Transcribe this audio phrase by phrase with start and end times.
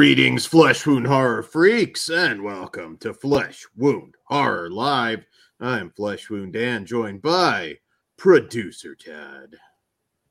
[0.00, 5.26] Greetings, Flesh Wound Horror freaks, and welcome to Flesh Wound Horror Live.
[5.60, 7.76] I'm Flesh Wound Dan, joined by
[8.16, 9.58] producer Ted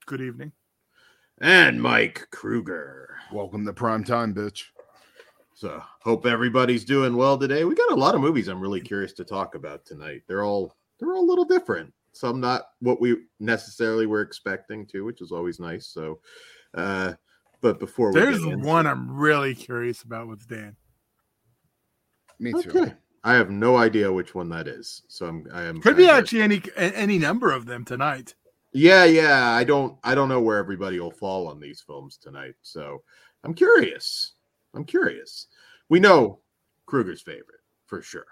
[0.07, 0.53] Good evening.
[1.37, 3.17] and Mike Kruger.
[3.31, 4.63] Welcome to prime time, bitch.
[5.53, 7.63] So, hope everybody's doing well today.
[7.63, 10.23] We got a lot of movies I'm really curious to talk about tonight.
[10.27, 11.93] They're all they're all a little different.
[12.13, 15.85] Some not what we necessarily were expecting to, which is always nice.
[15.85, 16.21] So,
[16.73, 17.13] uh,
[17.61, 20.75] but before we There's get into- one I'm really curious about with Dan.
[22.39, 22.69] Me too.
[22.69, 22.93] Okay.
[23.23, 25.03] I have no idea which one that is.
[25.09, 28.33] So I'm I am Could be kinda- actually any any number of them tonight.
[28.71, 29.49] Yeah, yeah.
[29.51, 32.55] I don't I don't know where everybody will fall on these films tonight.
[32.61, 33.03] So
[33.43, 34.33] I'm curious.
[34.73, 35.47] I'm curious.
[35.89, 36.39] We know
[36.85, 38.25] Kruger's favorite for sure.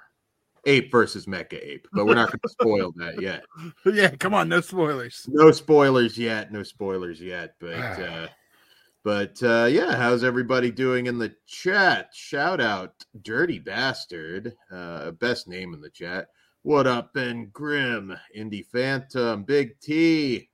[0.65, 3.45] Ape versus Mecha Ape, but we're not going to spoil that yet.
[3.85, 5.25] Yeah, come on, no spoilers.
[5.29, 6.51] No spoilers yet.
[6.51, 7.55] No spoilers yet.
[7.59, 8.27] But uh
[9.07, 12.09] but uh yeah, how's everybody doing in the chat?
[12.13, 16.27] Shout out Dirty Bastard, uh best name in the chat.
[16.63, 20.49] What up, Ben Grim, Indie Phantom, Big T.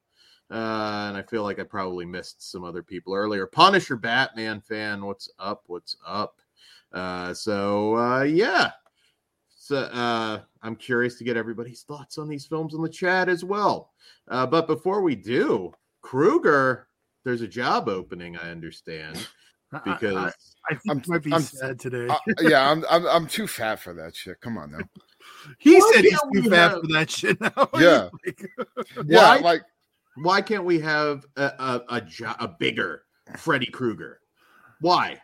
[0.52, 3.48] Uh, and I feel like I probably missed some other people earlier.
[3.48, 5.64] Punisher Batman fan, what's up?
[5.66, 6.40] What's up?
[6.92, 8.70] Uh, so uh, yeah.
[9.58, 13.44] So uh, I'm curious to get everybody's thoughts on these films in the chat as
[13.44, 13.94] well.
[14.28, 15.74] Uh, but before we do,
[16.04, 16.88] Kruger,
[17.24, 19.28] there's a job opening, I understand,
[19.72, 20.28] I- I- because I,
[20.72, 22.08] I think I'm- it might be I'm- sad today.
[22.08, 24.40] Uh, yeah, I'm, I'm I'm too fat for that shit.
[24.42, 24.80] Come on now.
[25.58, 27.40] he why said he's too fat have- for that shit.
[27.42, 27.70] Now.
[27.80, 28.10] Yeah.
[28.26, 28.50] Like-
[29.06, 29.38] Yeah, Why?
[29.40, 29.62] like
[30.18, 33.04] why can't we have a a, a, jo- a bigger
[33.38, 34.20] Freddy Krueger?
[34.82, 35.20] Why?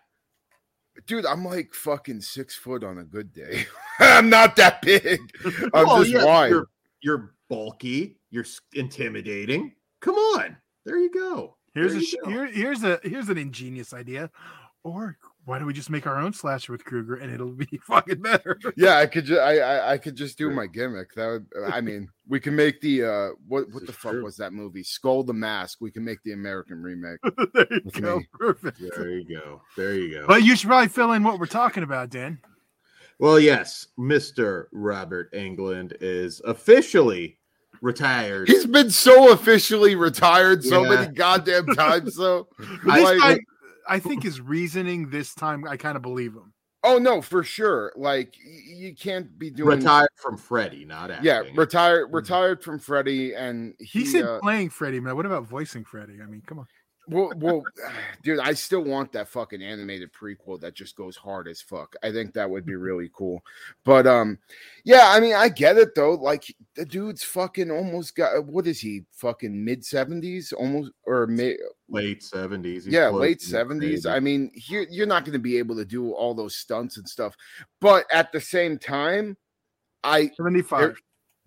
[1.06, 3.66] dude, I'm like fucking six foot on a good day.
[4.00, 5.20] I'm not that big.
[5.74, 6.50] I'm Well, just yeah, wide.
[6.50, 6.68] You're,
[7.02, 8.20] you're bulky.
[8.32, 9.74] You're intimidating.
[10.02, 10.58] Come on.
[10.86, 11.56] There you go.
[11.80, 12.30] Here's a go.
[12.30, 14.30] here, here's a here's an ingenious idea.
[14.84, 18.22] Or why don't we just make our own slasher with Kruger and it'll be fucking
[18.22, 18.58] better?
[18.78, 21.14] Yeah, I could just I, I I could just do my gimmick.
[21.16, 24.24] That would I mean, we can make the uh what This what the fuck true.
[24.24, 24.84] was that movie?
[24.84, 25.80] Skull the Mask.
[25.82, 27.20] We can make the American remake.
[27.54, 28.18] there you go.
[28.20, 28.28] me.
[28.34, 28.80] Perfect.
[28.96, 29.62] There you go.
[29.76, 30.28] There you go.
[30.28, 32.40] But you should probably fill in what we're talking about, Dan.
[33.20, 34.66] well, yes, Mr.
[34.72, 37.39] Robert Englund is officially
[37.82, 38.48] retired.
[38.48, 40.90] He's been so officially retired so Yeah.
[40.90, 42.48] many goddamn times though.
[42.58, 43.40] This Like- time,
[43.88, 46.54] I think his reasoning this time, I kind of believe him.
[46.84, 47.92] Oh no, for sure.
[47.96, 51.26] Like you can't be doing retired from Freddy, not acting.
[51.26, 55.16] Yeah, retired retired from Freddy, and He, he, said uh, playing Freddy, man.
[55.18, 56.20] What about voicing Freddy?
[56.24, 56.68] I mean, come on.
[57.10, 57.64] Well, well,
[58.24, 61.96] dude, I still want that fucking animated prequel that just goes hard as fuck.
[62.04, 63.44] I think that would be really cool.
[63.84, 64.38] But um,
[64.84, 66.14] yeah, I mean, I get it though.
[66.14, 69.04] Like the dude's fucking almost got what is he?
[69.14, 71.58] Fucking mid seventies, almost or mid
[71.90, 72.86] late seventies.
[72.88, 74.06] yeah, late seventies.
[74.06, 77.08] I mean, you're you're not going to be able to do all those stunts and
[77.08, 77.36] stuff.
[77.82, 79.36] But at the same time,
[80.04, 80.96] I 75.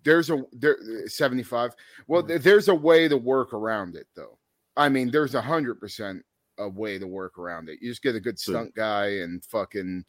[0.03, 1.73] there's a there 75
[2.07, 4.37] well there- there's a way to work around it though
[4.77, 6.23] i mean there's a hundred percent
[6.59, 9.43] a way to work around it you just get a good So- stunt guy and
[9.45, 10.05] fucking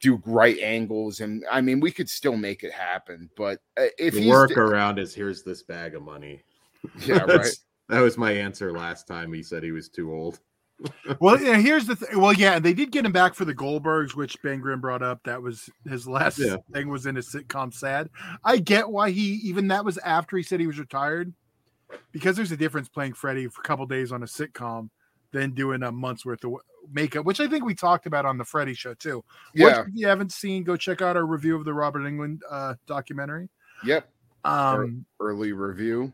[0.00, 4.14] do right angles and i mean we could still make it happen but uh, if
[4.14, 6.42] the he's workaround is here's this bag of money.
[7.04, 7.48] yeah right
[7.88, 9.32] That was my answer last time.
[9.34, 10.38] He said he was too old.
[11.20, 12.18] well, yeah, here's the thing.
[12.18, 15.20] Well, yeah, they did get him back for the Goldbergs, which Ben Grimm brought up.
[15.24, 16.56] That was his last Yeah.
[16.72, 18.08] thing was in a sitcom sad.
[18.44, 21.34] I get why he even that was after he said he was retired.
[22.12, 24.90] Because there's a difference playing Freddy for a couple days on a sitcom
[25.32, 26.56] than doing a month's worth of
[26.92, 29.24] makeup, which I think we talked about on the Freddy show too.
[29.54, 32.40] Which, yeah if you haven't seen, go check out our review of the Robert Englund
[32.50, 33.48] uh, documentary.
[33.84, 34.08] yep
[34.44, 36.12] Um, early review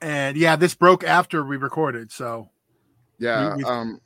[0.00, 2.50] and yeah, this broke after we recorded, so
[3.18, 4.00] yeah we- um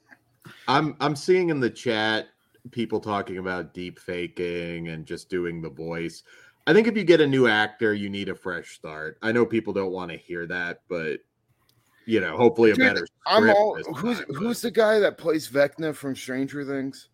[0.68, 2.28] I'm I'm seeing in the chat
[2.70, 6.22] people talking about deep faking and just doing the voice.
[6.66, 9.18] I think if you get a new actor, you need a fresh start.
[9.22, 11.20] I know people don't want to hear that, but
[12.06, 13.06] you know, hopefully a Dude, better.
[13.26, 17.08] i'm all who's time, who's but the guy that plays vecna from stranger things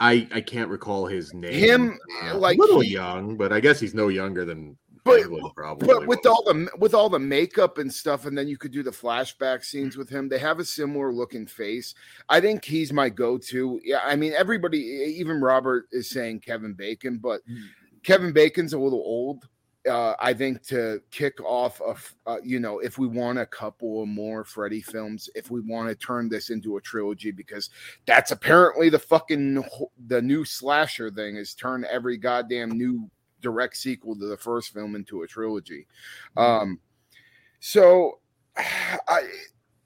[0.00, 1.52] I I can't recall his name.
[1.52, 5.22] Him, Uh, like, a little he- young, but I guess he's no younger than But-
[5.54, 5.86] probably.
[5.86, 6.26] But with was.
[6.26, 9.64] all the with all the makeup and stuff, and then you could do the flashback
[9.64, 10.28] scenes with him.
[10.28, 11.94] They have a similar looking face.
[12.28, 13.80] I think he's my go-to.
[13.84, 14.78] Yeah, I mean everybody,
[15.18, 17.40] even Robert is saying Kevin Bacon, but
[18.04, 19.48] Kevin Bacon's a little old.
[19.88, 21.94] Uh, I think to kick off a,
[22.30, 25.94] uh, you know, if we want a couple more Freddy films, if we want to
[25.94, 27.68] turn this into a trilogy, because
[28.06, 29.62] that's apparently the fucking
[30.06, 33.10] the new slasher thing is turn every goddamn new
[33.42, 35.86] direct sequel to the first film into a trilogy.
[36.34, 36.80] Um,
[37.60, 38.20] so
[38.56, 39.28] I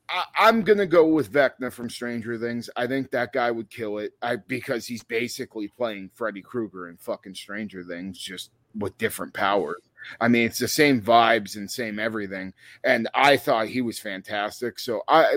[0.09, 2.71] I, am gonna go with Vecna from Stranger Things.
[2.77, 4.13] I think that guy would kill it.
[4.23, 9.83] I because he's basically playing Freddy Krueger in fucking Stranger Things, just with different powers.
[10.21, 12.53] I mean, it's the same vibes and same everything.
[12.85, 14.79] And I thought he was fantastic.
[14.79, 15.37] So I,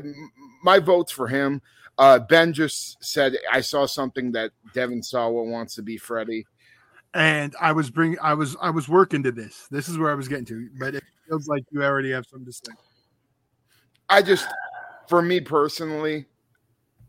[0.64, 1.62] my votes for him.
[1.98, 6.48] Uh, ben just said I saw something that Devon Sawa wants to be Freddy,
[7.14, 9.68] and I was bringing, I was, I was working to this.
[9.70, 12.46] This is where I was getting to, but it feels like you already have something
[12.46, 12.74] to say.
[14.12, 14.48] I just,
[15.08, 16.26] for me personally,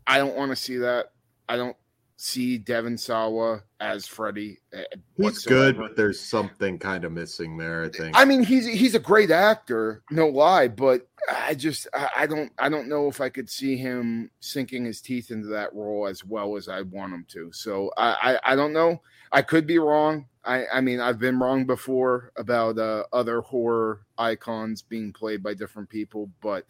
[0.07, 1.11] I don't want to see that.
[1.47, 1.75] I don't
[2.15, 4.59] see Devon Sawa as Freddy.
[4.71, 4.83] Eh,
[5.17, 7.83] he's good, but there's something kind of missing there.
[7.83, 8.17] I think.
[8.17, 12.51] I mean, he's he's a great actor, no lie, but I just I, I don't
[12.57, 16.23] I don't know if I could see him sinking his teeth into that role as
[16.23, 17.51] well as I want him to.
[17.51, 19.01] So I I, I don't know.
[19.33, 20.27] I could be wrong.
[20.45, 25.53] I, I mean, I've been wrong before about uh, other horror icons being played by
[25.53, 26.65] different people, but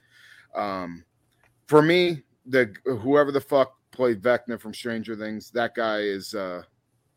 [0.55, 1.03] um,
[1.67, 5.51] for me, the whoever the fuck played Vecna from Stranger Things.
[5.51, 6.63] That guy is uh,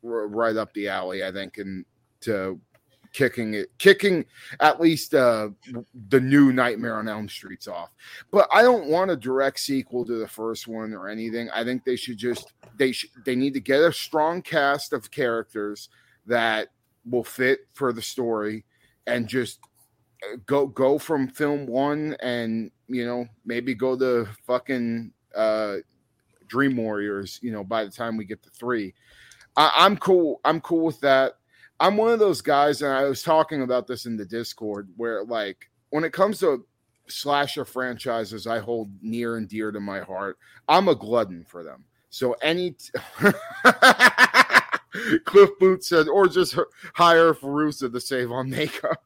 [0.04, 1.84] r- right up the alley, I think, and
[2.20, 2.60] to
[3.12, 4.24] kicking it, kicking
[4.60, 5.48] at least uh,
[6.10, 7.90] the new Nightmare on Elm Street's off.
[8.30, 11.48] But I don't want a direct sequel to the first one or anything.
[11.50, 15.10] I think they should just they sh- they need to get a strong cast of
[15.10, 15.88] characters
[16.26, 16.68] that
[17.08, 18.64] will fit for the story
[19.06, 19.60] and just
[20.22, 25.76] uh, go go from film one and you know maybe go the fucking uh
[26.48, 28.94] Dream Warriors, you know, by the time we get to three.
[29.56, 30.40] I, am cool.
[30.44, 31.38] I'm cool with that.
[31.80, 35.24] I'm one of those guys, and I was talking about this in the Discord, where
[35.24, 36.64] like when it comes to
[37.08, 40.38] slasher franchises, I hold near and dear to my heart.
[40.68, 41.84] I'm a glutton for them.
[42.10, 42.90] So any t-
[45.24, 46.58] Cliff Boots said, or just
[46.94, 49.02] hire Fairuza to save on makeup.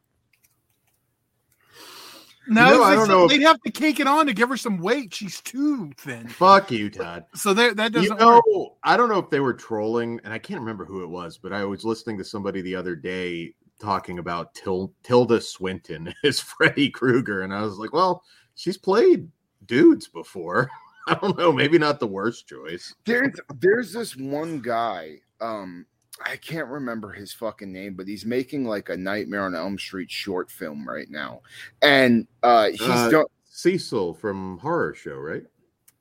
[2.51, 3.27] No, you know, I don't know.
[3.29, 3.47] They'd if...
[3.47, 5.13] have to cake it on to give her some weight.
[5.13, 6.27] She's too thin.
[6.27, 7.25] Fuck you, Todd.
[7.33, 8.11] So there, that doesn't.
[8.11, 8.73] You know, work.
[8.83, 11.53] I don't know if they were trolling, and I can't remember who it was, but
[11.53, 16.89] I was listening to somebody the other day talking about Til- Tilda Swinton as Freddy
[16.89, 18.21] Krueger, and I was like, well,
[18.55, 19.29] she's played
[19.65, 20.69] dudes before.
[21.07, 22.93] I don't know, maybe not the worst choice.
[23.05, 25.19] There's there's this one guy.
[25.39, 25.85] Um,
[26.25, 30.11] I can't remember his fucking name, but he's making like a Nightmare on Elm Street
[30.11, 31.41] short film right now,
[31.81, 35.43] and uh, he's uh, done Cecil from Horror Show, right?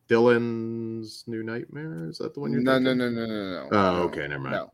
[0.08, 2.61] Dylan's New Nightmare is that the one you're?
[2.61, 3.69] No, no, no, no, no, no.
[3.70, 4.56] Oh, okay, never mind.
[4.56, 4.72] No.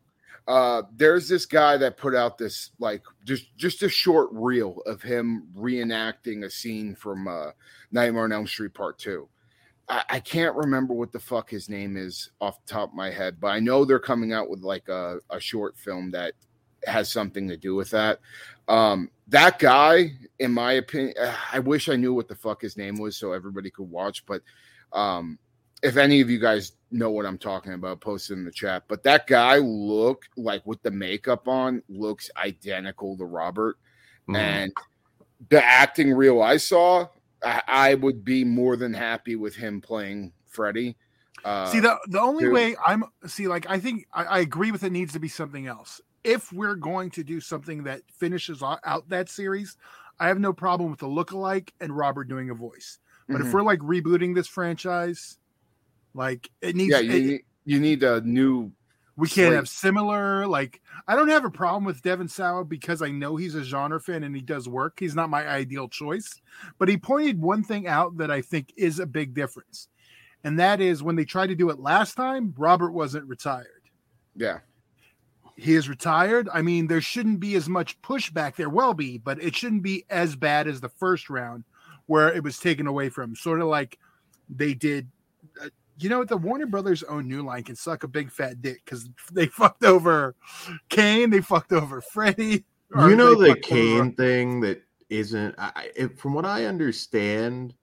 [0.48, 5.02] Uh, there's this guy that put out this like just just a short reel of
[5.02, 7.50] him reenacting a scene from uh,
[7.90, 9.28] Nightmare on Elm Street Part Two
[9.88, 13.10] I, I, can't remember what the fuck his name is off the top of my
[13.10, 16.32] head, but I know they're coming out with like a, a short film that
[16.86, 18.20] has something to do with that.
[18.68, 21.14] Um, that guy, in my opinion,
[21.52, 24.24] I wish I knew what the fuck his name was so everybody could watch.
[24.26, 24.42] But
[24.92, 25.38] um,
[25.82, 28.84] if any of you guys know what I'm talking about, post it in the chat.
[28.88, 33.78] But that guy look like with the makeup on looks identical to Robert,
[34.28, 34.36] mm.
[34.36, 34.72] and
[35.48, 37.08] the acting reel I saw
[37.42, 40.96] I, I would be more than happy with him playing Freddy.
[41.44, 44.82] Uh, see the the only way I'm see like I think I, I, agree with
[44.82, 46.00] it needs to be something else.
[46.24, 49.76] If we're going to do something that finishes out that series,
[50.18, 52.98] I have no problem with the look-alike and Robert doing a voice.
[53.28, 53.46] But mm-hmm.
[53.46, 55.38] if we're like rebooting this franchise,
[56.14, 58.72] like it needs, yeah, you, it, need, you need a new
[59.16, 60.46] we can't have similar.
[60.46, 64.00] Like, I don't have a problem with Devon Sawa because I know he's a genre
[64.00, 64.98] fan and he does work.
[65.00, 66.40] He's not my ideal choice,
[66.78, 69.88] but he pointed one thing out that I think is a big difference,
[70.44, 73.66] and that is when they tried to do it last time, Robert wasn't retired.
[74.34, 74.58] Yeah,
[75.56, 76.48] he is retired.
[76.52, 78.56] I mean, there shouldn't be as much pushback.
[78.56, 81.64] There will be, but it shouldn't be as bad as the first round
[82.04, 83.34] where it was taken away from.
[83.34, 83.98] Sort of like
[84.48, 85.08] they did
[85.98, 86.28] you know what?
[86.28, 89.84] The Warner Brothers own New Line can suck a big fat dick because they fucked
[89.84, 90.34] over
[90.88, 92.64] Kane, they fucked over Freddy.
[92.94, 94.10] You know the Kane over...
[94.12, 95.54] thing that isn't.
[95.58, 97.74] I, it, from what I understand,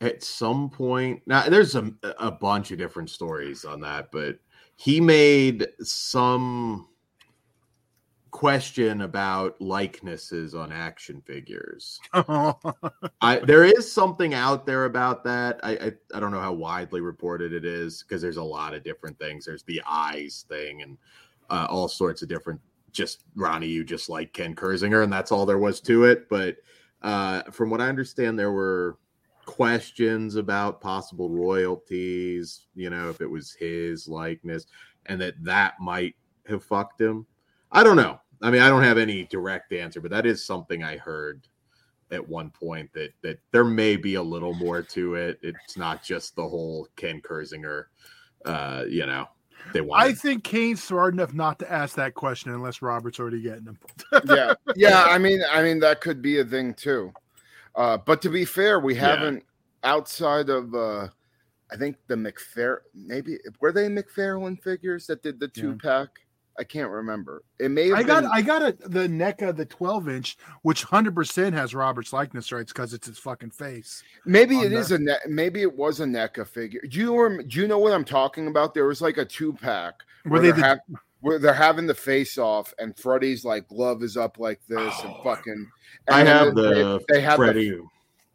[0.00, 4.38] at some point now there's a, a bunch of different stories on that, but
[4.76, 6.88] he made some
[8.30, 11.98] question about likenesses on action figures.
[12.12, 15.60] I, there is something out there about that.
[15.62, 18.84] I, I, I don't know how widely reported it is because there's a lot of
[18.84, 19.46] different things.
[19.46, 20.98] There's the eyes thing and
[21.50, 22.60] uh, all sorts of different.
[22.92, 26.28] Just Ronnie, you just like Ken Kirzinger, and that's all there was to it.
[26.28, 26.56] But
[27.02, 28.96] uh, from what I understand, there were
[29.44, 32.66] questions about possible royalties.
[32.74, 34.66] You know, if it was his likeness,
[35.06, 36.16] and that that might
[36.48, 37.26] have fucked him.
[37.76, 38.18] I don't know.
[38.40, 41.46] I mean, I don't have any direct answer, but that is something I heard
[42.10, 45.38] at one point that that there may be a little more to it.
[45.42, 47.84] It's not just the whole Ken Kirzinger,
[48.46, 49.26] uh, you know.
[49.74, 50.02] They want.
[50.02, 53.78] I think Kane's smart enough not to ask that question unless Robert's already getting him.
[54.24, 55.04] yeah, yeah.
[55.04, 57.12] I mean, I mean that could be a thing too.
[57.74, 59.44] Uh, but to be fair, we haven't
[59.84, 61.08] outside of uh,
[61.70, 66.08] I think the McFair maybe were they McFarlane figures that did the two pack.
[66.58, 67.42] I can't remember.
[67.58, 70.84] It may have I got been, I got a the NECA the 12 inch, which
[70.84, 74.02] hundred percent has Robert's likeness rights because it's his fucking face.
[74.24, 76.80] Maybe on it is the- a ne- maybe it was a NECA figure.
[76.88, 78.72] Do you rem- do you know what I'm talking about?
[78.74, 79.94] There was like a two pack
[80.24, 80.78] Were where they they're, the- hav-
[81.20, 85.12] where they're having the face off, and Freddy's like glove is up like this, and
[85.14, 85.20] Oh.
[85.24, 85.70] fucking.
[86.08, 87.80] and I have they- the they have the- Freddy.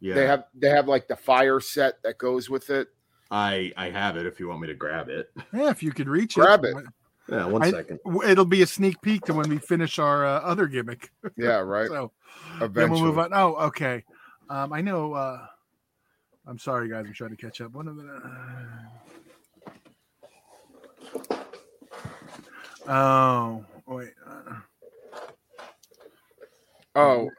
[0.00, 2.88] yeah, they have they have like the fire set that goes with it.
[3.30, 4.26] I I have it.
[4.26, 6.84] If you want me to grab it, Yeah, if you could reach Grab it, it.
[7.28, 8.00] Yeah, one I- second.
[8.26, 11.10] it'll be a sneak peek to when we finish our uh, other gimmick.
[11.36, 11.88] Yeah, right.
[11.88, 12.12] So
[12.68, 13.30] then we'll move on.
[13.32, 14.04] Oh, okay.
[14.50, 15.14] Um, I know.
[15.14, 15.46] Uh,
[16.46, 17.04] I'm sorry, guys.
[17.06, 17.72] I'm trying to catch up.
[17.72, 18.20] One of the.
[22.88, 24.10] Oh wait.
[24.28, 24.54] Uh,
[26.94, 27.30] Oh,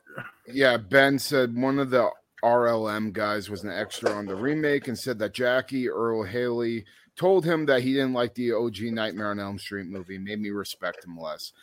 [0.47, 0.77] yeah.
[0.77, 2.09] Ben said one of the
[2.43, 6.85] RLM guys was an extra on the remake and said that Jackie Earle Haley
[7.15, 10.17] told him that he didn't like the OG Nightmare on Elm Street movie.
[10.17, 11.53] Made me respect him less.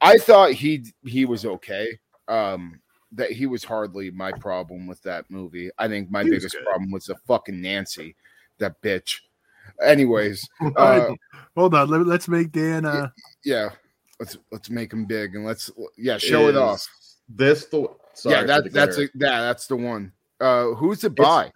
[0.00, 1.98] I thought he he was okay.
[2.28, 2.80] Um,
[3.12, 5.70] that he was hardly my problem with that movie.
[5.78, 6.64] I think my He biggest good.
[6.64, 8.16] problem was the fucking Nancy,
[8.58, 9.20] that bitch.
[9.82, 11.10] Anyways, uh,
[11.56, 11.88] Hold on.
[11.88, 12.84] Let, let's make Dan.
[12.84, 13.08] Uh,
[13.44, 13.70] yeah,
[14.20, 16.86] let's let's make him big and let's yeah show it off.
[17.28, 20.12] This the sorry yeah, for that, that's a, yeah, that's the one.
[20.40, 21.50] Uh, who's it by?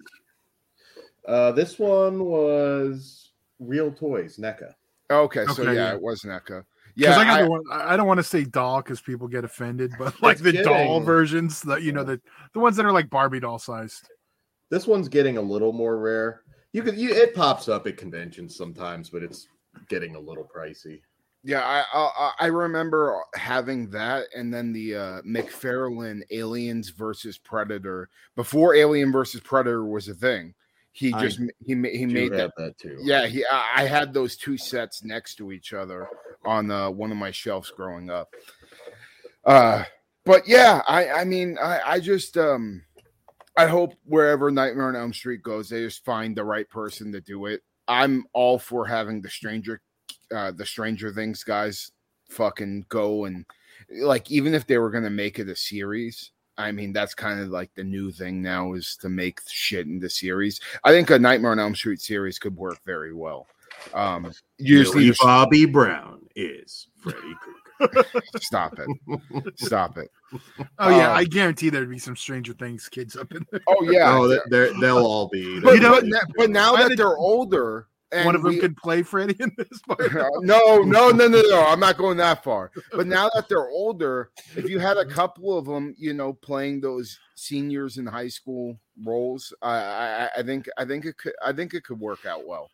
[1.27, 3.20] Uh, this one was
[3.61, 4.75] Reel Toys NECA.
[5.11, 5.95] Okay, so Okay, yeah, yeah.
[5.95, 6.47] it was NECA.
[6.47, 6.65] because
[6.97, 7.63] Yeah, I got I- the one.
[7.71, 10.63] I I don't want to say doll because people get offended, but like It's the
[10.65, 12.21] doll versions, the you know the
[12.55, 14.09] the ones that are like Barbie doll sized.
[14.71, 16.43] This one's getting a little more rare.
[16.73, 19.49] You could you, it pops up at conventions sometimes, but it's
[19.89, 21.01] getting a little pricey.
[21.43, 28.09] yeah, I, I I remember having that, and then the uh, McFarlane Aliens versus Predator
[28.37, 30.55] before Alien versus Predator was a thing.
[30.93, 32.53] He I just he he made that.
[32.57, 32.99] that too.
[33.03, 36.09] Yeah, he I I had those two sets next to each other
[36.45, 38.29] on uh, one of my shelves growing up.
[39.45, 39.85] Uh,
[40.25, 42.83] but yeah, I I mean I I just um
[43.57, 47.21] I hope wherever Nightmare on Elm Street goes, they just find the right person to
[47.21, 47.63] do it.
[47.87, 49.81] I'm all for having the Stranger
[50.35, 51.93] uh the Stranger Things guys
[52.29, 53.45] fucking go and
[54.03, 56.33] like even if they were gonna make it a series.
[56.59, 60.11] I mean, that's kind of like the new thing now is to make shit into
[60.11, 60.61] series.
[60.85, 63.47] I think a Nightmare on Elm Street series could work very well.
[63.95, 68.05] Um, usually, Billy Bobby Brown is Freddy Krueger.
[68.37, 70.11] stop it, stop it.
[70.79, 73.61] Oh yeah, Uh, I guarantee there'd be some Stranger Things kids up in there.
[73.69, 75.61] Oh yeah, oh, they're, they're, they'll all be.
[75.61, 78.77] but, You know- but, but now that they're older, and One of them we- could
[78.77, 80.13] play Freddy in this part.
[80.43, 81.65] no, no, no, no, no.
[81.67, 82.71] I'm not going that far.
[82.93, 86.81] But now that they're older, if you had a couple of them, you know, playing
[86.81, 91.53] those seniors in high school roles, I, I, I think, I think it could, I
[91.53, 92.71] think it could work out well.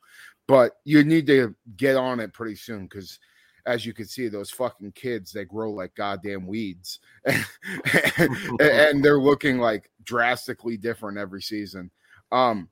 [0.49, 3.19] But you need to get on it pretty soon because,
[3.67, 9.19] as you can see, those fucking kids they grow like goddamn weeds, and, and they're
[9.21, 11.91] looking like drastically different every season.
[12.33, 12.69] Um,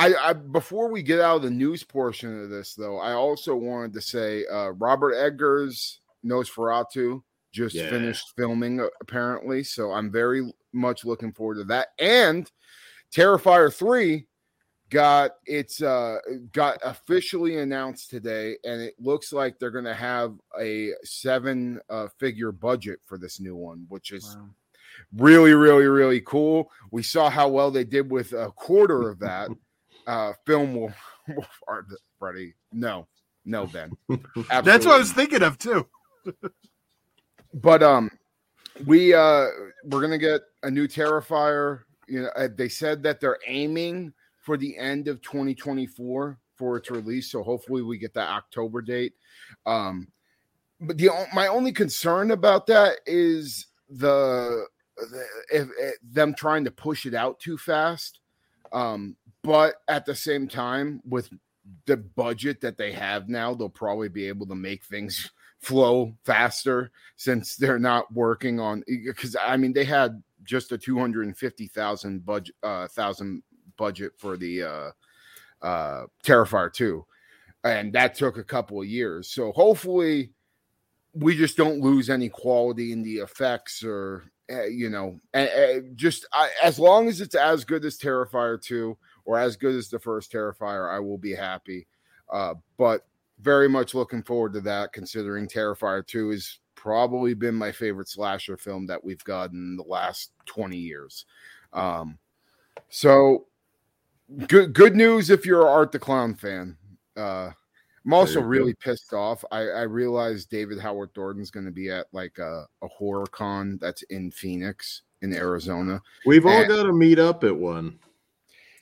[0.00, 3.54] I, I before we get out of the news portion of this, though, I also
[3.54, 7.90] wanted to say uh, Robert Eggers's Nosferatu just Yeah.
[7.90, 11.88] finished filming uh, apparently, so I'm very much looking forward to that.
[11.98, 12.50] And
[13.14, 14.26] Terrifier three
[14.88, 16.18] got its uh
[16.52, 22.08] got officially announced today, and it looks like they're going to have a seven uh,
[22.18, 24.48] figure budget for this new one, which is Wow.
[25.14, 26.70] really, really, really cool.
[26.90, 29.50] We saw how well they did with a quarter of that.
[30.10, 30.92] uh, film will,
[31.28, 31.46] will
[32.18, 32.54] Freddie.
[32.72, 33.06] No,
[33.44, 33.92] no, Ben.
[34.64, 35.86] That's what I was thinking of too.
[37.52, 38.12] But um,
[38.86, 39.46] we uh,
[39.84, 41.80] we're gonna get a new Terrifier.
[42.06, 46.90] You know, uh, they said that they're aiming for the end of 2024 for its
[46.92, 47.28] release.
[47.32, 49.14] So hopefully we get that October date.
[49.66, 50.06] Um,
[50.80, 56.70] but the my only concern about that is the, the if, if them trying to
[56.70, 58.20] push it out too fast.
[58.72, 61.30] Um, but at the same time, with
[61.86, 65.30] the budget that they have now, they'll probably be able to make things
[65.60, 70.98] flow faster since they're not working on because I mean they had just a two
[70.98, 73.42] hundred and fifty thousand budget uh thousand
[73.76, 74.90] budget for the uh
[75.60, 77.04] uh Terrifier 2
[77.64, 79.28] and that took a couple of years.
[79.28, 80.32] So hopefully
[81.12, 86.26] we just don't lose any quality in the effects or uh, you know, uh, just
[86.62, 88.96] as long as it's as good as Terrifier 2
[89.30, 91.86] or as good as the first Terrifier, I will be happy.
[92.32, 93.06] Uh, but
[93.38, 98.56] very much looking forward to that, considering Terrifier 2 has probably been my favorite slasher
[98.56, 101.26] film that we've gotten in the last 20 years.
[101.72, 102.18] Um,
[102.88, 103.46] so
[104.48, 106.76] good good news if you're an Art the Clown fan.
[107.16, 107.50] Uh,
[108.04, 109.44] I'm also really pissed off.
[109.52, 113.78] I, I realized David Howard Thornton's going to be at like a, a horror con
[113.80, 116.02] that's in Phoenix in Arizona.
[116.26, 118.00] We've all got to meet up at one.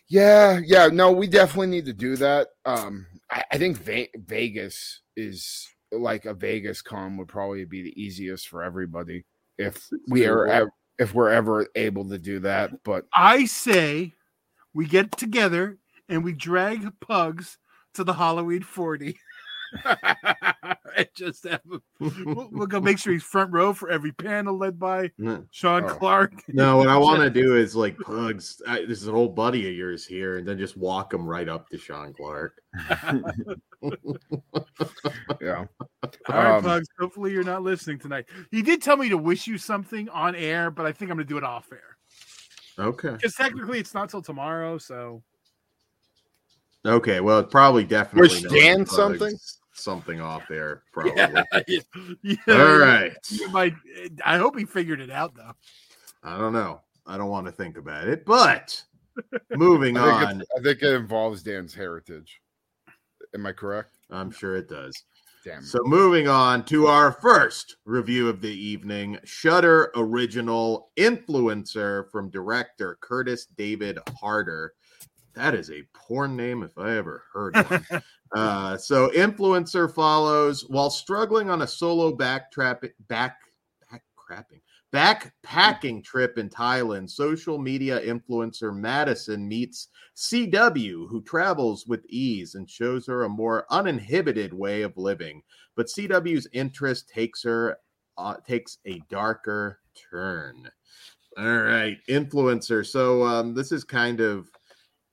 [0.08, 2.48] Yeah, yeah, no, we definitely need to do that.
[2.64, 8.02] Um, I, I think Ve- Vegas is like a Vegas con would probably be the
[8.02, 9.24] easiest for everybody
[9.58, 12.82] if we are if we're ever able to do that.
[12.84, 14.14] But I say
[14.74, 17.58] we get together and we drag pugs
[17.94, 19.18] to the Halloween 40.
[20.96, 24.56] and just have him, we'll, we'll, go make sure he's front row for every panel
[24.56, 25.10] led by.
[25.50, 25.88] Sean oh.
[25.88, 26.42] Clark.
[26.48, 28.60] No, what I want to do is like pugs.
[28.66, 31.48] I, this is an old buddy of yours here, and then just walk him right
[31.48, 32.60] up to Sean Clark.
[35.40, 35.64] yeah.
[36.02, 36.88] All right, um, pugs.
[36.98, 38.26] Hopefully, you're not listening tonight.
[38.50, 41.26] He did tell me to wish you something on air, but I think I'm going
[41.26, 41.96] to do it off air.
[42.78, 43.10] Okay.
[43.10, 45.22] Because technically, it's not till tomorrow, so.
[46.86, 48.42] Okay, well, probably definitely.
[48.42, 49.36] Wish Dan something.
[49.72, 51.12] Something off there, probably.
[51.66, 51.80] Yeah,
[52.22, 53.12] yeah, All right.
[53.30, 53.74] You might.
[53.96, 55.52] Eh, I hope he figured it out, though.
[56.22, 56.80] I don't know.
[57.06, 58.82] I don't want to think about it, but
[59.50, 60.42] moving I on.
[60.56, 62.40] I think it involves Dan's heritage.
[63.34, 63.96] Am I correct?
[64.10, 65.04] I'm sure it does.
[65.44, 65.62] Damn.
[65.62, 72.98] So moving on to our first review of the evening, Shudder original influencer from director
[73.00, 74.74] Curtis David Harder
[75.38, 77.56] that is a porn name if I ever heard
[77.90, 78.02] one.
[78.32, 83.36] uh, so influencer follows while struggling on a solo backtrapping back
[83.90, 84.60] back crapping
[84.92, 87.10] backpacking trip in Thailand.
[87.10, 93.66] Social media influencer Madison meets CW, who travels with ease and shows her a more
[93.70, 95.42] uninhibited way of living.
[95.76, 97.78] But CW's interest takes her
[98.16, 100.68] uh, takes a darker turn.
[101.36, 102.84] All right, influencer.
[102.84, 104.48] So um, this is kind of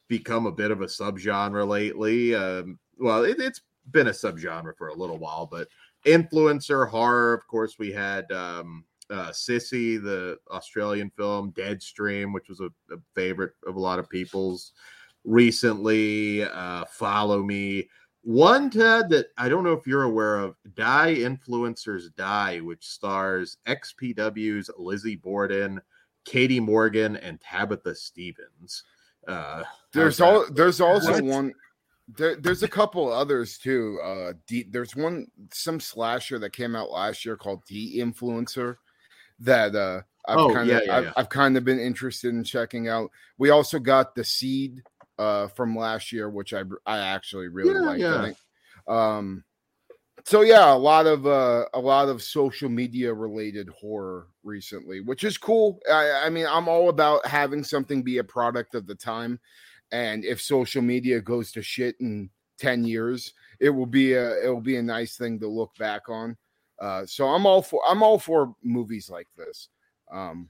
[0.08, 2.36] become a bit of a subgenre lately.
[2.36, 5.68] Um, well, it, has been a subgenre for a little while, but
[6.06, 7.34] influencer horror.
[7.34, 12.98] Of course, we had um, uh, Sissy, the Australian film, Deadstream, which was a, a
[13.14, 14.74] favorite of a lot of people's
[15.24, 16.44] recently.
[16.44, 17.90] Uh, Follow Me.
[18.22, 23.58] One Ted that I don't know if you're aware of, Die Influencers Die, which stars
[23.68, 25.80] XPW's Lizzie Borden,
[26.26, 28.84] Katie Morgan, and Tabitha Stevens.
[29.28, 31.24] Uh, there's all there's also what?
[31.24, 31.54] one
[32.08, 34.00] there, there's a couple others too.
[34.04, 38.78] Uh, D, there's one some slasher that came out last year called The Influencer
[39.40, 41.14] that uh, I've oh, kind of yeah, yeah, I've, yeah.
[41.18, 43.12] I've, kind of been interested in checking out.
[43.38, 44.84] We also got The Seed
[45.18, 48.02] uh, from last year, which I I actually really like.
[48.02, 48.38] I think.
[48.88, 49.44] Um,
[50.26, 55.24] so yeah, a lot of uh, a lot of social media related horror recently, which
[55.24, 55.80] is cool.
[55.92, 59.40] I, I mean, I'm all about having something be a product of the time,
[59.92, 64.50] and if social media goes to shit in ten years, it will be a it
[64.50, 66.36] will be a nice thing to look back on.
[66.82, 69.70] Uh, so I'm all for I'm all for movies like this.
[70.12, 70.50] Um,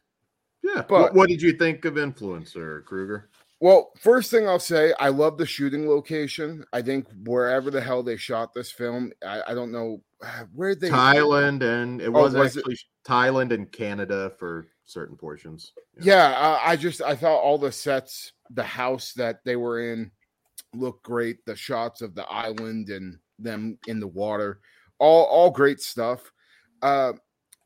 [0.63, 3.29] yeah, but what, what did you think of Influencer Kruger?
[3.65, 6.63] Well, first thing I'll say, I love the shooting location.
[6.71, 10.03] I think wherever the hell they shot this film, I, I don't know
[10.53, 12.79] where they Thailand and it was, oh, was actually it?
[13.03, 15.73] Thailand and Canada for certain portions.
[15.99, 19.91] Yeah, yeah uh, I just I thought all the sets, the house that they were
[19.91, 20.11] in,
[20.75, 21.43] looked great.
[21.47, 24.59] The shots of the island and them in the water,
[24.99, 26.31] all all great stuff.
[26.83, 27.13] Uh,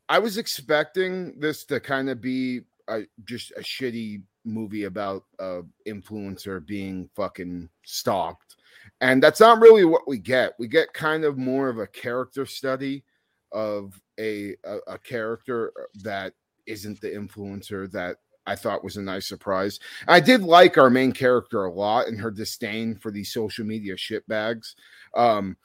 [0.08, 5.62] I was expecting this to kind of be a, just a shitty movie about a
[5.86, 8.56] influencer being fucking stalked.
[9.00, 10.54] And that's not really what we get.
[10.58, 13.04] We get kind of more of a character study
[13.52, 15.72] of a, a, a character
[16.02, 16.34] that
[16.66, 19.78] isn't the influencer that I thought was a nice surprise.
[20.08, 23.94] I did like our main character a lot and her disdain for these social media
[23.94, 24.74] shitbags.
[25.14, 25.56] Um,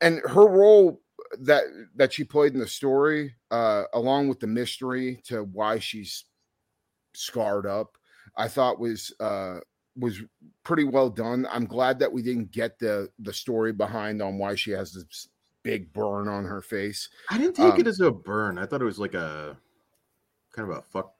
[0.00, 1.00] and her role
[1.40, 1.64] that
[1.96, 6.24] that she played in the story, uh, along with the mystery to why she's
[7.16, 7.96] scarred up,
[8.36, 9.60] I thought was uh
[9.98, 10.20] was
[10.62, 11.46] pretty well done.
[11.50, 15.28] I'm glad that we didn't get the the story behind on why she has this
[15.62, 17.08] big burn on her face.
[17.30, 18.58] I didn't take um, it as a burn.
[18.58, 19.56] I thought it was like a
[20.52, 21.12] kind of a fuck.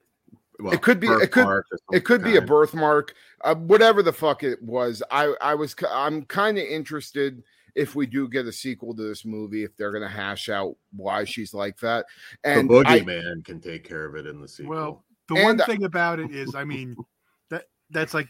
[0.59, 1.09] Well, it could be.
[1.09, 1.63] It could.
[1.93, 2.33] It could kind.
[2.33, 3.15] be a birthmark.
[3.43, 5.03] Uh, whatever the fuck it was.
[5.11, 5.35] I.
[5.41, 5.75] I was.
[5.91, 7.43] I'm kind of interested
[7.75, 11.25] if we do get a sequel to this movie, if they're gonna hash out why
[11.25, 12.07] she's like that.
[12.43, 14.75] And The And I, boogeyman can take care of it in the sequel.
[14.75, 16.97] Well, the And- one thing about it is, I mean,
[17.51, 18.29] that that's like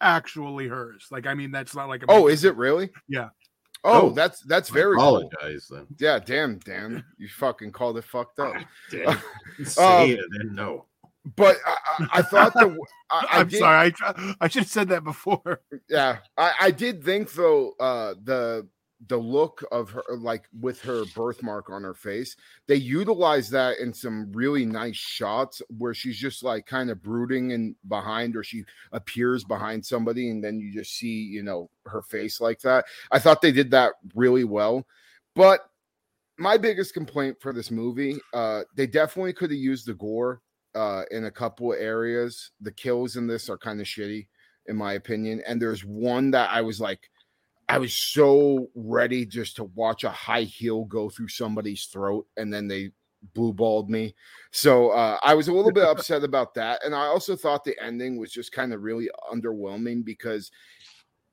[0.00, 1.06] actually hers.
[1.10, 2.90] Like, I mean, that's not like a oh, is it really?
[3.08, 3.28] Yeah.
[3.86, 5.18] Oh, Oh, that's that's I very cool.
[5.28, 5.86] apologize then.
[5.98, 8.54] Yeah, damn, damn, you fucking called it fucked up.
[8.56, 9.06] Ah, damn.
[9.58, 10.86] Um, say it and no.
[11.36, 12.76] But I, I, I thought the
[13.10, 13.94] I, I I'm did, sorry.
[14.02, 15.60] I, I should have said that before.
[15.88, 18.66] yeah I, I did think though uh the
[19.08, 22.36] the look of her like with her birthmark on her face
[22.66, 27.52] they utilize that in some really nice shots where she's just like kind of brooding
[27.52, 32.02] and behind or she appears behind somebody and then you just see you know her
[32.02, 34.86] face like that i thought they did that really well
[35.34, 35.70] but
[36.38, 40.40] my biggest complaint for this movie uh they definitely could have used the gore
[40.74, 44.26] uh in a couple of areas the kills in this are kind of shitty
[44.66, 45.42] in my opinion.
[45.46, 47.10] And there's one that I was like,
[47.74, 52.54] I was so ready just to watch a high heel go through somebody's throat, and
[52.54, 52.92] then they
[53.32, 54.14] blue balled me.
[54.52, 56.84] So uh, I was a little bit upset about that.
[56.84, 60.52] And I also thought the ending was just kind of really underwhelming because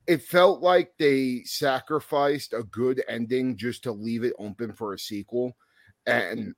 [0.07, 4.99] it felt like they sacrificed a good ending just to leave it open for a
[4.99, 5.55] sequel.
[6.07, 6.55] And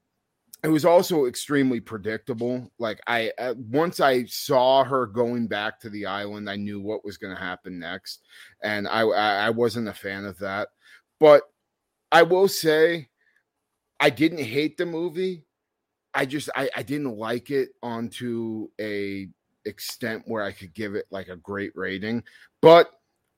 [0.64, 2.72] it was also extremely predictable.
[2.80, 7.04] Like I uh, once I saw her going back to the island, I knew what
[7.04, 8.22] was going to happen next,
[8.64, 10.70] and I, I I wasn't a fan of that.
[11.20, 11.44] But
[12.12, 13.10] I will say,
[14.00, 15.46] I didn't hate the movie.
[16.14, 19.28] I just I, I didn't like it onto a
[19.66, 22.24] extent where I could give it like a great rating.
[22.62, 22.90] But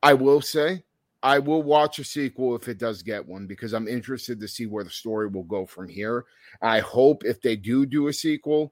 [0.04, 0.84] I will say
[1.26, 4.68] I will watch a sequel if it does get one because I'm interested to see
[4.68, 6.26] where the story will go from here.
[6.62, 8.72] I hope if they do do a sequel,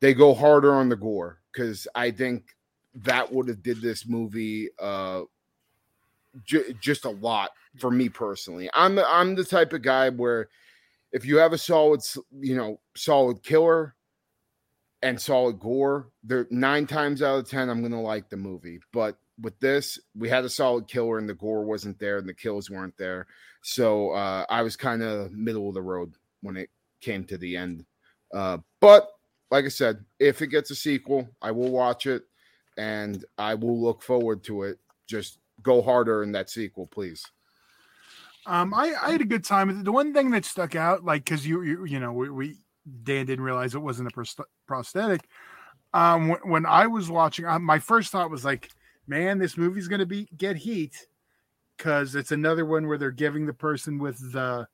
[0.00, 2.56] they go harder on the gore because I think
[2.96, 5.22] that would have did this movie uh
[6.44, 8.68] ju- just a lot for me personally.
[8.74, 10.48] I'm I'm the type of guy where
[11.12, 12.00] if you have a solid
[12.40, 13.94] you know solid killer
[15.02, 18.80] and solid gore, there nine times out of ten I'm gonna like the movie.
[18.92, 22.34] But with this, we had a solid killer and the gore wasn't there and the
[22.34, 23.26] kills weren't there.
[23.62, 26.70] So uh, I was kind of middle of the road when it
[27.00, 27.84] came to the end.
[28.34, 29.08] Uh, but
[29.50, 32.24] like I said, if it gets a sequel, I will watch it
[32.76, 34.78] and I will look forward to it.
[35.06, 37.24] Just go harder in that sequel, please.
[38.46, 39.84] Um, I, I had a good time.
[39.84, 42.56] The one thing that stuck out, like, because you, you you know we, we
[43.02, 44.34] Dan didn't realize it wasn't a
[44.66, 45.28] prosthetic.
[45.92, 48.70] Um, when, when I was watching, uh, my first thought was like,
[49.08, 51.06] man, this movie's gonna be get heat
[51.76, 54.66] because it's another one where they're giving the person with the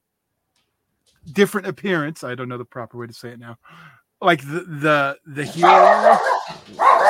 [1.32, 2.24] different appearance.
[2.24, 3.58] I don't know the proper way to say it now.
[4.20, 6.18] Like the the the hero.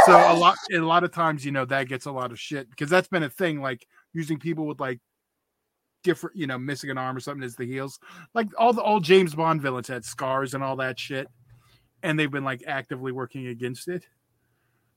[0.07, 2.69] So a lot a lot of times, you know, that gets a lot of shit
[2.71, 3.61] because that's been a thing.
[3.61, 5.01] Like using people with like
[6.03, 7.99] different, you know, missing an arm or something as the heels.
[8.35, 11.29] Like all the old James Bond villains had scars and all that shit,
[12.03, 14.07] and they've been like actively working against it.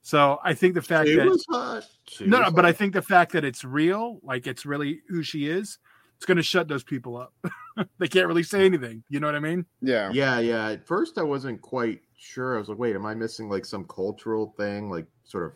[0.08, 1.86] So I think the fact She that was hot.
[2.08, 5.02] She no, was no, but I think the fact that it's real, like it's really
[5.10, 5.80] who she is,
[6.16, 7.34] it's going to shut those people up.
[8.00, 9.04] they can't really say anything.
[9.10, 9.66] You know what I mean?
[9.82, 10.10] Yeah.
[10.14, 10.70] Yeah, yeah.
[10.70, 12.56] At first, I wasn't quite sure.
[12.56, 15.52] I was like, wait, am I missing like some cultural thing, like sort of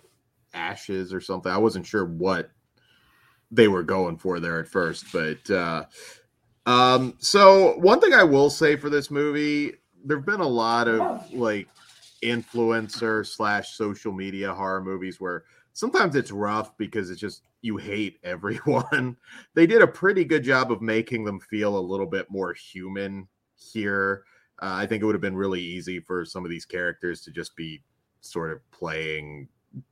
[0.54, 1.50] ashes or something?
[1.50, 2.52] I wasn't sure what
[3.52, 5.86] they were going for there at first, but uh
[6.66, 11.34] um so one thing I will say for this movie, there've been a lot of
[11.34, 11.70] like
[12.24, 18.20] influencer slash social media horror movies where sometimes it's rough because it's just you hate
[18.24, 19.18] everyone.
[19.54, 23.28] they did a pretty good job of making them feel a little bit more human
[23.56, 24.24] here.
[24.62, 27.32] Uh, I think it would have been really easy for some of these characters to
[27.32, 27.82] just be
[28.22, 29.48] sort of playing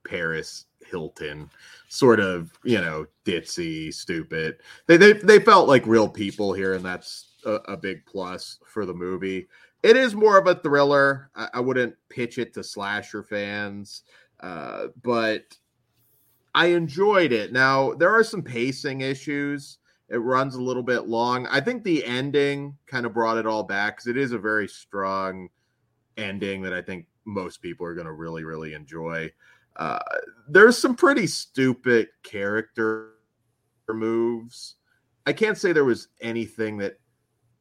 [0.06, 1.50] Paris Hilton,
[1.88, 4.58] sort of, you know, ditzy, stupid.
[4.88, 8.86] They they, they felt like real people here, and that's a, a big plus for
[8.86, 9.48] the movie.
[9.82, 11.30] It is more of a thriller.
[11.36, 14.04] I, I wouldn't pitch it to slasher fans,
[14.42, 15.58] uh, but
[16.54, 17.54] I enjoyed it.
[17.54, 19.78] Now there are some pacing issues.
[20.10, 21.48] It runs a little bit long.
[21.48, 24.68] I think the ending kind of brought it all back because it is a very
[24.68, 25.50] strong
[26.18, 29.32] ending that I think most people are going to really, really enjoy.
[29.76, 30.00] Uh,
[30.48, 33.12] there's some pretty stupid character
[33.88, 34.76] moves.
[35.26, 36.99] I can't say there was anything that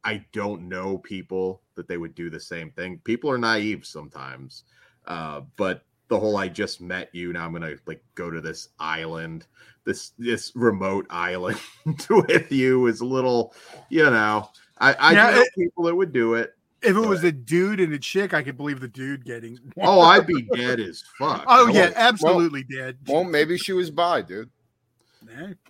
[0.09, 2.99] I don't know people that they would do the same thing.
[3.03, 4.63] People are naive sometimes.
[5.05, 8.69] Uh, but the whole I just met you, now I'm gonna like go to this
[8.79, 9.45] island,
[9.85, 11.59] this this remote island
[12.09, 13.53] with you is a little,
[13.89, 14.49] you know.
[14.79, 16.53] I, I Yeah, know it- people that would do it.
[16.81, 19.59] If it was a dude and a chick, I could believe the dude getting.
[19.81, 21.43] Oh, I'd be dead as fuck.
[21.47, 22.97] Oh I yeah, would- absolutely dead.
[23.05, 24.49] Well, maybe she was bi, dude.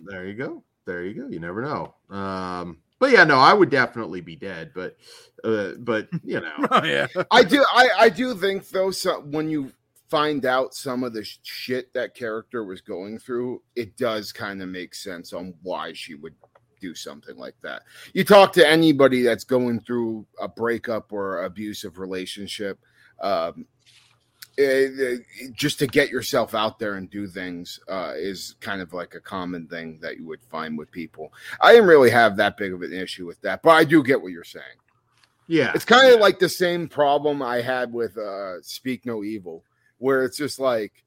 [0.00, 0.62] There you go.
[0.86, 1.28] there you go.
[1.28, 1.94] You never know.
[2.16, 4.70] Um, but yeah, no, I would definitely be dead.
[4.74, 4.96] But,
[5.42, 7.08] uh, but you know, Oh yeah.
[7.32, 7.64] I do.
[7.72, 8.92] I I do think though.
[8.92, 9.72] So when you
[10.08, 14.68] find out some of the shit that character was going through, it does kind of
[14.68, 16.34] make sense on why she would
[16.80, 17.82] do something like that.
[18.14, 22.78] You talk to anybody that's going through a breakup or abusive relationship,
[23.20, 23.66] um, it- it-
[25.52, 29.20] just to get yourself out there and do things uh, is kind of like a
[29.20, 31.32] common thing that you would find with people.
[31.60, 34.20] I didn't really have that big of an issue with that, but I do get
[34.20, 34.64] what you're saying.
[35.46, 39.64] yeah, It's kind of like the same problem I had with uh Speak No Evil,
[39.98, 41.04] where it's just like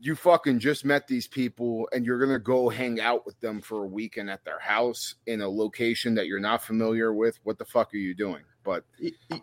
[0.00, 3.84] you fucking just met these people and you're gonna go hang out with them for
[3.84, 7.38] a weekend at their house in a location that you're not familiar with.
[7.44, 8.42] What the fuck are you doing?
[8.64, 8.84] But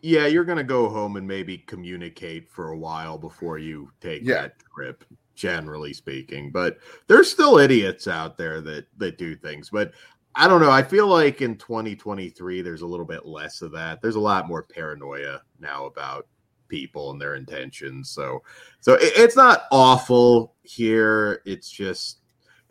[0.01, 4.43] yeah, you're gonna go home and maybe communicate for a while before you take Yeah.
[4.43, 5.03] that trip.
[5.35, 9.69] Generally speaking, but there's still idiots out there that that do things.
[9.69, 9.93] But
[10.35, 10.69] I don't know.
[10.69, 14.01] I feel like in 2023, there's a little bit less of that.
[14.01, 16.27] There's a lot more paranoia now about
[16.67, 18.09] people and their intentions.
[18.09, 18.43] So,
[18.81, 21.41] so it, it's not awful here.
[21.45, 22.19] It's just,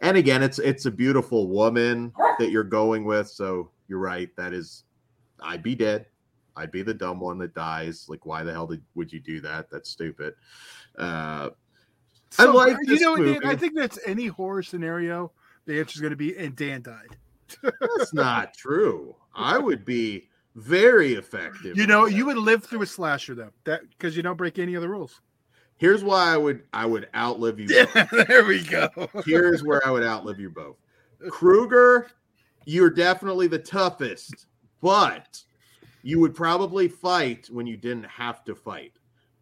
[0.00, 3.28] and again, it's it's a beautiful woman that you're going with.
[3.28, 4.28] So you're right.
[4.36, 4.84] That is,
[5.40, 6.06] I'd be dead.
[6.58, 8.06] I'd be the dumb one that dies.
[8.08, 9.70] Like, why the hell did, would you do that?
[9.70, 10.34] That's stupid.
[10.98, 11.50] Uh,
[12.38, 13.38] I like you this know, movie.
[13.46, 15.32] I think that's any horror scenario.
[15.66, 17.16] The answer is going to be, and Dan died.
[17.62, 19.14] that's not true.
[19.34, 21.76] I would be very effective.
[21.76, 24.74] You know, you would live through a slasher though, that because you don't break any
[24.74, 25.20] of the rules.
[25.76, 27.68] Here's why I would I would outlive you.
[27.70, 28.26] Yeah, both.
[28.26, 28.88] there we go.
[29.24, 30.76] Here's where I would outlive you both.
[31.30, 32.10] Kruger,
[32.64, 34.46] you're definitely the toughest,
[34.80, 35.42] but
[36.08, 38.94] you would probably fight when you didn't have to fight.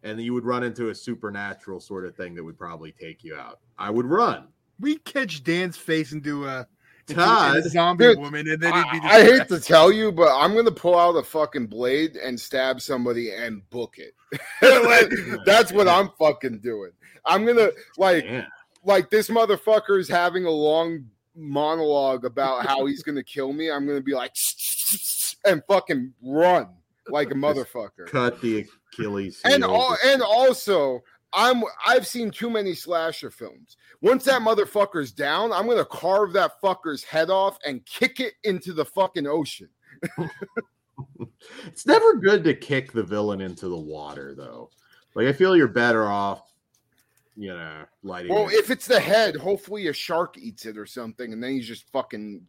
[0.03, 3.37] And you would run into a supernatural sort of thing that would probably take you
[3.37, 3.59] out.
[3.77, 4.49] I would run.
[4.77, 6.67] We catch Dan's face into a,
[7.07, 9.07] into Todd, a zombie dude, woman, and then he'd be.
[9.07, 12.37] I, I hate to tell you, but I'm gonna pull out a fucking blade and
[12.37, 14.13] stab somebody and book it.
[14.61, 15.09] Like,
[15.45, 16.91] that's what I'm fucking doing.
[17.25, 18.45] I'm gonna like Yeah.
[18.83, 23.71] like this motherfucker is having a long monologue about how he's gonna kill me.
[23.71, 24.35] I'm gonna be like
[25.47, 26.69] and fucking run
[27.09, 28.07] like a motherfucker.
[28.07, 29.41] Cut the Achilles.
[29.45, 33.77] And all, and also I'm I've seen too many slasher films.
[34.01, 38.73] Once that motherfucker's down, I'm gonna carve that fucker's head off and kick it into
[38.73, 39.69] the fucking ocean.
[41.65, 44.69] it's never good to kick the villain into the water, though.
[45.15, 46.53] Like I feel you're better off,
[47.35, 48.33] you know, lighting.
[48.33, 48.53] Well, it.
[48.53, 51.91] if it's the head, hopefully a shark eats it or something, and then he's just
[51.91, 52.41] fucking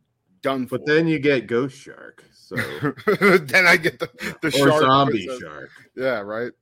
[0.43, 0.79] done for.
[0.79, 2.57] but then you get Ghost Shark, so
[3.21, 4.09] then I get the,
[4.43, 4.83] the or shark.
[4.83, 5.71] Zombie with Shark.
[5.97, 6.53] Yeah, right.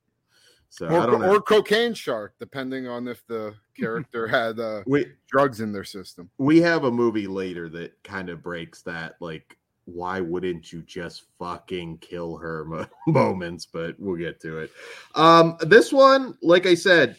[0.69, 1.33] So I Or, don't know.
[1.35, 6.29] or cocaine shark, depending on if the character had uh, we drugs in their system.
[6.37, 9.15] we have a movie later that kind of breaks that.
[9.21, 13.65] Like, why wouldn't you just fucking kill her mo- moments?
[13.65, 14.71] But we'll get to it.
[15.15, 17.15] Um, this one, like I said,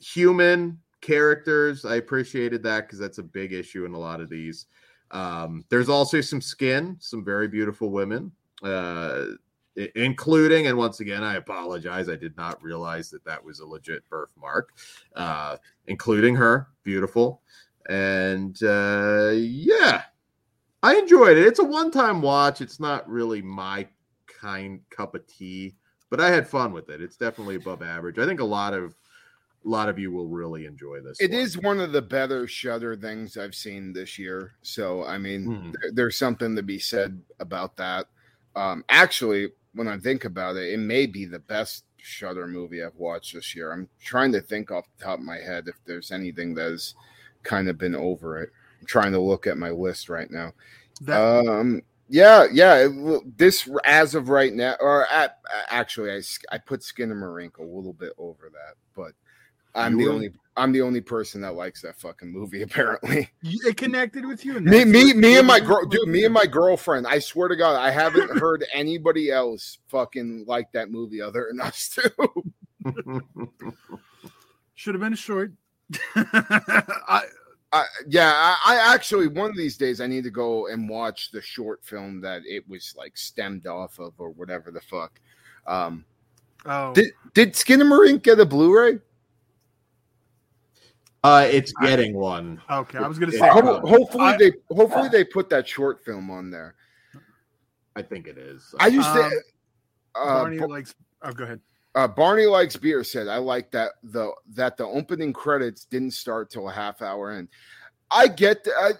[0.00, 1.84] human characters.
[1.84, 4.66] I appreciated that because that's a big issue in a lot of these.
[5.10, 9.24] Um, there's also some skin, some very beautiful women, uh,
[9.94, 12.08] including, and once again, I apologize.
[12.08, 14.70] I did not realize that that was a legit birthmark,
[15.14, 17.42] uh, including her, beautiful.
[17.88, 20.02] And uh, yeah,
[20.82, 21.46] I enjoyed it.
[21.46, 22.60] It's a one time watch.
[22.60, 23.86] It's not really my
[24.26, 25.74] kind cup of tea,
[26.10, 27.00] but I had fun with it.
[27.00, 28.18] It's definitely above average.
[28.18, 28.94] I think a lot of
[29.64, 31.20] a lot of you will really enjoy this.
[31.20, 31.40] It one.
[31.40, 34.52] is one of the better Shudder things I've seen this year.
[34.62, 35.72] So I mean, Mhm.
[35.80, 38.08] there- there's something to be said about that.
[38.56, 42.94] Um, actually, when I think about it, it may be the best Shudder movie I've
[42.96, 43.72] watched this year.
[43.72, 46.94] I'm trying to think off the top of my head if there's anything that's
[47.42, 48.50] kind of been over it.
[48.80, 50.54] I'm trying to look at my list right now.
[51.02, 52.86] That, Um, yeah, yeah.
[52.86, 56.10] it This as of right now, or at, actually,
[56.50, 59.12] I put Skinamarink a little bit over that, but
[59.74, 62.62] I'm You the were- only I'm the only person that likes that fucking movie.
[62.64, 64.58] Apparently, it connected with you.
[64.58, 67.06] me, me, me, and my girl, dude, me and my girlfriend.
[67.06, 71.60] I swear to God, I haven't heard anybody else fucking like that movie other than
[71.60, 72.52] us two.
[74.74, 75.52] should have been a short.
[76.16, 77.22] I,
[77.72, 81.30] I, yeah, I, I actually one of these days I need to go and watch
[81.30, 85.20] the short film that it was like stemmed off of or whatever the fuck.
[85.66, 86.04] Um,
[86.66, 88.98] oh, Did did Skinamarink get a Blu-ray?
[91.24, 92.60] Uh, it's getting one.
[92.70, 92.98] okay.
[92.98, 93.38] I was gonna say.
[93.38, 93.52] Yeah.
[93.52, 96.74] Ho- hopefully I- they hopefully they put that short film on there.
[97.96, 98.74] I think it is.
[98.78, 99.22] I used to.
[99.22, 99.32] Um,
[100.14, 100.94] Uh, Barney Bar- likes.
[101.22, 101.60] Oh, go ahead.
[101.94, 106.50] uh, Barney likes beer said I like that the that the opening credits didn't start
[106.50, 107.48] till a half hour in.
[108.10, 108.92] I get the, I,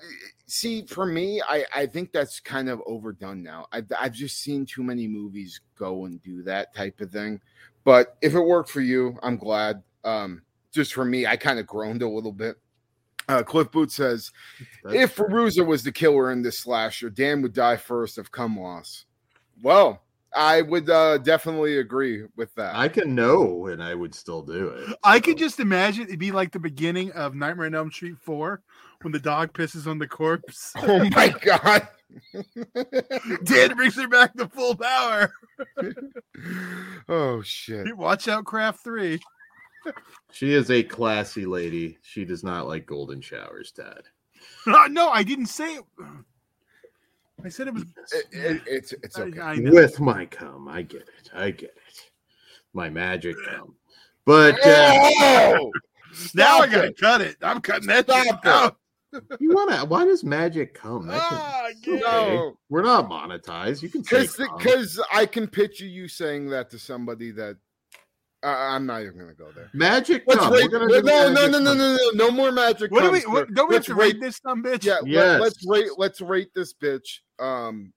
[0.46, 4.66] see for me I, I think that's kind of overdone now I've, I've just seen
[4.66, 7.40] too many movies go and do that type of thing
[7.84, 11.66] but if it worked for you i'm glad um just for me i kind of
[11.66, 12.56] groaned a little bit
[13.28, 14.32] uh, cliff boot says
[14.84, 15.26] That's if fair.
[15.64, 19.04] Was the killer in this slasher dan would die first of cum loss
[19.62, 20.02] well
[20.34, 24.68] i would uh definitely agree with that I can know, and I would still do
[24.68, 24.96] it.
[25.02, 25.44] I could so.
[25.44, 28.62] just imagine it'd be like the beginning of Nightmare on Elm Street 4
[29.02, 30.72] when the dog pisses on the corpse.
[30.82, 31.88] oh my god
[33.44, 35.32] Dan brings her back to full power.
[37.08, 39.20] oh shit Watch out, Craft 3.
[40.32, 41.98] She is a classy lady.
[42.02, 44.02] She does not like golden showers, Dad.
[44.90, 45.84] no, I didn't say it.
[47.44, 47.84] I said it was.
[48.12, 49.70] It- it- it's it's okay I know.
[49.72, 51.30] With my cum, I get it.
[51.34, 52.10] I get it.
[52.74, 53.74] My magic cum.
[54.24, 55.58] But uh,
[56.34, 56.98] now I gotta it.
[57.00, 57.36] cut it.
[57.42, 58.76] I'm cutting that Stop shit out.
[59.40, 59.84] you wanna?
[59.86, 61.06] Why does magic come?
[61.06, 62.00] That can- Ah, it's okay.
[62.00, 62.58] No.
[62.68, 63.82] We're not monetized.
[63.82, 67.56] You can Because because I can picture you saying that to somebody that
[68.42, 69.70] uh, I'm not even gonna go there.
[69.72, 70.52] magic Let's cum.
[70.52, 70.70] rate.
[70.70, 72.90] No, gonna no, do no, no, no, no, no, no more magic.
[72.90, 73.20] What do we?
[73.22, 74.14] What, don't we let's to rate.
[74.14, 74.84] rate this some bitch?
[74.84, 75.40] Yeah, Yes.
[75.40, 75.90] let, us rate.
[75.96, 77.18] Let's rate this bitch.
[77.38, 77.92] Um,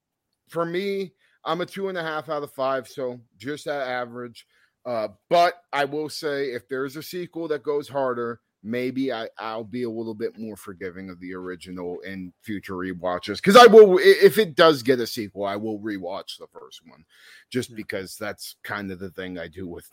[0.49, 1.13] for me,
[1.45, 4.45] I'm a two and a half out of five, so just at average.
[4.85, 9.63] Uh, but I will say, if there's a sequel that goes harder, maybe I, I'll
[9.63, 13.35] be a little bit more forgiving of the original in future rewatches.
[13.37, 17.05] Because I will, if it does get a sequel, I will rewatch the first one,
[17.51, 17.75] just Yeah.
[17.75, 19.87] because that's kind of the thing I do with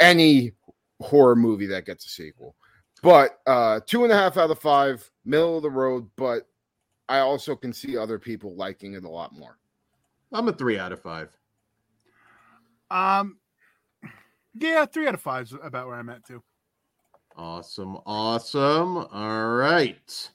[0.00, 0.52] any
[1.00, 2.56] horror movie that gets a sequel.
[3.02, 6.08] But uh, two and a half out of five, middle of the road.
[6.16, 6.48] But
[7.08, 9.58] I also can see other people liking it a lot more.
[10.32, 11.36] I'm a three out of five.
[12.90, 13.38] Um.
[14.54, 16.42] Yeah, three out of five is about where I'm at too.
[17.36, 18.98] Awesome, awesome.
[18.98, 20.30] All right.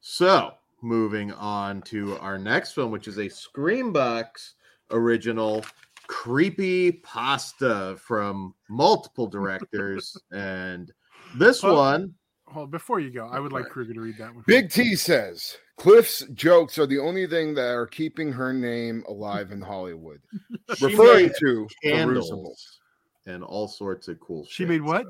[0.00, 4.54] So, moving on to our next film, which is a Screambox
[4.90, 5.64] original
[6.08, 10.16] creepy pasta from multiple directors.
[10.32, 10.92] and
[11.36, 12.14] this Well, one,
[12.48, 14.44] Hold before you go, I would like Kruger to read that one.
[14.46, 19.52] Big T says Cliff's jokes are the only thing that are keeping her name alive
[19.52, 20.20] in Hollywood.
[20.82, 22.78] Referring to candles Candles.
[23.26, 24.68] and all sorts of cool She shit.
[24.68, 25.06] made what?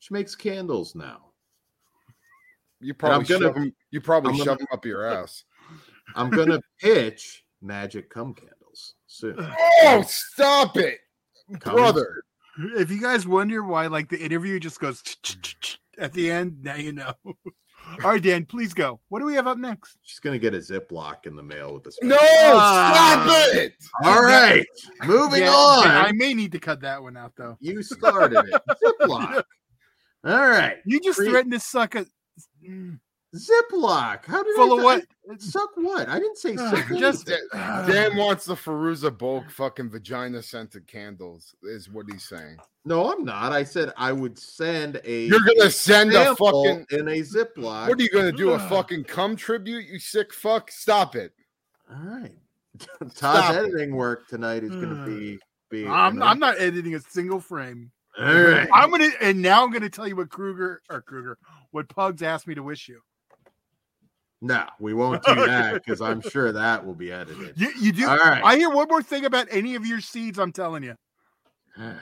[0.00, 1.30] She makes candles now.
[2.80, 5.44] You probably gonna- shove 'em- you probably I'm shove gonna- them up your ass.
[6.14, 8.53] I'm going to pitch magic cum candles
[9.14, 9.36] soon.
[9.84, 10.98] Oh, stop it,
[11.60, 12.22] Coming brother!
[12.76, 15.02] If you guys wonder why, like the interview just goes
[15.98, 17.12] at the end, now you know.
[18.02, 18.98] All right, Dan, please go.
[19.10, 19.98] What do we have up next?
[20.02, 21.98] She's going to get a Ziploc in the mail with this.
[22.00, 23.24] No, Ah.
[23.26, 23.74] stop it!
[24.04, 24.64] All right.
[25.04, 25.86] Moving Yeah, on.
[25.88, 27.58] I may need to cut that one out though.
[27.60, 28.62] You started it.
[29.02, 29.44] Ziploc.
[30.24, 30.78] All right.
[30.86, 32.06] You just Pre- threatened to suck a
[32.66, 32.98] mm,
[33.34, 34.24] Ziploc.
[34.26, 35.40] How did full I of what?
[35.40, 36.08] Suck what?
[36.08, 36.88] I didn't say suck.
[36.96, 37.48] Just anything.
[37.52, 42.56] Dan, Dan wants the Fairuza Balk fucking vagina scented candles, is what he's saying.
[42.84, 43.52] No, I'm not.
[43.52, 45.26] I said I would send a.
[45.26, 46.86] You're gonna send a fucking.
[46.90, 47.88] in a Ziploc.
[47.88, 48.50] What are you gonna do?
[48.50, 49.86] A fucking cum tribute?
[49.86, 50.70] You sick fuck!
[50.70, 51.32] Stop it!
[51.90, 52.34] All right.
[53.00, 53.58] Todd's Stop it.
[53.58, 55.32] editing work tonight is going to be.
[55.32, 55.36] Hmm.
[55.70, 57.90] be I'm, I'm not editing a single frame.
[58.18, 58.68] All right.
[58.72, 61.36] I'm gonna and now I'm gonna tell you what Kruger or Kruger,
[61.72, 63.00] what Pugs asked me to wish you.
[64.44, 67.58] No, we won't do that because I'm sure that will be edited.
[67.58, 68.06] You, you do.
[68.06, 68.42] All right.
[68.44, 70.38] I hear one more thing about any of your seeds.
[70.38, 70.94] I'm telling you.
[71.78, 71.92] All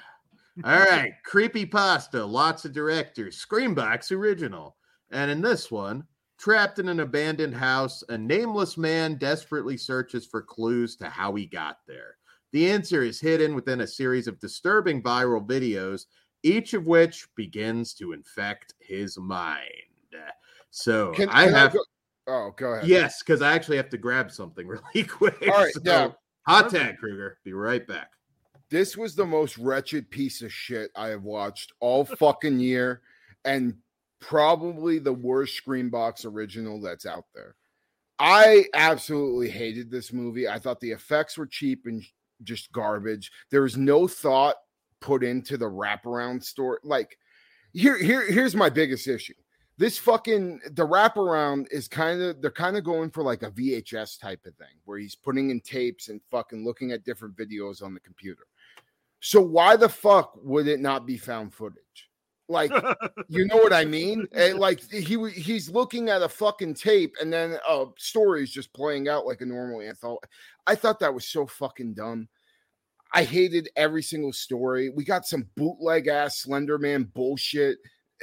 [0.65, 4.77] right, creepy pasta, lots of directors, Screambox original.
[5.13, 6.05] And in this one,
[6.37, 11.47] trapped in an abandoned house, a nameless man desperately searches for clues to how he
[11.47, 12.17] got there.
[12.51, 16.07] The answer is hidden within a series of disturbing viral videos,
[16.43, 19.63] each of which begins to infect his mind.
[20.73, 21.85] So Can, I can have, go-
[22.27, 22.89] oh, go ahead.
[22.89, 25.37] yes, because I actually have to grab something really quick.
[25.43, 26.17] All right, So, now-
[26.47, 27.39] hot tag, Kruger.
[27.45, 28.11] Be right back.
[28.71, 33.03] This was the most wretched piece of shit I have watched all fucking year,
[33.45, 33.75] and
[34.21, 37.55] probably the worst Screambox original that's out there.
[38.19, 40.49] I absolutely hated this movie.
[40.49, 42.03] I thought the effects were cheap and
[42.45, 43.31] just garbage.
[43.51, 44.57] There was no thought
[45.01, 46.79] put into the wraparound story.
[46.85, 47.19] Like,
[47.73, 49.35] here, here, here's my biggest issue.
[49.79, 54.21] This fucking the wraparound is kind of they're kind of going for like a VHS
[54.21, 57.95] type of thing where he's putting in tapes and fucking looking at different videos on
[57.95, 58.45] the computer.
[59.21, 62.11] So why the fuck would it not be found footage?
[62.49, 62.71] Like,
[63.29, 64.27] you know what I mean?
[64.33, 68.73] And like he he's looking at a fucking tape and then a story is just
[68.75, 70.27] playing out like a normal anthology.
[70.67, 72.29] I thought that was so fucking dumb.
[73.15, 74.91] I hated every single story.
[74.91, 77.79] We got some bootleg ass Slender Man bullshit.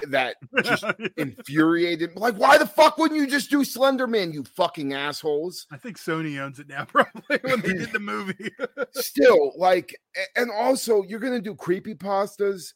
[0.08, 0.84] That just
[1.18, 2.16] infuriated.
[2.16, 5.68] Like, why the fuck wouldn't you just do Slenderman, you fucking assholes?
[5.72, 8.52] I think Sony owns it now, probably when they did the movie.
[8.92, 9.96] Still, like,
[10.36, 12.74] and also you're gonna do creepy pastas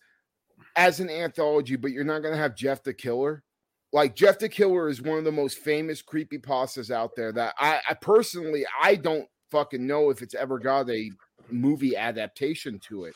[0.75, 3.43] as an anthology, but you're not gonna have Jeff the Killer.
[3.91, 7.31] Like Jeff the Killer is one of the most famous creepy pastas out there.
[7.31, 11.11] That I, I personally I don't fucking know if it's ever got a
[11.51, 13.15] movie adaptation to it.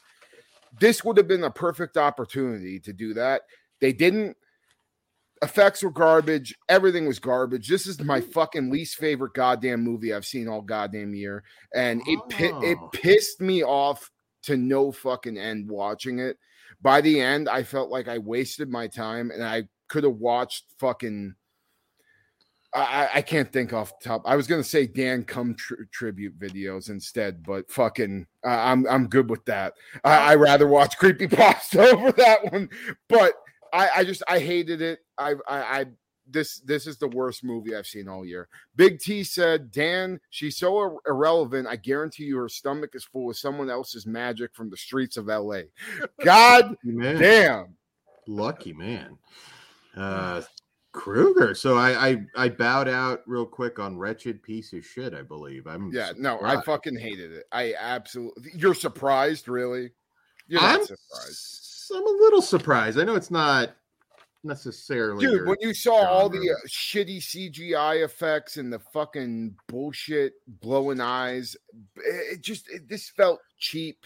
[0.79, 3.41] This would have been a perfect opportunity to do that.
[3.81, 4.35] They didn't.
[5.43, 6.55] Effects were garbage.
[6.67, 7.67] Everything was garbage.
[7.67, 11.43] This is my fucking least favorite goddamn movie I've seen all goddamn year,
[11.75, 12.89] and it pi- it Oh.
[12.91, 14.09] pissed me off
[14.43, 16.37] to no fucking end watching it.
[16.81, 20.65] By the end, I felt like I wasted my time, and I could have watched
[20.79, 21.35] fucking.
[22.73, 24.23] I, I- can't think off the top.
[24.25, 29.07] I was gonna say Dan Come tr- tribute videos instead, but fucking, uh, I'm I'm
[29.07, 29.73] good with that.
[30.03, 32.69] I, I rather watch creepy pasta over that one.
[33.07, 33.33] But
[33.73, 34.99] I, I just I hated it.
[35.17, 35.85] I, I I
[36.29, 38.49] this this is the worst movie I've seen all year.
[38.75, 41.67] Big T said, Dan, she's so ir- irrelevant.
[41.67, 45.27] I guarantee you her stomach is full of someone else's magic from the streets of
[45.27, 45.61] LA.
[46.23, 47.77] God Man, damn.
[48.27, 49.17] lucky man.
[49.95, 50.41] Uh,
[50.91, 51.53] Kruger.
[51.53, 55.13] So I, I I bowed out real quick on wretched piece of shit.
[55.13, 55.67] I believe.
[55.67, 57.45] I'm Yeah, no, I fucking hated it.
[57.51, 58.51] I absolutely.
[58.55, 59.91] You're surprised, really?
[60.47, 61.59] You're not I'm surprised,
[61.95, 62.99] I'm a little surprised.
[62.99, 63.75] I know it's not
[64.43, 65.47] necessarily dude.
[65.47, 71.55] When you saw all the uh, shitty CGI effects and the fucking bullshit blowing eyes,
[71.97, 74.05] it, it just it, this felt cheap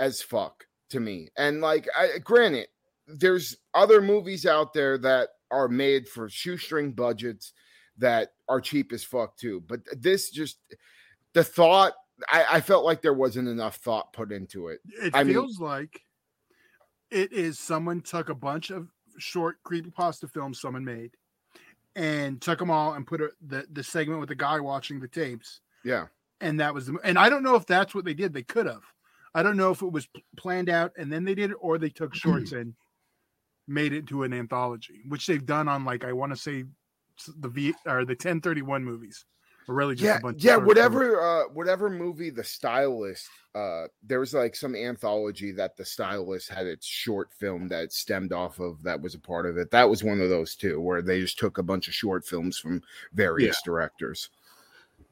[0.00, 1.28] as fuck to me.
[1.36, 2.68] And like, I granted,
[3.06, 7.52] there's other movies out there that are made for shoestring budgets
[7.96, 9.62] that are cheap as fuck too.
[9.66, 10.58] But this just
[11.32, 11.94] the thought.
[12.28, 14.80] I, I felt like there wasn't enough thought put into it.
[15.00, 16.02] It I mean- feels like
[17.10, 18.88] it is someone took a bunch of
[19.18, 21.10] short creepypasta films someone made
[21.96, 25.08] and took them all and put a, the the segment with the guy watching the
[25.08, 25.60] tapes.
[25.84, 26.06] Yeah.
[26.40, 28.32] and that was the, and I don't know if that's what they did.
[28.34, 28.82] They could have.
[29.34, 31.90] I don't know if it was planned out and then they did it or they
[31.90, 32.74] took shorts and
[33.66, 36.64] made it to an anthology which they've done on like I want to say
[37.38, 39.24] the V or the 1031 movies
[39.68, 40.54] or really just yeah, a bunch of yeah.
[40.54, 40.66] short.
[40.66, 46.48] Whatever, uh, whatever movie the stylist, uh, there was like some anthology that the stylist
[46.48, 49.70] had its short film that stemmed off of that was a part of it.
[49.70, 52.58] That was one of those too, where they just took a bunch of short films
[52.58, 54.30] from various directors.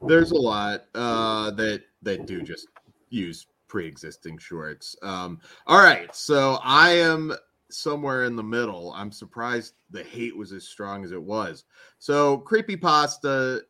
[0.01, 2.67] there's a lot uh that that do just
[3.09, 7.33] use pre-existing shorts um all right so i am
[7.69, 11.65] somewhere in the middle i'm surprised the hate was as strong as it was
[11.99, 13.61] so creepy pasta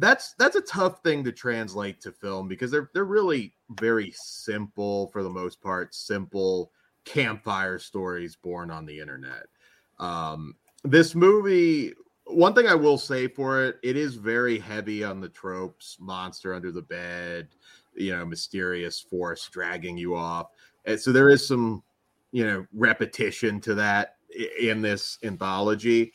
[0.00, 5.08] that's that's a tough thing to translate to film because they're they're really very simple
[5.08, 6.72] for the most part simple
[7.04, 9.46] campfire stories born on the internet
[9.98, 11.94] um this movie
[12.32, 16.54] one thing I will say for it, it is very heavy on the tropes, monster
[16.54, 17.48] under the bed,
[17.94, 20.48] you know, mysterious force dragging you off.
[20.84, 21.82] And so there is some,
[22.32, 24.16] you know, repetition to that
[24.60, 26.12] in this anthology.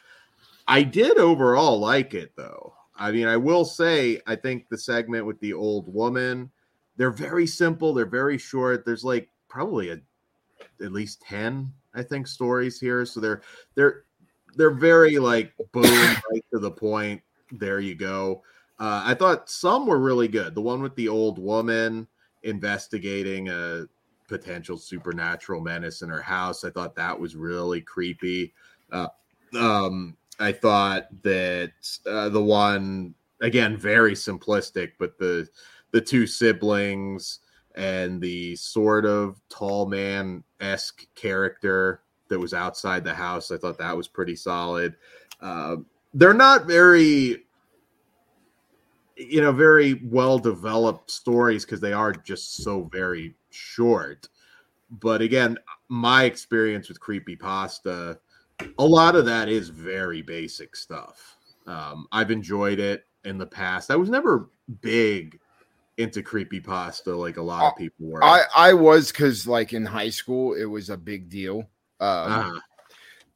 [0.67, 2.74] I did overall like it though.
[2.97, 6.49] I mean, I will say I think the segment with the old woman,
[6.97, 8.85] they're very simple, they're very short.
[8.85, 9.99] There's like probably a
[10.83, 13.05] at least 10 I think stories here.
[13.05, 13.41] So they're
[13.75, 14.03] they're
[14.55, 15.83] they're very like boom
[16.31, 17.21] right to the point.
[17.51, 18.43] There you go.
[18.79, 20.53] Uh, I thought some were really good.
[20.53, 22.07] The one with the old woman
[22.43, 23.85] investigating a
[24.27, 26.63] potential supernatural menace in her house.
[26.63, 28.53] I thought that was really creepy.
[28.91, 29.07] Uh,
[29.57, 31.71] um, I thought that
[32.05, 35.47] uh, the one again very simplistic, but the
[35.91, 37.39] the two siblings
[37.75, 43.51] and the sort of tall man esque character that was outside the house.
[43.51, 44.95] I thought that was pretty solid.
[45.41, 45.77] Uh,
[46.13, 47.45] they're not very,
[49.17, 54.27] you know, very well developed stories because they are just so very short.
[54.89, 55.57] But again,
[55.89, 58.19] my experience with creepy pasta,
[58.77, 61.37] a lot of that is very basic stuff.
[61.67, 63.91] Um, I've enjoyed it in the past.
[63.91, 64.49] I was never
[64.81, 65.39] big
[65.97, 68.23] into creepy pasta like a lot of people were.
[68.23, 71.59] I I was because like in high school it was a big deal.
[71.99, 72.59] Um, Ah,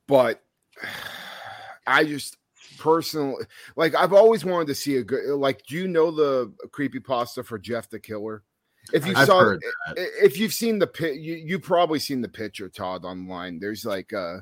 [0.07, 0.43] but
[1.87, 2.37] I just
[2.77, 3.45] personally
[3.75, 7.43] like I've always wanted to see a good like do you know the creepy pasta
[7.43, 8.43] for Jeff the Killer?
[8.91, 9.55] If you I've saw
[9.95, 13.59] if you've seen the pit you you probably seen the picture Todd online.
[13.59, 14.37] There's like uh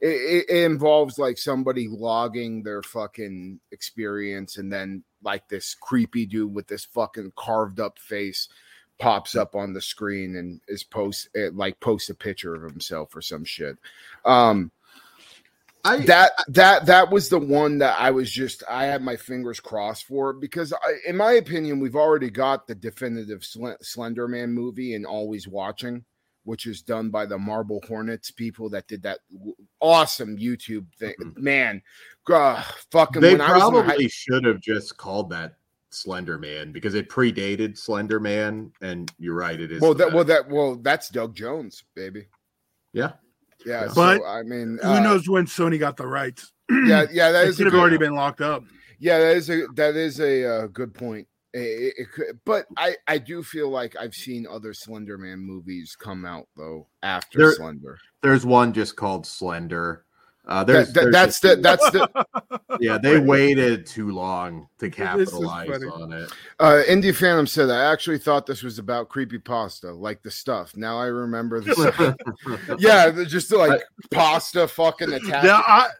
[0.00, 6.54] it, it involves like somebody logging their fucking experience and then like this creepy dude
[6.54, 8.48] with this fucking carved up face
[8.98, 13.14] pops up on the screen and is post it like posts a picture of himself
[13.14, 13.76] or some shit.
[14.24, 14.70] Um
[15.84, 19.60] I that that that was the one that I was just I had my fingers
[19.60, 24.52] crossed for because I, in my opinion we've already got the definitive Sl- Slender Man
[24.52, 26.04] movie and Always Watching,
[26.48, 29.18] which is done by the Marble Hornets people that did that
[29.80, 31.12] awesome YouTube thing.
[31.20, 31.36] Mhm.
[31.36, 31.82] Man,
[32.26, 35.58] uh, fucking they when I was probably high- should have just called that
[35.90, 39.82] Slender Man because it predated Slender Man, and you're right, it is.
[39.82, 42.28] well that well that well that's Doug Jones baby.
[42.94, 43.12] Yeah.
[43.66, 43.92] Yeah, Yeah.
[43.94, 46.50] But so I mean, Who uh, knows when Sony got the rights?
[46.70, 48.64] Yeah, yeah, that It is could have already been locked up.
[48.98, 51.28] Yeah, that is a that is a uh, good point.
[51.62, 55.96] It, it- could, but I I do feel like I've seen other Slender Man movies
[55.98, 57.98] come out though after There- Slender.
[58.22, 60.04] there's one just called Slender.
[60.46, 62.26] Uh, there's, that- there's that's the that's the
[62.80, 62.96] yeah.
[62.96, 66.32] They waited too long to capitalize on it.
[66.58, 67.68] uh, Indie Phantom said.
[67.68, 70.74] I actually thought this was about creepy pasta, like the stuff.
[70.74, 71.76] Now I remember this.
[72.78, 75.44] yeah, just like pasta fucking attack.
[75.44, 75.90] Yeah, I,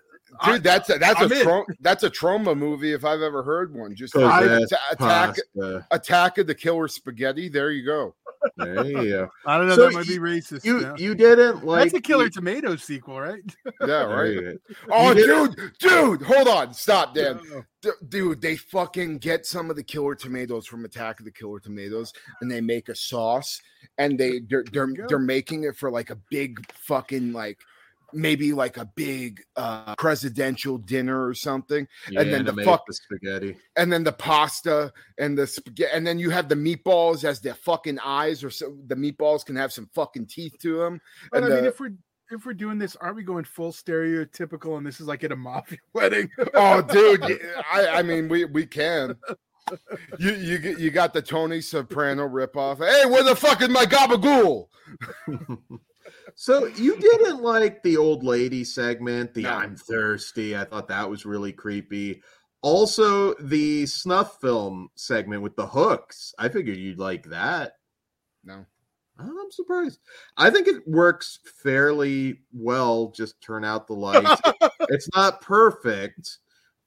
[0.45, 3.75] Dude, that's a, that's I'm a tra- that's a trauma movie if I've ever heard
[3.75, 3.95] one.
[3.95, 5.87] Just Possessed atta- attack Pasta.
[5.91, 7.49] attack of the killer spaghetti.
[7.49, 8.15] There you go.
[8.57, 9.29] There you go.
[9.47, 9.75] I don't know.
[9.75, 10.65] So that might be racist.
[10.65, 10.95] You yeah.
[10.97, 13.41] you didn't like That's a Killer Tomatoes sequel, right?
[13.87, 14.57] Yeah, right.
[14.91, 17.41] Oh, dude, dude, hold on, stop, Dan.
[17.81, 21.61] D- dude, they fucking get some of the killer tomatoes from Attack of the Killer
[21.61, 23.61] Tomatoes, and they make a sauce,
[23.99, 25.07] and they they're they're, There you go.
[25.09, 27.59] they're making it for like a big fucking like
[28.13, 32.95] maybe like a big uh presidential dinner or something Yeah, then to the fuck- the
[32.95, 33.57] spaghetti.
[33.77, 37.55] and then the pasta and the spaghetti and then you have the meatballs as their
[37.55, 41.01] fucking eyes or so the meatballs can have some fucking teeth to them
[41.31, 41.93] But and I mean, if we're
[42.31, 44.77] if we're doing this, aren't we going full stereotypical?
[44.77, 46.29] And this is like at a mafia wedding.
[46.53, 47.23] Oh, dude,
[47.73, 49.17] I, I mean, we we can.
[50.19, 52.79] You you you got the Tony Soprano ripoff.
[52.87, 54.67] Hey, where the fuck is my gabagool?
[56.35, 59.51] So you didn't like the old lady segment, the No.
[59.51, 60.57] I'm thirsty.
[60.57, 62.23] I thought that was really creepy.
[62.61, 66.35] Also, the snuff film segment with the hooks.
[66.39, 67.75] I figured you'd like that.
[68.45, 68.65] No,
[69.19, 70.01] I'm surprised.
[70.37, 73.13] I think it works fairly well.
[73.17, 74.41] Just turn out the lights.
[74.89, 76.39] it's not perfect,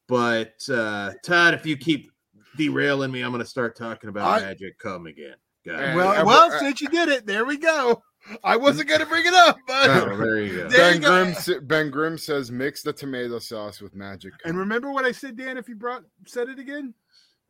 [0.08, 2.12] but uh Todd, if you keep
[2.58, 4.78] derailing me, I'm going to start talking about I- magic.
[4.80, 5.36] Come again.
[5.66, 8.02] Got well, well, since you did it, there we go.
[8.44, 10.68] I wasn't going to bring it up, but Oh, there you go.
[10.70, 11.34] There Ben you go.
[11.34, 14.34] Grimm Ben Grimm says mix the tomato sauce with magic.
[14.46, 15.58] and remember what I said, Dan?
[15.58, 16.94] If you brought said it again,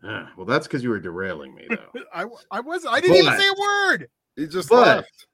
[0.03, 2.01] Ah, well, that's because you were derailing me, though.
[2.13, 4.09] I I was I didn't even say a word.
[4.36, 5.27] he just But- left.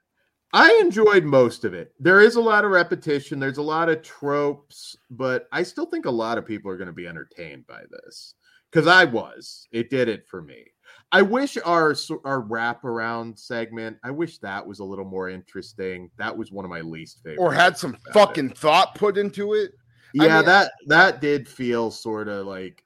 [0.53, 1.91] I enjoyed most of it.
[1.99, 6.05] There is a lot of repetition, there's a lot of tropes, but I still think
[6.05, 8.33] a lot of people are going to be entertained by this
[8.71, 9.67] because I was.
[9.73, 10.63] It did it for me.
[11.11, 11.95] I wish our
[12.25, 13.97] our wraparound segment.
[14.03, 16.09] I wish that was a little more interesting.
[16.17, 17.41] That was one of my least favorite.
[17.41, 18.13] Or had some about it.
[18.13, 19.71] fucking thought put into it.
[20.19, 22.83] I Yeah, mean- that that did feel sort of like.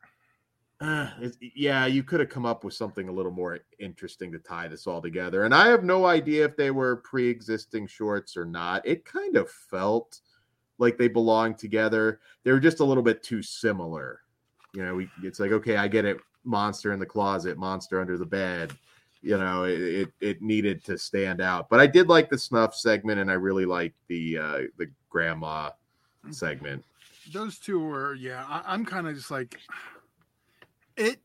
[0.80, 1.08] Uh,
[1.56, 4.88] yeah, you could have come up with something a little more interesting to tie this
[4.88, 5.44] all together.
[5.44, 8.84] And I have no idea if they were pre-existing shorts or not.
[8.84, 10.22] It kind of felt
[10.80, 12.20] like they belonged together.
[12.44, 14.22] They were just a little bit too similar.
[14.74, 16.18] You know, we, it's like okay, I get it.
[16.44, 18.74] Monster in the closet, monster under the bed.
[19.22, 21.70] You know, it, it it needed to stand out.
[21.70, 25.70] But I did like the snuff segment, and I really liked the uh, the grandma
[26.32, 26.84] segment.
[27.32, 28.44] Those two were yeah.
[28.48, 29.60] I, I'm kind of just like
[30.98, 31.20] it.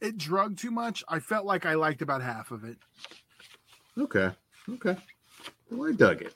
[0.00, 1.04] It drug too much.
[1.08, 2.78] I felt like I liked about half of it.
[3.98, 4.30] Okay.
[4.70, 4.96] Okay.
[5.70, 6.34] Well, I dug it.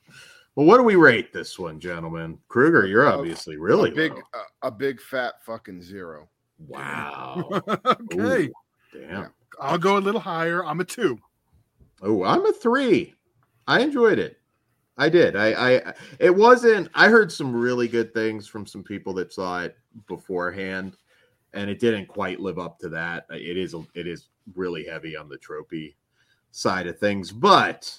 [0.55, 2.39] Well, what do we rate this one, gentlemen?
[2.49, 4.21] Kruger, you're Uh, obviously really a big low.
[4.63, 6.29] a, a big fat fucking zero.
[6.69, 7.63] Wow.
[7.87, 8.53] okay, Ooh,
[8.93, 9.33] damn.
[9.61, 10.65] I'll go a little higher.
[10.65, 11.19] I'm a two.
[12.03, 13.15] Oh, I'm a three.
[13.67, 14.41] I enjoyed it.
[14.97, 15.35] I did.
[15.35, 16.89] I, I, it wasn't.
[16.95, 20.97] I heard some really good things from some people that saw it beforehand,
[21.53, 23.27] and it didn't quite live up to that.
[23.31, 25.95] Uh, it is it is really heavy on the tropey
[26.53, 27.97] side of things, but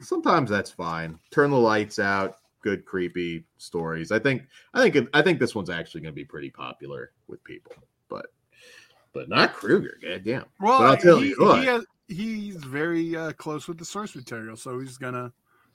[0.00, 1.18] sometimes that's fine.
[1.30, 2.36] Turn the lights out.
[2.60, 4.12] Good creepy stories.
[4.12, 4.42] I think.
[4.74, 5.08] I think.
[5.14, 7.72] I think this one's actually going to be pretty popular with people,
[8.08, 8.26] but,
[9.12, 9.98] but not Kruger.
[10.00, 10.44] God damn.
[10.60, 11.58] Well, But I'll tell he, you what.
[11.58, 15.32] he has, he's very uh, close with the source material, so he's gonna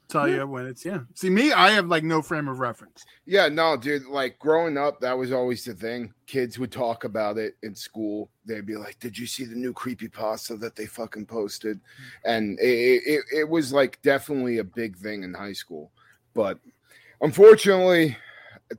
[0.08, 0.36] tell Yeah.
[0.38, 1.00] you when it's yeah.
[1.16, 3.04] See me, I have like no frame of reference.
[3.26, 4.06] Yeah, no, dude.
[4.06, 6.14] Like growing up, that was always the thing.
[6.28, 8.30] Kids would talk about it in school.
[8.46, 11.82] They'd be like, "Did you see the new creepy pasta that they fucking posted?"
[12.24, 15.92] And it, it, it was like definitely a big thing in high school.
[16.34, 16.60] But
[17.22, 18.16] unfortunately,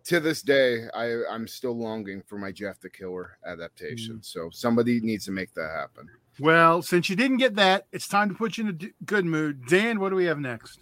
[0.04, 4.16] to this day, I I'm still longing for my Jeff the Killer adaptation.
[4.16, 4.24] Mm.
[4.24, 6.08] So somebody needs to make that happen.
[6.40, 9.24] Well, since you didn't get that, it's time to put you in a d- good
[9.24, 9.66] mood.
[9.66, 10.78] Dan, what do we have next?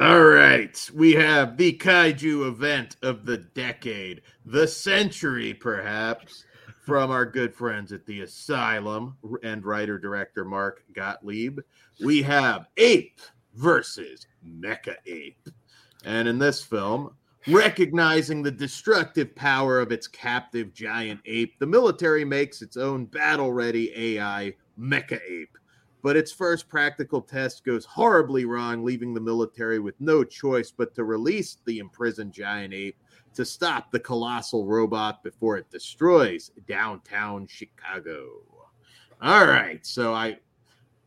[0.00, 6.44] All right, we have the kaiju event of the decade, the century, perhaps,
[6.86, 11.60] from our good friends at the Asylum and writer director Mark Gottlieb.
[12.02, 13.20] We have Ape
[13.54, 15.48] versus Mecha Ape.
[16.04, 17.14] And in this film,
[17.46, 23.52] recognizing the destructive power of its captive giant ape, the military makes its own battle
[23.52, 25.56] ready AI, Mecha Ape
[26.02, 30.94] but its first practical test goes horribly wrong, leaving the military with no choice but
[30.94, 32.96] to release the imprisoned giant ape
[33.34, 38.28] to stop the colossal robot before it destroys downtown Chicago.
[39.22, 40.38] All right, so I,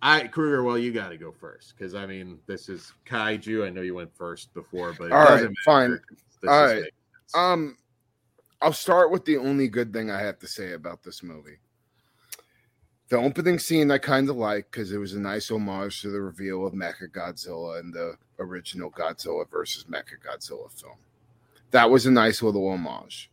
[0.05, 3.65] I Kruger, well, you got to go first because I mean this is kaiju.
[3.65, 5.97] I know you went first before, but all right, fine.
[6.45, 6.83] All right,
[7.33, 7.77] um,
[8.61, 11.57] I'll start with the only good thing I have to say about this movie.
[13.07, 16.19] The opening scene I kind of like because it was a nice homage to the
[16.19, 20.97] reveal of Mecha Godzilla in the original Godzilla versus Mecha Godzilla film.
[21.71, 23.31] That was a nice little homage.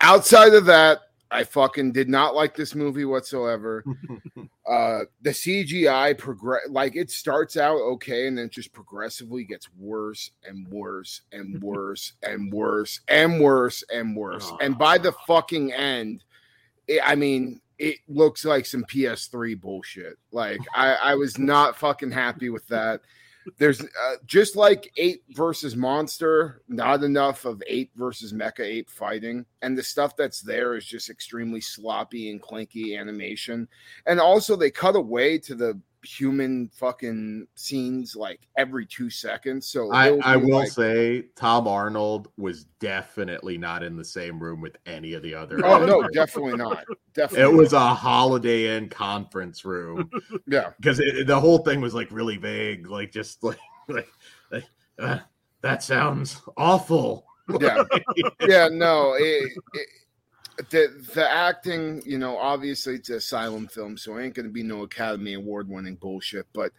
[0.00, 3.84] Outside of that, I fucking did not like this movie whatsoever.
[4.70, 10.30] uh, the CGI progress like it starts out okay and then just progressively gets worse
[10.44, 14.52] and worse and worse and worse and worse and worse.
[14.60, 16.22] And by the fucking end,
[16.86, 20.16] it, I mean, it looks like some PS3 bullshit.
[20.30, 23.00] Like I, I was not fucking happy with that.
[23.58, 29.46] There's uh, just like ape versus monster, not enough of ape versus mecha ape fighting,
[29.62, 33.68] and the stuff that's there is just extremely sloppy and clanky animation.
[34.06, 39.66] And also, they cut away to the human fucking scenes like every two seconds.
[39.66, 44.60] So I, I will like, say Tom Arnold was definitely not in the same room
[44.60, 45.64] with any of the other.
[45.64, 46.84] Oh no, definitely not.
[47.14, 50.10] Definitely, it was a Holiday Inn conference room.
[50.46, 54.08] yeah, because the whole thing was like really vague, like just like like,
[54.50, 54.64] like
[54.98, 55.18] uh,
[55.62, 57.26] that sounds awful.
[57.60, 57.82] Yeah,
[58.46, 59.88] yeah, no, it, it,
[60.70, 64.62] the the acting, you know, obviously it's an asylum film, so it ain't gonna be
[64.62, 66.72] no Academy Award winning bullshit, but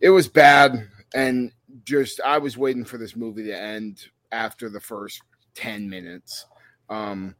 [0.00, 1.52] it was bad and
[1.84, 5.22] just I was waiting for this movie to end after the first
[5.54, 6.46] 10 minutes.
[6.88, 7.34] Um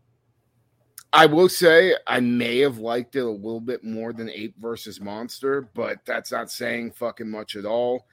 [1.12, 5.00] I will say I may have liked it a little bit more than Ape versus
[5.00, 8.06] Monster, but that's not saying fucking much at all.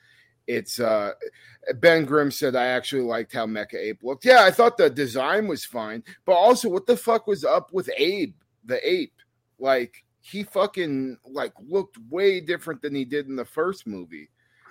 [0.48, 1.12] It's uh
[1.76, 4.26] Ben Grimm said I actually liked how Mecha Ape looked.
[4.26, 7.90] Yeah, I thought the design was fine, but also what the fuck was up with
[7.98, 8.34] Abe,
[8.66, 9.14] the ape?
[9.60, 14.30] Like he fucking like looked way different than he did in the first movie.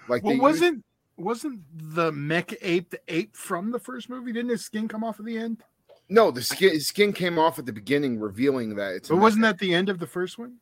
[0.08, 1.26] Like well, wasn't used...
[1.26, 4.32] wasn't the Mecha Ape the ape from the first movie?
[4.32, 5.62] Didn't his skin come off at the end?
[6.08, 9.08] No, the skin his skin came off at the beginning, revealing that it's.
[9.08, 10.56] But wasn't that the end of the first one?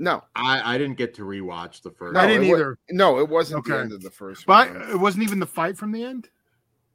[0.00, 2.14] No, I, I didn't get to rewatch the first.
[2.14, 2.78] No, I didn't either.
[2.90, 3.72] no, it wasn't okay.
[3.72, 4.46] the end of the first.
[4.46, 4.90] But one.
[4.90, 6.28] it wasn't even the fight from the end.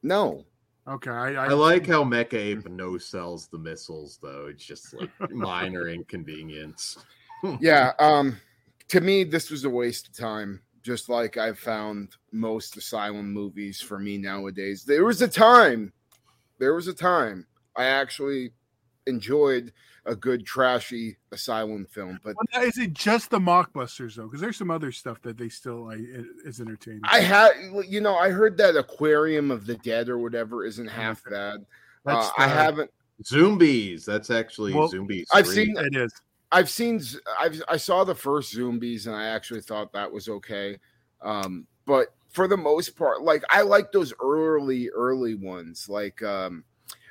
[0.01, 0.45] No.
[0.87, 4.47] Okay, I, I, I like how Mecha Ape no sells the missiles though.
[4.49, 6.97] It's just like minor inconvenience.
[7.59, 7.91] yeah.
[7.99, 8.37] Um.
[8.89, 10.61] To me, this was a waste of time.
[10.81, 14.83] Just like I've found most asylum movies for me nowadays.
[14.83, 15.93] There was a time.
[16.59, 18.51] There was a time I actually
[19.07, 19.71] enjoyed
[20.05, 22.19] a good trashy asylum film.
[22.23, 24.23] But well, is it just the mockbusters though?
[24.23, 25.99] Because there's some other stuff that they still like
[26.45, 27.01] is entertaining.
[27.03, 27.51] I had,
[27.87, 31.65] you know, I heard that Aquarium of the Dead or whatever isn't half bad.
[32.05, 32.91] Uh, I haven't.
[33.23, 34.05] Zoombies.
[34.05, 35.25] That's actually well, Zoombies.
[35.33, 36.13] I've seen it is.
[36.51, 37.01] I've seen.
[37.39, 40.77] I've I saw the first Zoombies and I actually thought that was okay.
[41.21, 46.65] Um, but for the most part, like I like those early early ones, like um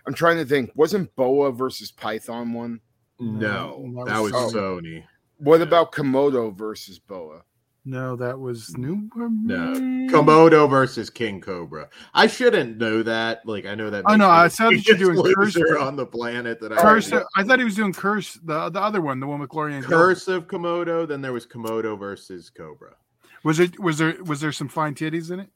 [0.07, 0.71] I'm trying to think.
[0.75, 2.81] Wasn't Boa versus Python one?
[3.19, 4.59] No, that was, was oh.
[4.59, 5.05] Sony.
[5.39, 7.43] What about Komodo versus Boa?
[7.85, 9.11] No, that was new.
[9.17, 9.73] No,
[10.09, 11.89] Komodo versus King Cobra.
[12.15, 13.45] I shouldn't know that.
[13.45, 14.05] Like I know that.
[14.07, 16.61] Oh no, I saw that you're doing Curse on the planet.
[16.61, 17.13] That Curse.
[17.13, 18.35] I, I thought he was doing Curse.
[18.45, 19.79] The the other one, the one with Gloria.
[19.79, 21.09] And Curse of Komodo.
[21.09, 22.95] Then there was Komodo versus Cobra.
[23.43, 23.81] Was it?
[23.81, 24.17] Was there?
[24.23, 25.51] Was there some fine titties in it?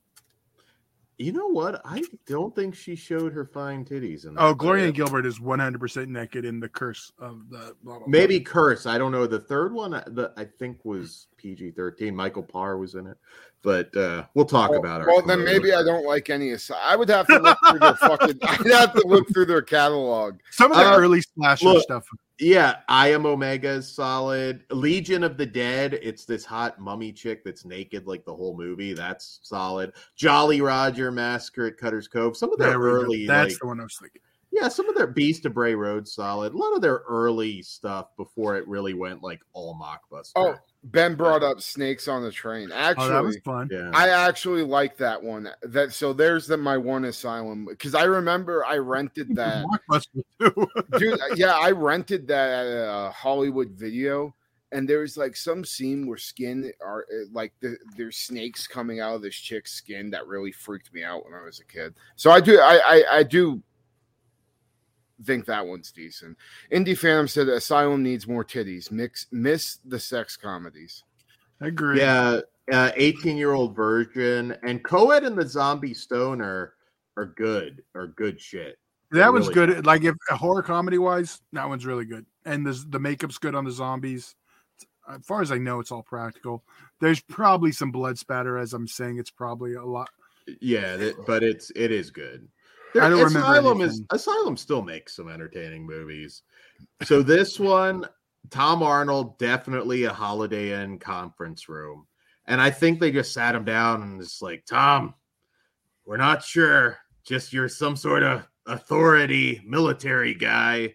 [1.19, 1.81] You know what?
[1.85, 4.27] I don't think she showed her fine titties.
[4.27, 7.75] In oh, Gloria Gilbert is one hundred percent naked in the Curse of the.
[7.83, 8.53] Blah, blah, Maybe blah.
[8.53, 8.85] Curse.
[8.85, 9.27] I don't know.
[9.27, 12.15] The third one, uh, the I think was PG thirteen.
[12.15, 13.17] Michael Paré was in it,
[13.63, 15.07] but uh, we'll talk well, about it.
[15.07, 16.55] Well, then maybe I don't like any.
[16.83, 18.39] I would have to look through their fucking.
[18.43, 20.39] I'd have to look through their catalog.
[20.51, 22.07] Some of the uh, early slasher look, stuff
[22.39, 24.65] yeah, I am Omega is solid.
[24.71, 28.93] Legion of the Dead, it's this hot mummy chick that's naked like the whole movie.
[28.93, 29.93] That's solid.
[30.17, 32.37] Jolly Roger Massacre at Cutter's Cove.
[32.37, 34.21] Some of the early That's like, the one I was thinking.
[34.59, 36.55] Yeah, some of their Beast of Bray Road solid.
[36.55, 40.33] A lot of their early stuff before it really went like all mockbuster.
[40.37, 40.55] Oh,
[40.85, 42.71] Ben brought up Snakes on the Train.
[42.73, 43.69] Actually, oh, that was fun.
[43.71, 43.91] yeah.
[43.93, 45.49] I actually like that one.
[45.63, 49.65] That so there's the my one asylum because I remember I rented that.
[50.99, 54.35] Dude yeah i rented that at uh, hollywood video
[54.73, 59.15] and there's like some scene where skin are uh, like the, there's snakes coming out
[59.15, 62.31] of this chick's skin that really freaked me out when i was a kid so
[62.31, 63.63] i do i i, I do
[65.25, 66.37] think that one's decent
[66.71, 71.05] indie phantom said asylum needs more titties mix miss the sex comedies
[71.61, 71.99] I agree.
[71.99, 72.41] Yeah,
[72.73, 76.75] uh, 18 year old virgin and Coed and the Zombie Stoner
[77.17, 78.79] are good, are good shit.
[79.11, 79.87] that one's really good.
[79.87, 82.27] Like if horror comedy wise, that one's really good.
[82.45, 84.35] And the the makeup's good on the zombies.
[85.09, 86.65] As far as I know, it's all practical.
[87.01, 89.19] There's probably some blood spatter, as I'm saying.
[89.19, 90.11] It's probably a lot.
[90.61, 92.49] Yeah, that, but it's it is good.
[93.01, 94.03] I don't remember Asylum is.
[94.11, 96.43] Asylum still makes some entertaining movies.
[97.05, 98.07] So this one,
[98.51, 102.07] Tom Arnold, definitely a Holiday Inn conference room,
[102.47, 105.15] and I think they just sat him down and just like Tom,
[106.05, 106.99] we're not sure.
[107.25, 110.95] Just you're some sort of authority, military guy,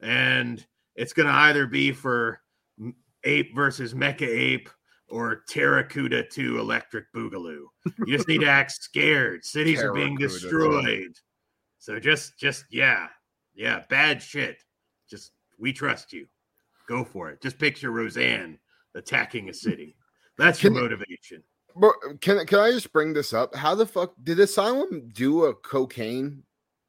[0.00, 2.40] and it's gonna either be for
[3.24, 4.68] ape versus mecha ape
[5.08, 7.64] or Terracuda 2 Electric Boogaloo.
[8.06, 9.44] You just need to act scared.
[9.44, 11.18] Cities are being destroyed.
[11.80, 13.08] So just just yeah.
[13.54, 14.62] Yeah, bad shit.
[15.10, 16.26] Just we trust you.
[16.88, 17.42] Go for it.
[17.42, 18.58] Just picture Roseanne
[18.94, 19.96] attacking a city.
[20.38, 21.42] That's your motivation.
[21.76, 25.54] but can, can i just bring this up how the fuck did asylum do a
[25.54, 26.42] cocaine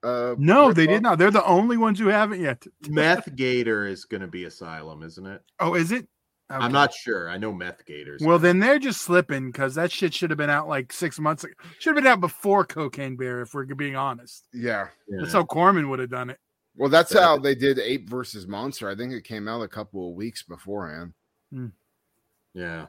[0.04, 0.96] uh No, they rip-off?
[0.96, 1.18] did not.
[1.20, 2.66] They're the only ones who haven't yet.
[2.89, 5.42] Meth Gator is going to be Asylum, isn't it?
[5.60, 6.08] Oh, is it?
[6.60, 7.30] I'm not sure.
[7.30, 8.22] I know Meth Gators.
[8.24, 11.43] Well, then they're just slipping because that shit should have been out like six months
[11.43, 11.54] ago.
[11.80, 14.47] Should have been out before Cocaine Bear, if we're being honest.
[14.54, 16.39] yeah That's how Corman would have done it.
[16.76, 17.22] Well, that's Yeah.
[17.22, 18.89] how they did Ape versus Monster.
[18.89, 21.14] I think it came out a couple of weeks beforehand.
[21.54, 21.68] Hmm.
[22.54, 22.88] Yeah.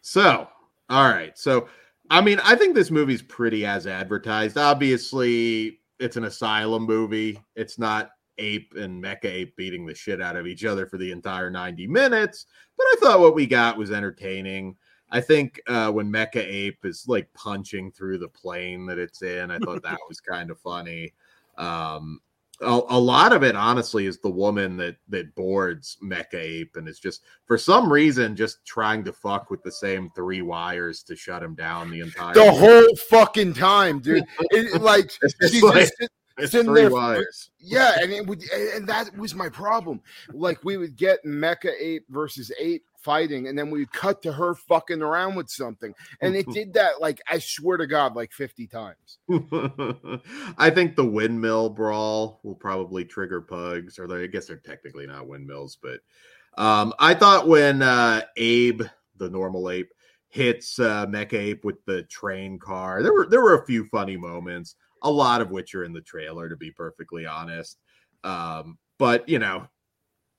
[0.00, 0.48] So,
[0.88, 1.36] all right.
[1.38, 1.68] So,
[2.10, 4.58] I mean, I think this movie's pretty as advertised.
[4.58, 7.40] Obviously, it's an asylum movie.
[7.54, 11.12] It's not ape and mecha ape beating the shit out of each other for the
[11.12, 14.76] entire 90 minutes, but I thought what we got was entertaining.
[15.12, 19.50] I think uh, when Mecha Ape is like punching through the plane that it's in,
[19.50, 21.12] I thought that was kind of funny.
[21.58, 22.20] Um,
[22.62, 26.88] a, a lot of it, honestly, is the woman that that boards Mecha Ape and
[26.88, 31.14] is just for some reason just trying to fuck with the same three wires to
[31.14, 32.32] shut him down the entire.
[32.32, 34.24] The whole fucking time, dude.
[34.50, 35.10] It, like,
[35.42, 37.50] she's like- just it's in three there wires.
[37.58, 40.00] yeah, and it would, and that was my problem.
[40.32, 44.54] Like, we would get Mecha Ape versus Ape fighting, and then we'd cut to her
[44.54, 47.00] fucking around with something, and it did that.
[47.00, 49.18] Like, I swear to God, like fifty times.
[50.58, 55.06] I think the windmill brawl will probably trigger pugs, or they, I guess they're technically
[55.06, 56.00] not windmills, but
[56.56, 58.82] um, I thought when uh, Abe,
[59.16, 59.92] the normal ape,
[60.28, 64.16] hits uh, Mecha Ape with the train car, there were there were a few funny
[64.16, 67.78] moments, a lot of which are in the trailer, to be perfectly honest.
[68.24, 69.66] Um, but you know,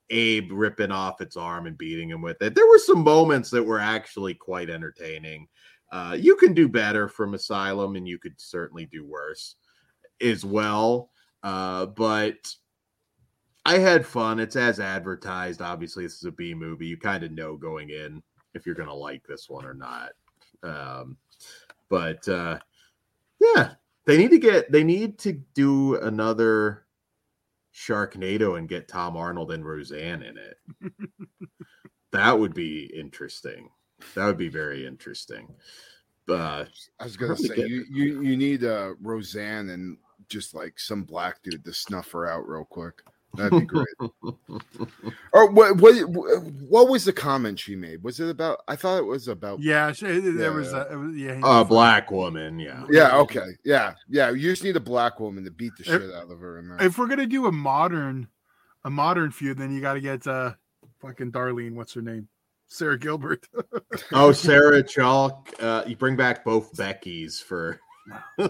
[0.09, 2.55] Abe ripping off its arm and beating him with it.
[2.55, 5.47] There were some moments that were actually quite entertaining.
[5.91, 9.55] Uh, you can do better from Asylum, and you could certainly do worse
[10.21, 11.09] as well.
[11.43, 12.53] Uh, but
[13.65, 14.39] I had fun.
[14.39, 15.61] It's as advertised.
[15.61, 16.87] Obviously, this is a B movie.
[16.87, 18.21] You kind of know going in
[18.53, 20.11] if you're going to like this one or not.
[20.63, 21.17] Um,
[21.89, 22.59] but uh,
[23.39, 23.73] yeah,
[24.05, 24.71] they need to get.
[24.71, 26.85] They need to do another
[27.73, 30.57] Sharknado and get Tom Arnold and Roseanne in it.
[32.11, 33.69] that would be interesting.
[34.15, 35.47] That would be very interesting.
[36.29, 36.65] Uh,
[36.99, 39.97] I was gonna say get- you you you need uh Roseanne and
[40.29, 43.01] just like some black dude to snuff her out real quick.
[43.35, 43.87] That'd be great.
[45.33, 45.95] or what what
[46.69, 48.03] what was the comment she made?
[48.03, 48.59] Was it about?
[48.67, 49.59] I thought it was about.
[49.59, 51.39] Yeah, she, there was a was- yeah.
[51.43, 52.85] a was- black woman, yeah.
[52.91, 53.17] Yeah.
[53.17, 53.47] Okay.
[53.65, 53.93] Yeah.
[54.07, 54.29] Yeah.
[54.29, 56.59] You just need a black woman to beat the If- shit out of her.
[56.59, 56.77] In.
[56.79, 58.27] If we're gonna do a modern,
[58.83, 60.53] a modern feud, then you got to get uh,
[61.01, 61.73] fucking Darlene.
[61.73, 62.27] What's her name?
[62.67, 63.47] Sarah Gilbert.
[64.11, 65.47] Oh, Sarah Chalke.
[65.61, 67.79] Uh, you bring back both Beckys for
[68.37, 68.49] There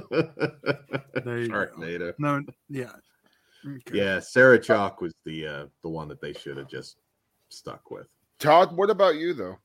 [1.39, 1.67] you go.
[1.67, 2.13] Sharknado.
[2.17, 2.91] no, yeah.
[3.65, 3.97] Okay.
[3.97, 6.97] Yeah, Sarah Chalke was the uh, the one that they should have just
[7.49, 8.07] stuck with.
[8.39, 9.57] Todd, what about you though?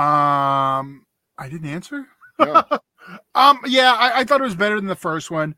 [0.00, 1.04] Um,
[1.36, 2.06] I didn't answer.
[2.38, 2.62] No.
[3.34, 5.54] Um, yeah, I, I thought it was better than the first one.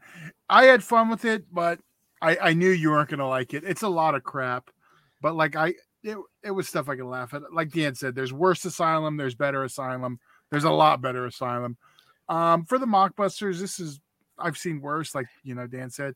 [0.49, 1.81] I had fun with it, but
[2.23, 3.65] I, I knew you weren't gonna like it.
[3.65, 4.71] It's a lot of crap,
[5.21, 7.53] but like I, it, it was stuff I could laugh at.
[7.53, 11.77] Like Dan said, there's worse Asylum, there's better Asylum, there's a lot better Asylum.
[12.29, 14.01] Um, for the mockbusters, this is
[14.39, 15.15] I've seen worse.
[15.15, 16.15] Like you know, Dan said,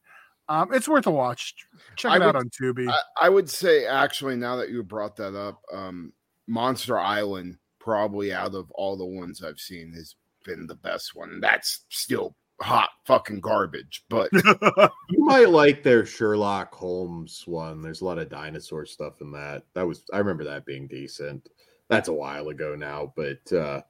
[0.49, 1.55] Um, it's worth a watch.
[1.97, 2.89] Check I it out would- on Tubi.
[2.89, 6.13] I, I would say actually now that you brought that up, um,
[6.47, 10.15] Monster Island probably out of all the ones I've seen has
[10.45, 11.41] been the best one.
[11.41, 14.29] That's still hot fucking garbage, but
[15.11, 17.83] You might like their Sherlock Holmes one.
[17.83, 19.63] There's a lot of dinosaur stuff in that.
[19.75, 21.49] That was I remember that being decent.
[21.89, 23.81] That's a while ago now, but uh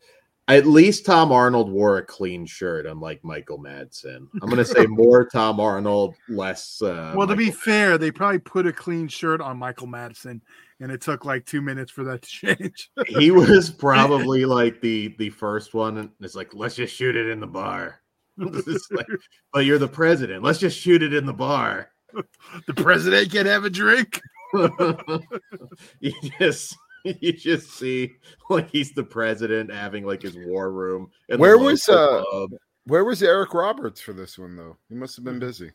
[0.49, 4.29] at least Tom Arnold wore a clean shirt, unlike Michael Madsen.
[4.43, 6.83] I'm gonna say more Tom Arnold, less.
[6.83, 10.41] Uh, well, to be Michael- fair, they probably put a clean shirt on Michael Madsen,
[10.81, 12.91] and it took like two minutes for that to change.
[13.07, 17.29] he was probably like the the first one, and it's like let's just shoot it
[17.31, 18.01] in the bar.
[18.91, 19.07] Like,
[19.53, 20.43] but you're the president.
[20.43, 21.91] Let's just shoot it in the bar.
[22.67, 24.21] the president can have a drink.
[26.01, 26.77] you just
[27.21, 28.15] you just see
[28.51, 31.11] like he's the president having like his war room.
[31.29, 32.51] in Where was, uh, pub.
[32.87, 34.77] where was Eric Roberts for this one though?
[34.89, 35.71] He must have been busy.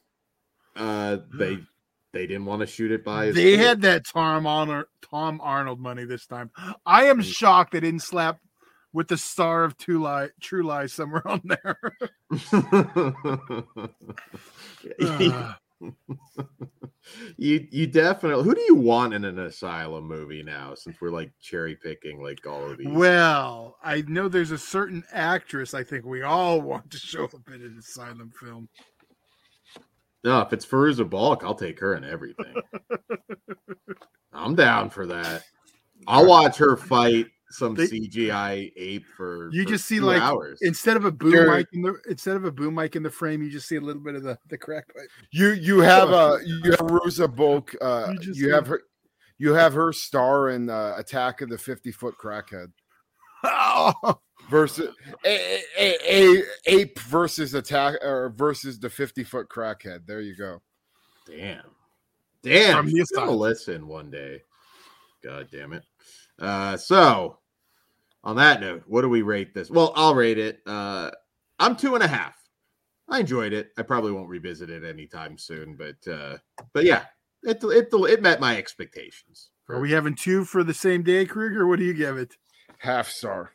[0.76, 1.60] uh they
[2.14, 3.60] they didn't want to shoot it by his They kid.
[3.60, 6.50] had that Tom Arnold, Tom Arnold money this time.
[6.86, 8.40] I am shocked they didn't slap
[8.92, 11.80] with the star of True Lie, True Lies somewhere on there.
[15.02, 15.54] Uh,
[17.38, 21.32] you you definitely who do you want in an asylum movie now since we're like
[21.42, 22.88] cherry picking like all of these?
[22.88, 27.34] Well, I know there's a certain actress I think we all want to show up
[27.48, 28.70] in an asylum film.
[30.24, 32.56] no if it's Fairuza Balk I'll take her in everything.
[34.34, 35.44] I'm down for that.
[36.08, 40.60] I'll watch her fight some They- CGI ape for You for just see, like, hours
[40.62, 41.56] Instead of a boom Sure.
[41.56, 43.82] mic in the instead of a boom mic in the frame, you just see a
[43.82, 45.08] little bit of the the crack pipe.
[45.32, 48.82] You you have uh you have Rosa Bulk, uh You you have her
[49.38, 52.72] you have her star in uh, Attack of the 50 Foot Crackhead
[53.44, 54.20] Oh,
[54.50, 54.94] versus
[55.26, 55.96] a, a,
[56.40, 60.06] a, ape versus attack or versus the 50 foot crackhead.
[60.06, 60.62] There you go.
[61.26, 61.62] Damn.
[62.44, 62.78] Damn.
[62.78, 64.42] I'm She's gonna listen one day.
[65.24, 65.84] God damn it.
[66.40, 67.38] Uh so
[68.24, 69.70] on that note, what do we rate this?
[69.70, 70.62] Well, I'll rate it.
[70.66, 71.12] Uh
[71.60, 72.36] I'm two and a half.
[73.08, 73.72] I enjoyed it.
[73.78, 76.38] I probably won't revisit it anytime soon, but uh
[76.74, 77.06] but yeah,
[77.44, 79.50] it it it met my expectations.
[79.70, 81.68] are we having two for the same day, Kruger?
[81.68, 82.36] What do you give it?
[82.78, 83.52] Half star,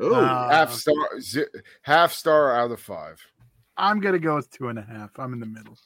[0.00, 1.44] Oh, Uh, half star, zi-
[1.82, 3.20] half star out of five.
[3.76, 5.10] I'm gonna go with two and a half.
[5.18, 5.76] I'm in the middle.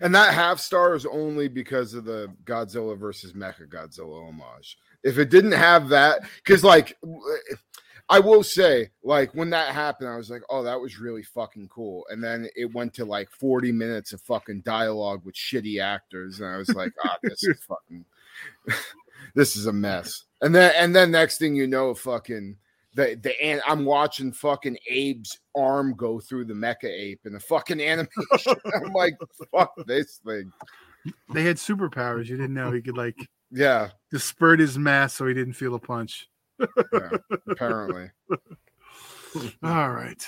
[0.00, 4.76] And that half star is only because of the Godzilla versus Mecha Godzilla homage.
[5.06, 6.96] If it didn't have that, because like
[8.08, 11.68] I will say, like when that happened, I was like, oh, that was really fucking
[11.68, 12.06] cool.
[12.10, 16.48] And then it went to like 40 minutes of fucking dialogue with shitty actors, and
[16.48, 18.04] I was like, ah, this is fucking
[19.34, 20.24] this is a mess.
[20.40, 22.56] And then and then next thing you know, fucking
[22.94, 27.40] the the and I'm watching fucking Abe's arm go through the mecha ape in the
[27.40, 28.10] fucking animation.
[28.74, 29.14] I'm like,
[29.52, 30.52] fuck this thing.
[31.32, 32.26] They had superpowers.
[32.26, 33.16] You didn't know he could like
[33.50, 36.28] Yeah, disperse his mass so he didn't feel a punch.
[36.58, 37.10] yeah
[37.48, 38.10] apparently.
[39.62, 40.26] All right.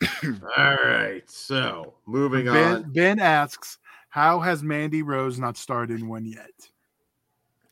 [0.24, 1.22] all right.
[1.28, 2.82] So moving on.
[2.82, 6.50] Ben, ben asks, "How has Mandy Rose not starred in one yet?"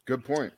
[0.07, 0.53] Good point.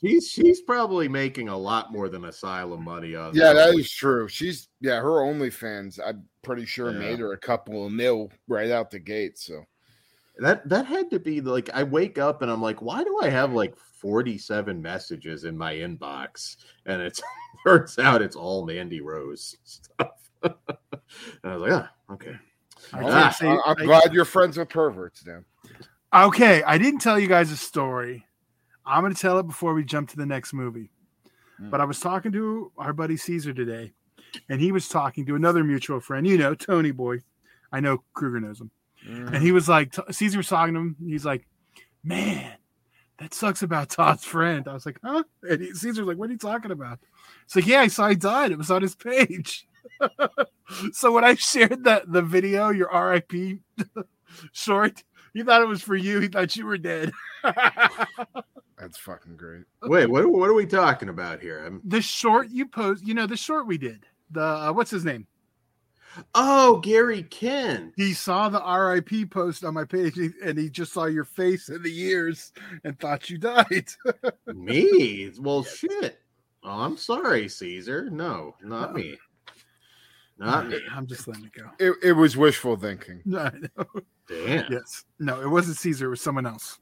[0.00, 4.28] She's she's probably making a lot more than asylum money on Yeah, that is true.
[4.28, 6.98] She's yeah, her OnlyFans, I'm pretty sure Yeah.
[6.98, 9.38] made her a couple of mil right out the gate.
[9.38, 9.64] So
[10.40, 13.28] That that had to be like I wake up and I'm like, why do I
[13.28, 16.56] have like 47 messages in my inbox?
[16.86, 17.20] And it
[17.66, 20.30] turns out it's all Mandy Rose stuff.
[20.42, 20.54] and
[21.44, 22.34] I was like, ah, okay.
[22.94, 23.48] I Ah, can't say.
[23.48, 25.40] I- I'm I- glad you're friends with perverts now.
[26.26, 28.26] okay, I didn't tell you guys a story.
[28.86, 30.90] I'm going to tell it before we jump to the next movie.
[31.58, 31.68] Hmm.
[31.70, 33.92] But I was talking to our buddy Caesar today,
[34.48, 36.26] and he was talking to another mutual friend.
[36.26, 37.18] You know, Tony Boy.
[37.70, 38.70] I know Kruger knows him.
[39.08, 39.34] Mm-hmm.
[39.34, 40.96] And he was like, Caesar was talking to him.
[41.04, 41.46] He's like,
[42.04, 42.52] man,
[43.18, 44.66] that sucks about Todd's friend.
[44.66, 45.24] I was like, huh?
[45.42, 46.98] And he, Caesar's like, what are you talking about?
[47.44, 48.50] It's like, yeah, I saw he died.
[48.50, 49.66] It was on his page.
[50.92, 53.60] so when I shared that the video, your RIP
[54.52, 55.02] short,
[55.34, 56.20] he thought it was for you.
[56.20, 57.12] He thought you were dead.
[57.42, 59.64] That's fucking great.
[59.82, 61.64] Wait, what, what are we talking about here?
[61.64, 64.06] I'm, the short you post, you know, the short we did.
[64.30, 65.26] The uh, what's his name?
[66.34, 67.92] Oh, Gary Ken.
[67.96, 71.82] He saw the RIP post on my page and he just saw your face and
[71.82, 72.52] the years
[72.84, 73.88] and thought you died.
[74.46, 75.30] Me?
[75.38, 76.20] Well, shit.
[76.62, 78.10] Oh, I'm sorry, Caesar.
[78.10, 79.16] No, not me.
[80.38, 80.78] Not me.
[80.90, 81.70] I'm just letting it go.
[81.78, 83.22] It, it was wishful thinking.
[83.26, 83.86] No, I know.
[84.28, 84.72] Damn.
[84.72, 85.04] Yes.
[85.18, 86.06] No, it wasn't Caesar.
[86.06, 86.78] It was someone else.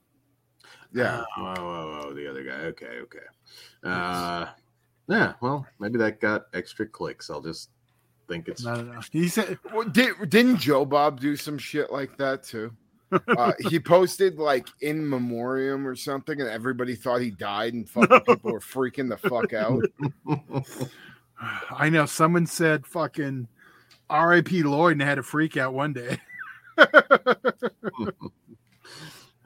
[0.93, 1.22] Yeah.
[1.37, 2.61] Oh, oh, oh, oh, the other guy.
[2.66, 3.18] Okay, okay.
[3.85, 4.47] Uh,
[5.09, 5.35] yeah.
[5.41, 7.31] Well, maybe that got extra clicks.
[7.31, 7.70] I'll just
[8.29, 8.64] think it's.
[8.64, 9.01] No, no, no.
[9.11, 12.70] He said, Well, did, didn't Joe Bob do some shit like that too?
[13.11, 18.20] Uh, he posted like in memoriam or something, and everybody thought he died, and fucking
[18.26, 19.83] people were freaking the fuck out.
[21.70, 23.49] I know someone said fucking
[24.11, 24.62] R.I.P.
[24.62, 26.18] Lloyd and had a freak out one day.
[26.79, 26.87] All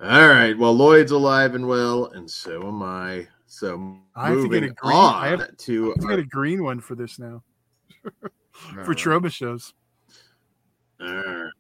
[0.01, 0.59] right.
[0.59, 3.29] Well, Lloyd's alive and well, and so am I.
[3.47, 6.81] So I have to get a green- I have- to I got a green one
[6.81, 7.43] for this now
[8.53, 9.75] For Troba shows.
[11.01, 11.53] All right.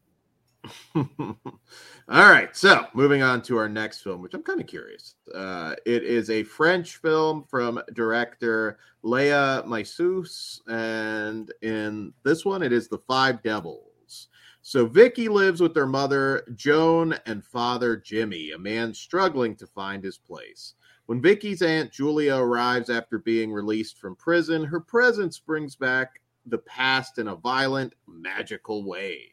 [0.94, 2.56] All right.
[2.56, 5.16] So moving on to our next film, which I'm kind of curious.
[5.34, 12.72] Uh, it is a French film from director Léa Mysius, and in this one, it
[12.72, 14.28] is The Five Devils.
[14.64, 20.04] So Vicky lives with her mother Joan and father Jimmy, a man struggling to find
[20.04, 20.74] his place.
[21.06, 26.58] When Vicky's aunt Julia arrives after being released from prison, her presence brings back the
[26.58, 29.28] past in a violent, magical way.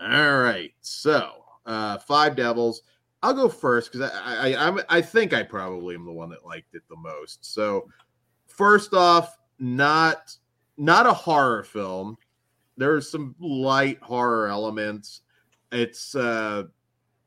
[0.00, 2.82] All right, so uh, Five Devils.
[3.22, 6.44] I'll go first because I, I I'm, I think I probably am the one that
[6.44, 7.44] liked it the most.
[7.44, 7.88] So
[8.46, 10.36] first off, not
[10.76, 12.16] not a horror film.
[12.76, 15.20] There's some light horror elements.
[15.70, 16.64] It's uh,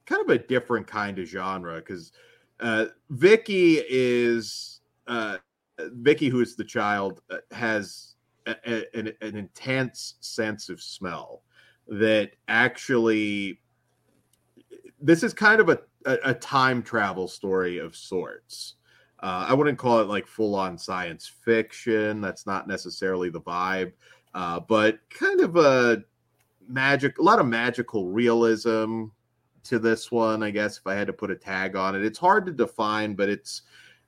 [0.05, 2.11] kind of a different kind of genre because
[2.59, 5.37] uh, Vicky is uh,
[5.79, 8.14] Vicky, who is the child, uh, has
[8.47, 11.41] a, an, an intense sense of smell
[11.87, 13.59] that actually
[15.01, 18.75] this is kind of a, a, a time travel story of sorts.
[19.21, 22.21] Uh, I wouldn't call it like full on science fiction.
[22.21, 23.93] That's not necessarily the vibe,
[24.33, 26.03] uh, but kind of a
[26.67, 29.05] magic, a lot of magical realism
[29.63, 30.43] to this one.
[30.43, 33.15] I guess if I had to put a tag on it, it's hard to define,
[33.15, 33.63] but it's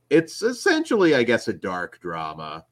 [0.09, 2.65] it's essentially, I guess, a dark drama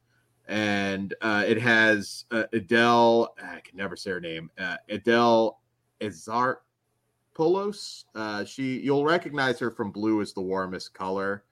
[0.48, 3.34] and uh, it has uh, Adele.
[3.41, 4.52] I can never say her name.
[4.58, 5.60] Uh, Adele
[6.02, 8.06] Exarchopoulos.
[8.14, 11.43] Uh, she, you'll recognize her from Blue is the Warmest Color.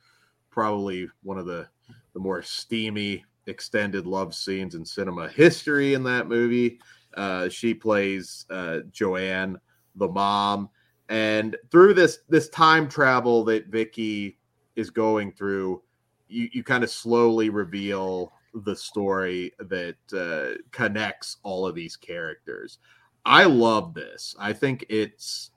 [0.49, 1.67] Probably one of the
[2.13, 5.95] the more steamy extended love scenes in cinema history.
[5.95, 6.79] In that movie,
[7.15, 9.59] uh, she plays uh, Joanne,
[9.95, 10.69] the mom,
[11.09, 14.37] and through this this time travel that Vicky
[14.75, 15.81] is going through,
[16.27, 22.79] you you kind of slowly reveal the story that uh, connects all of these characters.
[23.25, 24.35] I love this.
[24.37, 25.51] I think it's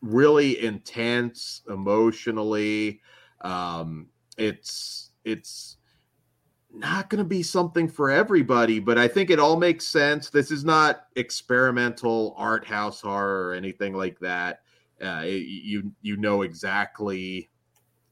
[0.00, 3.00] really intense emotionally.
[3.40, 5.76] Um, it's it's
[6.74, 10.30] not going to be something for everybody, but I think it all makes sense.
[10.30, 14.60] This is not experimental art house horror or anything like that.
[15.00, 17.50] Uh, it- you you know exactly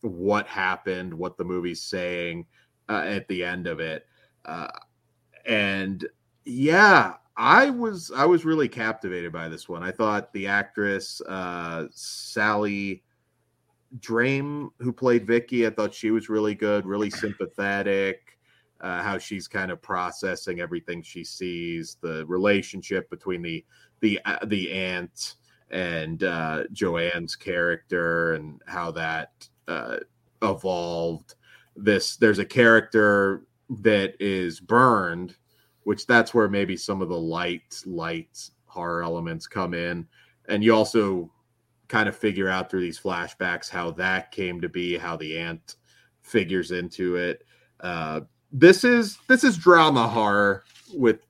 [0.03, 2.47] what happened, what the movie's saying
[2.89, 4.07] uh, at the end of it
[4.45, 4.69] uh,
[5.47, 6.07] and
[6.45, 11.87] yeah i was i was really captivated by this one i thought the actress uh
[11.93, 13.03] sally
[13.99, 18.39] Drame, who played Vicky, I thought she was really good, really sympathetic.
[18.81, 23.63] Uh, how she's kind of processing everything she sees, the relationship between the
[24.01, 25.35] the uh, the aunt
[25.71, 29.97] and uh, Joanne's character, and how that uh,
[30.43, 31.35] evolved.
[31.77, 33.43] This there's a character
[33.79, 35.37] that is burned,
[35.85, 40.07] which that's where maybe some of the light light horror elements come in,
[40.49, 41.31] and you also
[41.89, 45.77] kind of figure out through these flashbacks how that came to be, how the ant
[46.23, 47.45] figures into it.
[47.81, 48.21] Uh,
[48.53, 50.65] this is this is drama horror
[50.95, 51.21] with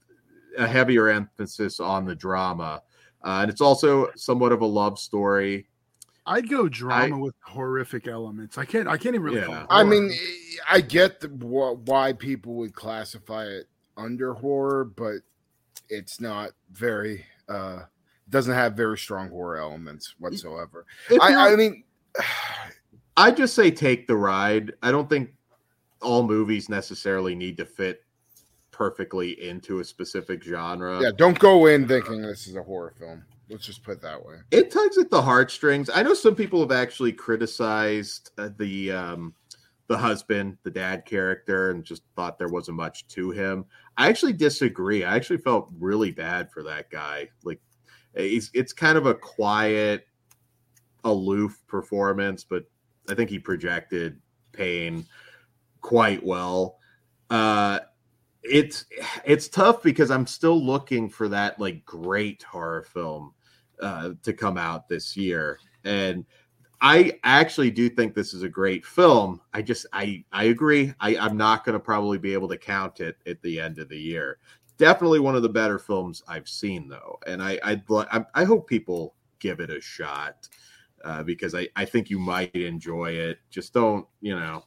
[0.58, 2.82] a heavier emphasis on the drama,
[3.24, 5.66] uh, and it's also somewhat of a love story.
[6.26, 8.58] I'd go drama with horrific elements.
[8.58, 8.86] I can't.
[8.88, 9.40] I can't even really.
[9.40, 9.46] Yeah.
[9.46, 10.12] call it I mean,
[10.70, 13.66] I get the, wh- why people would classify it
[13.96, 15.16] under horror, but
[15.88, 17.24] it's not very.
[17.48, 17.80] uh
[18.28, 20.86] Doesn't have very strong horror elements whatsoever.
[21.08, 21.84] If I, I mean,
[23.16, 24.72] I just say take the ride.
[24.82, 25.30] I don't think
[26.00, 28.04] all movies necessarily need to fit
[28.70, 31.02] perfectly into a specific genre.
[31.02, 33.22] yeah, don't go in thinking this is a horror film.
[33.50, 34.36] Let's just put it that way.
[34.52, 35.90] It tugs at the heartstrings.
[35.92, 39.34] I know some people have actually criticized uh, the um,
[39.88, 43.64] the husband, the dad character, and just thought there wasn't much to him.
[43.96, 45.02] I actually disagree.
[45.02, 47.28] I actually felt really bad for that guy.
[47.42, 47.60] Like,
[48.16, 50.06] he's it's kind of a quiet,
[51.02, 52.64] aloof performance, but
[53.08, 54.20] I think he projected
[54.52, 55.06] pain
[55.80, 56.78] quite well.
[57.30, 57.80] Uh,
[58.44, 58.84] it's
[59.24, 63.34] it's tough because I'm still looking for that like great horror film
[63.80, 66.24] uh, to come out this year, and
[66.82, 69.40] I actually do think this is a great film.
[69.52, 70.94] I just I I agree.
[71.00, 73.88] I I'm not going to probably be able to count it at the end of
[73.88, 74.38] the year.
[74.78, 78.66] definitely one of the better films I've seen, though, and I I'd, I, I hope
[78.66, 80.48] people give it a shot
[81.04, 83.38] uh, because I I think you might enjoy it.
[83.50, 84.64] Just don't you know.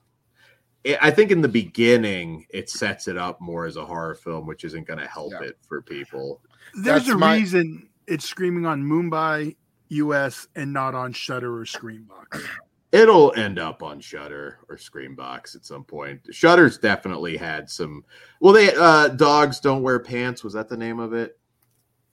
[1.01, 4.66] I think in the beginning it sets it up more as a horror film, which
[4.66, 5.47] isn't going to help Yeah.
[5.47, 6.41] it for people.
[6.76, 9.56] There's That's a my- reason it's screaming on Mubi
[9.89, 12.43] US and not on Shudder or Screambox.
[12.91, 16.22] It'll end up on Shudder or Screambox at some point.
[16.32, 18.04] Shudder's definitely had some.
[18.39, 20.43] Well, they uh dogs don't wear pants.
[20.43, 21.38] Was that the name of it?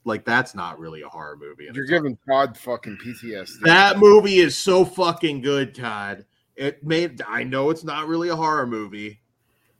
[0.05, 1.64] Like that's not really a horror movie.
[1.64, 3.61] You're it's- giving Todd fucking PTSD.
[3.64, 6.24] that movie is so fucking good, Todd.
[6.57, 7.20] It made.
[7.28, 9.20] I know it's not really a horror movie.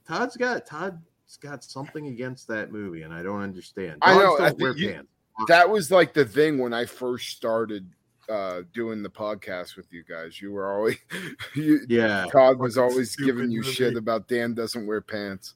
[0.07, 3.97] Todd's got Todd's got something against that movie, and I don't understand.
[4.03, 5.09] I know, don't think wear you- pants.
[5.47, 7.89] That was like the thing when I first started
[8.29, 10.41] uh doing the podcast with you guys.
[10.41, 10.97] You were always
[11.55, 13.71] you, Yeah, Todd was always giving you movie.
[13.73, 15.53] shit about Dan doesn't wear pants.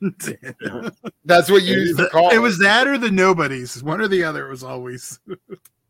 [1.24, 3.82] That's what you It used to call it was that or the nobodies.
[3.82, 5.18] One or the other it was always.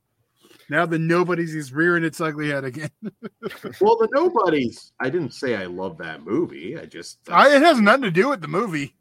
[0.71, 2.91] now the nobodies is rearing its ugly head again.
[3.81, 4.93] well, the nobodies.
[4.99, 6.79] I didn't say I love that movie.
[6.79, 8.95] I just I, it has nothing to do with the movie.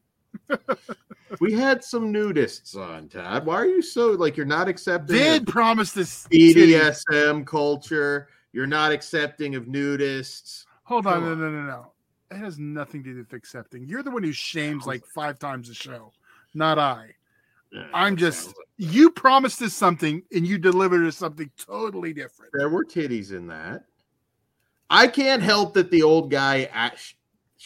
[1.39, 3.45] we had some nudists on Todd.
[3.45, 6.73] Why are you so like you're not accepting Did promise this titty.
[6.73, 8.29] BDSM culture?
[8.53, 10.65] You're not accepting of nudists.
[10.83, 11.91] Hold on, Come no, no, no, no.
[12.31, 13.85] It has nothing to do with accepting.
[13.85, 16.11] You're the one who shames like five times a show,
[16.53, 17.15] not I.
[17.71, 22.51] Yeah, I'm just you promised us something and you delivered us something totally different.
[22.53, 23.83] there were titties in that.
[24.89, 26.69] I can't help that the old guy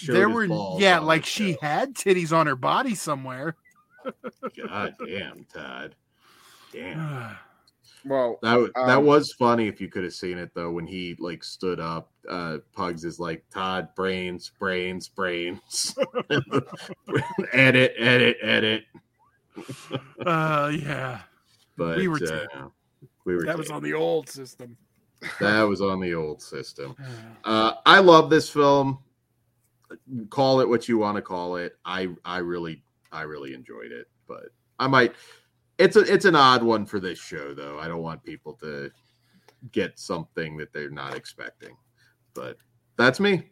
[0.07, 1.59] there were balls yeah, on like she show.
[1.61, 3.55] had titties on her body somewhere.
[4.67, 5.95] God damn, Todd.
[6.73, 7.35] Damn.
[8.05, 10.87] well, That wa- that Um, was funny if you could have seen it though when
[10.87, 12.11] he like stood up.
[12.27, 15.95] Uh Pugs is like Todd brains, brains, brains.
[17.53, 18.83] edit, edit, edit.
[20.25, 21.21] uh yeah.
[21.77, 22.67] But We were uh,
[23.25, 24.77] we were That was on the old system.
[25.39, 26.95] that was on the old system.
[27.43, 28.99] Uh, I love this film.
[30.29, 31.77] Call it what you want to call it.
[31.85, 35.15] I I really I really enjoyed it, but I might.
[35.77, 37.79] It's a it's an odd one for this show though.
[37.79, 38.91] I don't want people to
[39.71, 41.75] get something that they're not expecting.
[42.33, 42.57] But
[42.97, 43.49] that's me.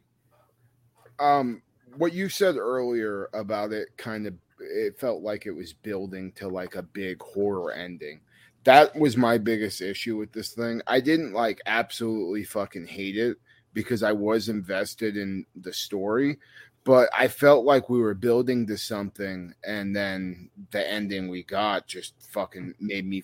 [1.19, 1.61] um
[1.97, 6.47] what you said earlier about it kind of it felt like it was building to
[6.47, 8.19] like a big horror ending
[8.63, 13.37] that was my biggest issue with this thing i didn't like absolutely fucking hate it
[13.73, 16.37] because i was invested in the story
[16.83, 21.87] but i felt like we were building to something and then the ending we got
[21.87, 23.23] just fucking made me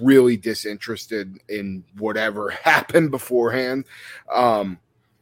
[0.00, 3.84] really disinterested in whatever happened beforehand
[4.32, 4.78] um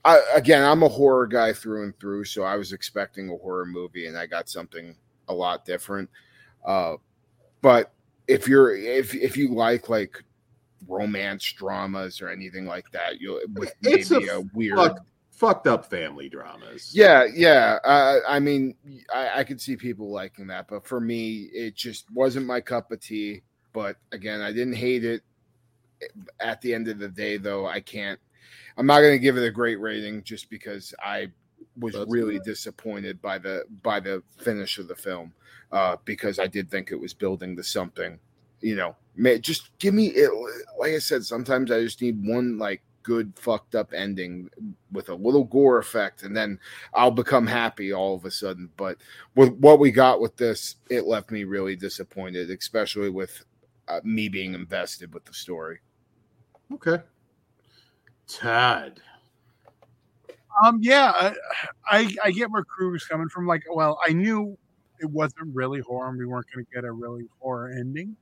[0.06, 3.66] I, again, I'm a horror guy through and through, so I was expecting a horror
[3.66, 4.94] movie, and I got something
[5.26, 6.08] a lot different.
[6.64, 6.94] Uh,
[7.60, 7.92] but
[8.28, 10.22] if you're if if you like like
[10.88, 14.76] romance dramas or anything like that, you'll with It's maybe a a, weird.
[14.76, 16.90] Fuck, fucked up family dramas.
[16.94, 17.78] Yeah, yeah.
[17.84, 18.74] Uh, I mean,
[19.12, 22.90] I, I could see people liking that, but for me, it just wasn't my cup
[22.92, 23.42] of tea.
[23.72, 25.22] But again, I didn't hate it.
[26.40, 28.20] At the end of the day, though, I can't.
[28.76, 31.28] I'm not going to give it a great rating just because I
[31.78, 32.44] was That's really good.
[32.44, 35.32] disappointed by the by the finish of the film
[35.72, 38.18] uh, because I did think it was building to something.
[38.66, 40.28] You know, ma- just give me it.
[40.76, 44.50] Like I said, sometimes I just need one like good fucked up ending
[44.90, 46.58] with a little gore effect, and then
[46.92, 48.68] I'll become happy all of a sudden.
[48.76, 48.96] But
[49.36, 53.44] with what we got with this, it left me really disappointed, especially with
[53.86, 55.78] uh, me being invested with the story.
[56.74, 57.04] Okay.
[58.26, 59.00] Todd.
[60.64, 61.34] Um, yeah, I,
[61.88, 63.46] I I get where Kruger's coming from.
[63.46, 64.58] Like, well, I knew
[64.98, 68.16] it wasn't really horror, and we weren't going to get a really horror ending.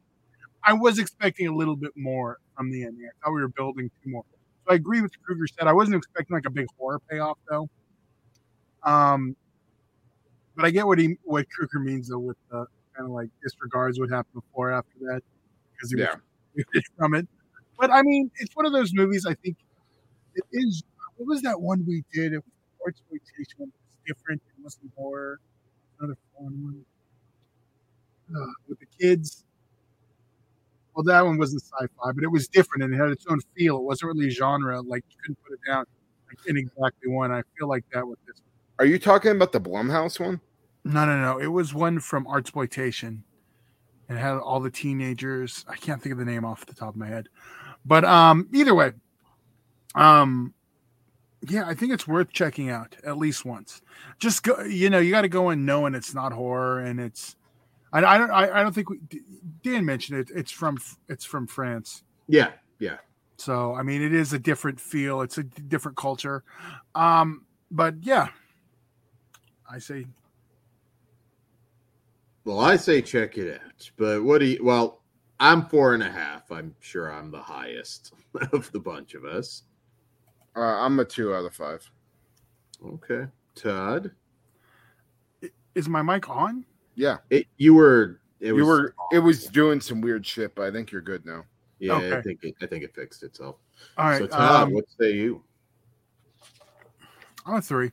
[0.67, 3.07] I was expecting a little bit more from the ending.
[3.07, 4.25] I thought we were building two more.
[4.67, 5.69] So I agree with Kruger said.
[5.69, 7.69] I wasn't expecting like a big horror payoff though.
[8.83, 9.37] Um,
[10.57, 12.67] but I get what he what Kruger means though with the
[12.97, 15.23] kind of like disregards what happened before after that
[15.73, 16.17] because he Yeah.
[16.57, 17.29] was from it.
[17.79, 19.27] But I mean, it's one of those movies.
[19.27, 19.59] I think
[20.35, 20.83] it is.
[21.17, 22.33] What was that one we did?
[22.35, 23.57] It was exploitation.
[23.61, 24.43] It was different.
[24.49, 25.41] It wasn't horror.
[26.01, 26.85] Another fun one
[28.37, 29.45] uh, with the kids.
[30.95, 33.79] Well, that one wasn't sci-fi, but it was different and it had its own feel.
[33.79, 34.81] It wasn't really genre.
[34.81, 35.85] Like you couldn't put it down
[36.29, 37.33] like, in exactly one.
[37.33, 38.41] I feel like that with this.
[38.79, 40.41] Are you talking about the Blumhouse one?
[40.85, 41.39] No, no, no.
[41.39, 43.23] It was one from Artsploitation.
[44.09, 45.65] It had all the teenagers.
[45.69, 47.29] I can't think of the name off the top of my head.
[47.85, 48.93] But um either way.
[49.95, 50.55] Um
[51.47, 53.83] yeah, I think it's worth checking out at least once.
[54.19, 57.37] Just go you know, you got to go in knowing it's not horror and it's
[57.95, 58.31] I, I don't.
[58.31, 58.99] I, I don't think we,
[59.63, 60.31] Dan mentioned it.
[60.35, 62.03] It's from it's from France.
[62.27, 62.51] Yeah,
[62.81, 62.97] yeah.
[63.37, 65.21] So I mean, it is a different feel.
[65.21, 66.43] It's a different culture.
[66.95, 68.29] Um, but yeah,
[69.71, 70.07] I say.
[72.45, 73.91] Well, I say check it out.
[73.97, 74.63] But what do you?
[74.63, 75.03] Well,
[75.39, 76.51] I'm four and a half.
[76.51, 78.13] I'm sure I'm the highest
[78.53, 79.63] of the bunch of us.
[80.57, 81.89] Uh, I'm a two out of five.
[82.85, 84.11] Okay, Todd.
[85.77, 86.65] Is my mic on?
[86.95, 88.21] Yeah, it, you were.
[88.41, 88.95] It you was, were.
[89.13, 91.45] It was doing some weird shit, but I think you're good now.
[91.79, 92.17] Yeah, Okay.
[92.17, 93.57] I think it, I think it fixed itself.
[93.97, 94.19] All right.
[94.19, 95.43] so Todd, um, what say you?
[97.47, 97.91] I'm a three.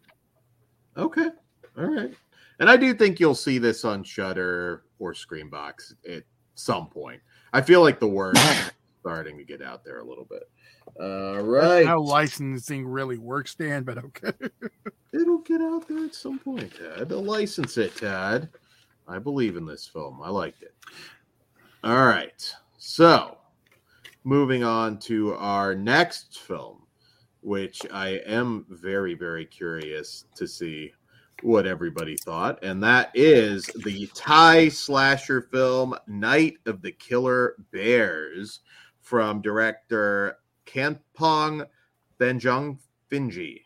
[0.98, 1.30] Okay,
[1.78, 2.14] all right.
[2.60, 6.24] And I do think you'll see this on Shudder or Screambox at
[6.54, 7.20] some point.
[7.54, 8.72] I feel like the word is
[9.02, 10.44] starting to get out there a little bit.
[11.00, 11.62] All right.
[11.62, 14.34] That's How licensing really works, Dan, but okay.
[15.14, 17.10] it'll get out there at some point, Tad.
[17.10, 18.50] They'll license it, Tad.
[19.08, 20.22] I believe in this film.
[20.24, 20.74] I liked it.
[21.84, 22.54] All right.
[22.78, 23.38] So,
[24.24, 26.84] moving on to our next film,
[27.42, 30.94] which I am very, very curious to see
[31.42, 32.64] what everybody thought.
[32.64, 38.60] And that is the Thai slasher film Night of the Killer Bears
[39.02, 41.66] from director Kanpong
[42.20, 42.78] Benjong
[43.12, 43.62] Finji.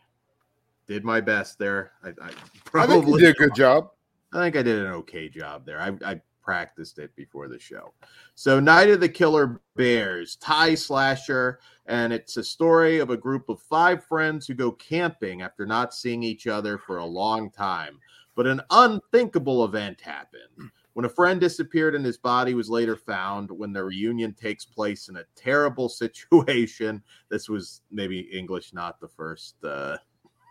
[0.86, 1.92] Did my best there.
[2.02, 2.32] I, I I
[2.64, 3.90] probably did a good job.
[4.32, 5.80] I think I did an okay job there.
[5.80, 7.92] I, I practiced it before the show.
[8.34, 13.48] So, Night of the Killer Bears, Thai slasher, and it's a story of a group
[13.48, 17.98] of five friends who go camping after not seeing each other for a long time.
[18.36, 20.70] But an unthinkable event happened.
[20.92, 25.08] When a friend disappeared and his body was later found, when the reunion takes place
[25.08, 29.56] in a terrible situation, this was maybe English, not the first.
[29.64, 29.96] Uh,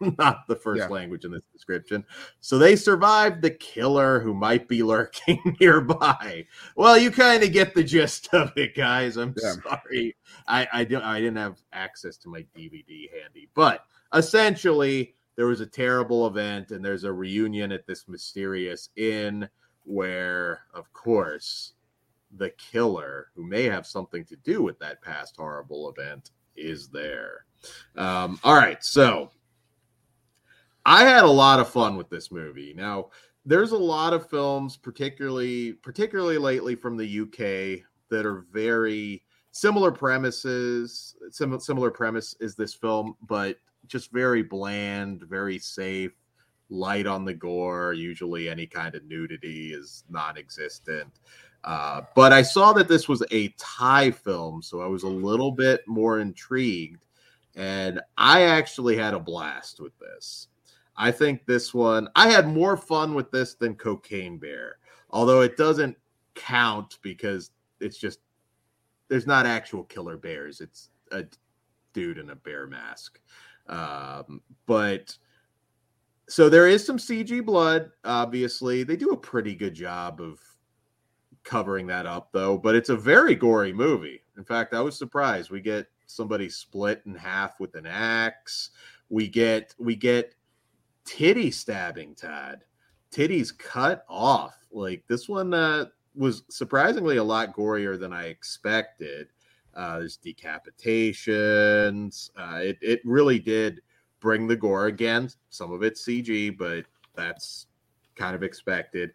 [0.17, 0.87] not the first Yeah.
[0.87, 2.05] language in this description.
[2.41, 6.45] So they survived the killer who might be lurking nearby.
[6.75, 9.17] Well, you kind of get the gist of it, guys.
[9.17, 9.53] I'm Yeah.
[9.63, 10.15] sorry,
[10.47, 15.59] I I, don't, I didn't have access to my DVD handy, but essentially there was
[15.61, 19.49] a terrible event, and there's a reunion at this mysterious inn
[19.83, 21.73] where, of course,
[22.37, 27.45] the killer, who may have something to do with that past horrible event, is there.
[27.97, 29.31] Um, all right, so
[30.85, 32.73] I had a lot of fun with this movie.
[32.75, 33.09] Now,
[33.45, 39.91] there's a lot of films, particularly particularly lately from the UK, that are very similar
[39.91, 43.57] premises, sim- similar premise is this film, but
[43.87, 46.11] just very bland, very safe,
[46.69, 47.93] light on the gore.
[47.93, 51.19] Usually, any kind of nudity is non-existent.
[51.63, 55.51] Uh, but I saw that this was a Thai film, so I was a little
[55.51, 57.05] bit more intrigued,
[57.55, 60.47] and I actually had a blast with this.
[60.97, 64.77] I think this one, I had more fun with this than Cocaine Bear,
[65.09, 65.97] although it doesn't
[66.35, 68.19] count because it's just
[69.07, 70.61] there's not actual killer bears.
[70.61, 71.25] It's a
[71.93, 73.19] dude in a bear mask.
[73.67, 75.15] Um, but
[76.27, 78.83] so there is some CG blood, obviously.
[78.83, 80.39] They do a pretty good job of
[81.43, 84.23] covering that up, though, but it's a very gory movie.
[84.37, 85.51] In fact, I was surprised.
[85.51, 88.71] We get somebody split in half with an axe.
[89.09, 90.34] We get we get
[91.05, 92.61] titty stabbing Todd.
[93.11, 94.55] Titties cut off.
[94.71, 99.27] Like this one uh, was surprisingly a lot gorier than I expected.
[99.73, 102.29] Uh, there's decapitations.
[102.37, 103.81] Uh, it it really did
[104.19, 105.29] bring the gore again.
[105.49, 107.67] Some of it's CG, but that's
[108.15, 109.11] kind of expected.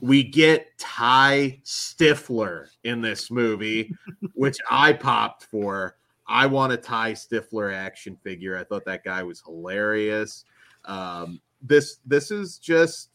[0.00, 3.94] We get Thai Stifler in this movie,
[4.34, 5.96] which I popped for.
[6.30, 8.56] I want a Thai Stifler action figure.
[8.56, 10.44] I thought that guy was hilarious.
[10.84, 13.10] Um, this this is just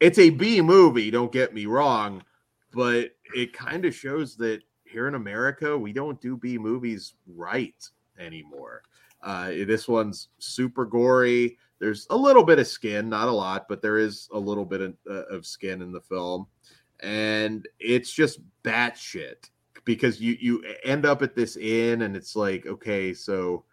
[0.00, 1.10] it's a B movie.
[1.10, 2.24] Don't get me wrong,
[2.72, 7.88] but it kind of shows that here in America we don't do B movies right
[8.18, 8.82] anymore.
[9.22, 11.58] Uh, this one's super gory.
[11.78, 14.80] There's a little bit of skin, not a lot, but there is a little bit
[14.80, 16.46] of, uh, of skin in the film,
[17.00, 19.50] and it's just batshit
[19.84, 23.64] because you you end up at this inn and it's like, okay, so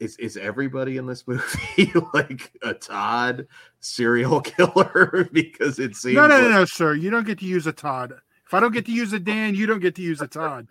[0.00, 3.46] is is everybody in this movie like a Todd
[3.80, 5.28] serial killer?
[5.32, 6.94] because it seems No, no, no, no, sir.
[6.94, 8.14] You don't get to use a Todd.
[8.46, 10.66] If I don't get to use a Dan, you don't get to use a Todd.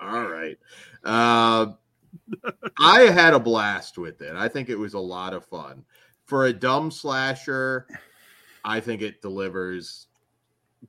[0.00, 0.58] All right.
[1.04, 1.66] Uh,
[2.80, 4.34] I had a blast with it.
[4.34, 5.84] I think it was a lot of fun.
[6.24, 7.86] For a dumb slasher,
[8.64, 10.08] I think it delivers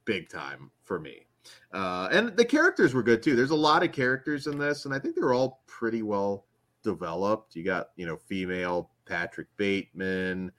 [0.05, 1.26] big time for me.
[1.73, 3.35] Uh, and the characters were good too.
[3.35, 6.45] There's a lot of characters in this, and I think they're all pretty well
[6.83, 7.55] developed.
[7.55, 10.51] You got, you know, female Patrick Bateman.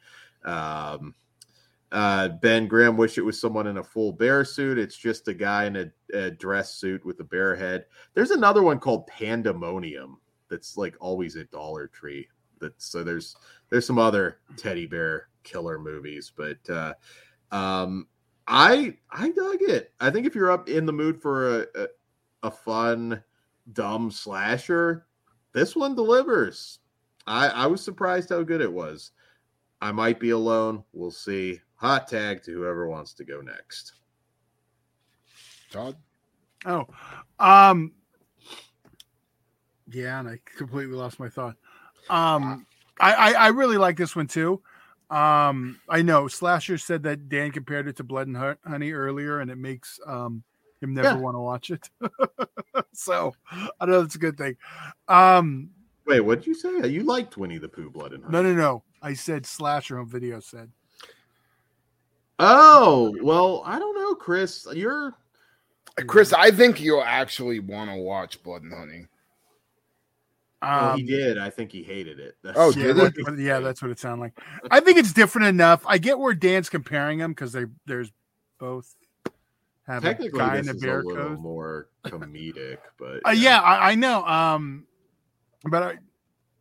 [0.44, 1.14] Um,
[1.90, 4.76] Uh, ben Graham wish it was someone in a full bear suit.
[4.76, 7.86] It's just a guy in a, a dress suit with a bear head.
[8.12, 10.18] There's another one called Pandemonium
[10.50, 12.28] that's like always at Dollar Tree.
[12.58, 13.36] That so there's
[13.70, 16.92] there's some other teddy bear killer movies, but uh,
[17.50, 18.06] um,
[18.48, 19.92] I I dug it.
[20.00, 21.86] I think if you're up in the mood for a, a,
[22.44, 23.22] a fun
[23.74, 25.06] dumb slasher,
[25.52, 26.78] this one delivers.
[27.26, 29.12] I I was surprised how good it was.
[29.82, 30.82] I might be alone.
[30.92, 31.60] We'll see.
[31.76, 33.92] Hot tag to whoever wants to go next.
[35.70, 35.96] Todd.
[36.66, 36.86] Oh,
[37.38, 37.92] um,
[39.92, 41.54] yeah, and I completely lost my thought.
[42.10, 42.66] Um,
[42.98, 44.60] I, I, I really like this one too.
[45.10, 49.50] Um, I know Slasher said that Dan compared it to Blood and Honey earlier, and
[49.50, 50.42] it makes um
[50.80, 51.16] him never yeah.
[51.16, 51.88] want to watch it.
[52.92, 53.34] so
[53.80, 54.56] I know that's a good thing.
[55.08, 55.70] Um,
[56.06, 56.88] wait, what did you say?
[56.88, 58.32] You liked Winnie the Pooh, Blood and Honey?
[58.32, 58.82] No, no, no.
[59.02, 60.70] I said Slasher on video said.
[62.38, 64.66] Oh well, I don't know, Chris.
[64.72, 65.14] You're
[66.06, 66.32] Chris.
[66.32, 69.06] I think you'll actually want to watch Blood and Honey.
[70.60, 71.38] Um, he did.
[71.38, 72.36] I think he hated it.
[72.42, 74.40] That's, oh, yeah, that, yeah, that's what it sounded like.
[74.70, 75.84] I think it's different enough.
[75.86, 78.10] I get where Dan's comparing them because they there's
[78.58, 78.94] both
[79.86, 81.38] have Technically, a guy in a bear a coat.
[81.38, 84.24] More comedic, but uh, yeah, I, I, know.
[84.26, 84.86] Um,
[85.64, 85.98] but I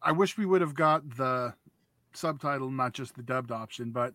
[0.01, 1.53] I wish we would have got the
[2.13, 3.91] subtitle, not just the dubbed option.
[3.91, 4.13] But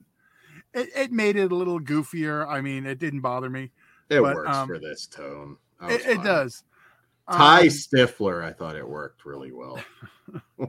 [0.72, 2.46] it, it made it a little goofier.
[2.46, 3.70] I mean, it didn't bother me.
[4.08, 5.56] It but, works um, for this tone.
[5.82, 6.62] It, it, does.
[7.32, 9.78] Thai um, Stifler, I thought it worked really well.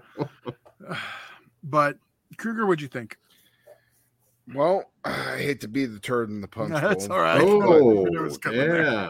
[1.64, 1.98] but
[2.38, 3.18] Kruger, what'd you think?
[4.54, 6.82] Well, I hate to be the turd in the punch bowl.
[6.82, 7.42] That's all right.
[7.42, 9.10] Oh, yeah.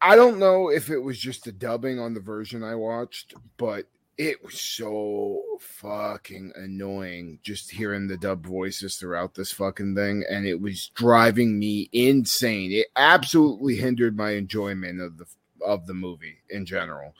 [0.00, 3.86] I don't know if it was just the dubbing on the version I watched, but
[4.16, 10.46] it was so fucking annoying just hearing the dub voices throughout this fucking thing and
[10.46, 15.26] it was driving me insane it absolutely hindered my enjoyment of the
[15.64, 17.14] of the movie in general.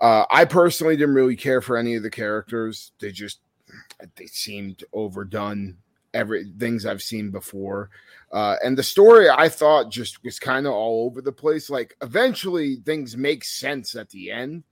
[0.00, 2.92] Uh, I personally didn't really care for any of the characters.
[2.98, 3.40] They just
[4.16, 5.78] they seemed overdone.
[6.12, 7.90] Every things I've seen before,
[8.30, 11.68] uh, and the story I thought just was kind of all over the place.
[11.68, 14.62] Like eventually things make sense at the end,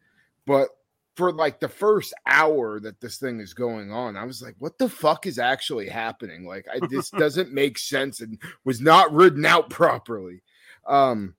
[0.46, 0.68] but
[1.14, 4.78] for like the first hour that this thing is going on, I was like, what
[4.78, 6.46] the fuck is actually happening?
[6.46, 10.42] Like, I, this doesn't make sense and was not written out properly.
[10.86, 11.34] Um,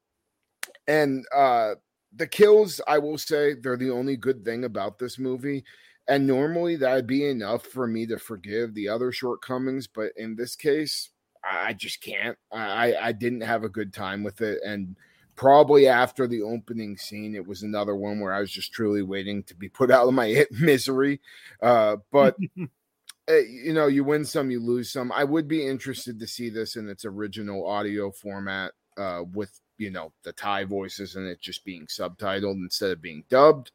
[0.88, 1.76] and uh,
[2.16, 5.64] the kills, I will say, they're the only good thing about this movie.
[6.08, 10.56] And normally that'd be enough for me to forgive the other shortcomings, but in this
[10.56, 11.10] case,
[11.44, 12.38] I just can't.
[12.52, 14.96] I I didn't have a good time with it, and
[15.36, 19.44] probably after the opening scene, it was another one where I was just truly waiting
[19.44, 21.22] to be put out of my misery.
[21.62, 22.38] Uh, but
[23.28, 25.12] eh, you know, you win some, you lose some.
[25.12, 29.92] I would be interested to see this in its original audio format uh, with you
[29.92, 33.72] know the Thai voices and it just being subtitled instead of being dubbed.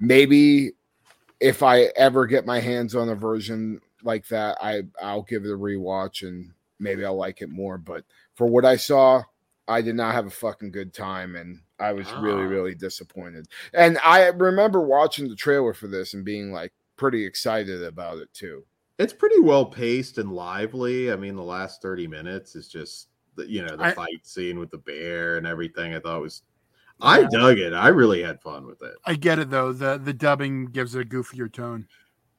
[0.00, 0.72] Maybe
[1.40, 5.52] if I ever get my hands on a version like that, I I'll give it
[5.52, 7.78] a rewatch and maybe I'll like it more.
[7.78, 8.04] But
[8.34, 9.22] for what I saw,
[9.68, 12.48] I did not have a fucking good time and I was really ah.
[12.48, 13.48] really disappointed.
[13.74, 18.32] And I remember watching the trailer for this and being like pretty excited about it
[18.32, 18.64] too.
[18.98, 21.12] It's pretty well paced and lively.
[21.12, 24.58] I mean, the last 30 minutes is just the you know the I, fight scene
[24.58, 25.94] with the bear and everything.
[25.94, 26.42] I thought was
[27.00, 27.72] I dug it.
[27.72, 28.94] I really had fun with it.
[29.04, 29.72] I get it though.
[29.72, 31.86] The the dubbing gives it a goofier tone.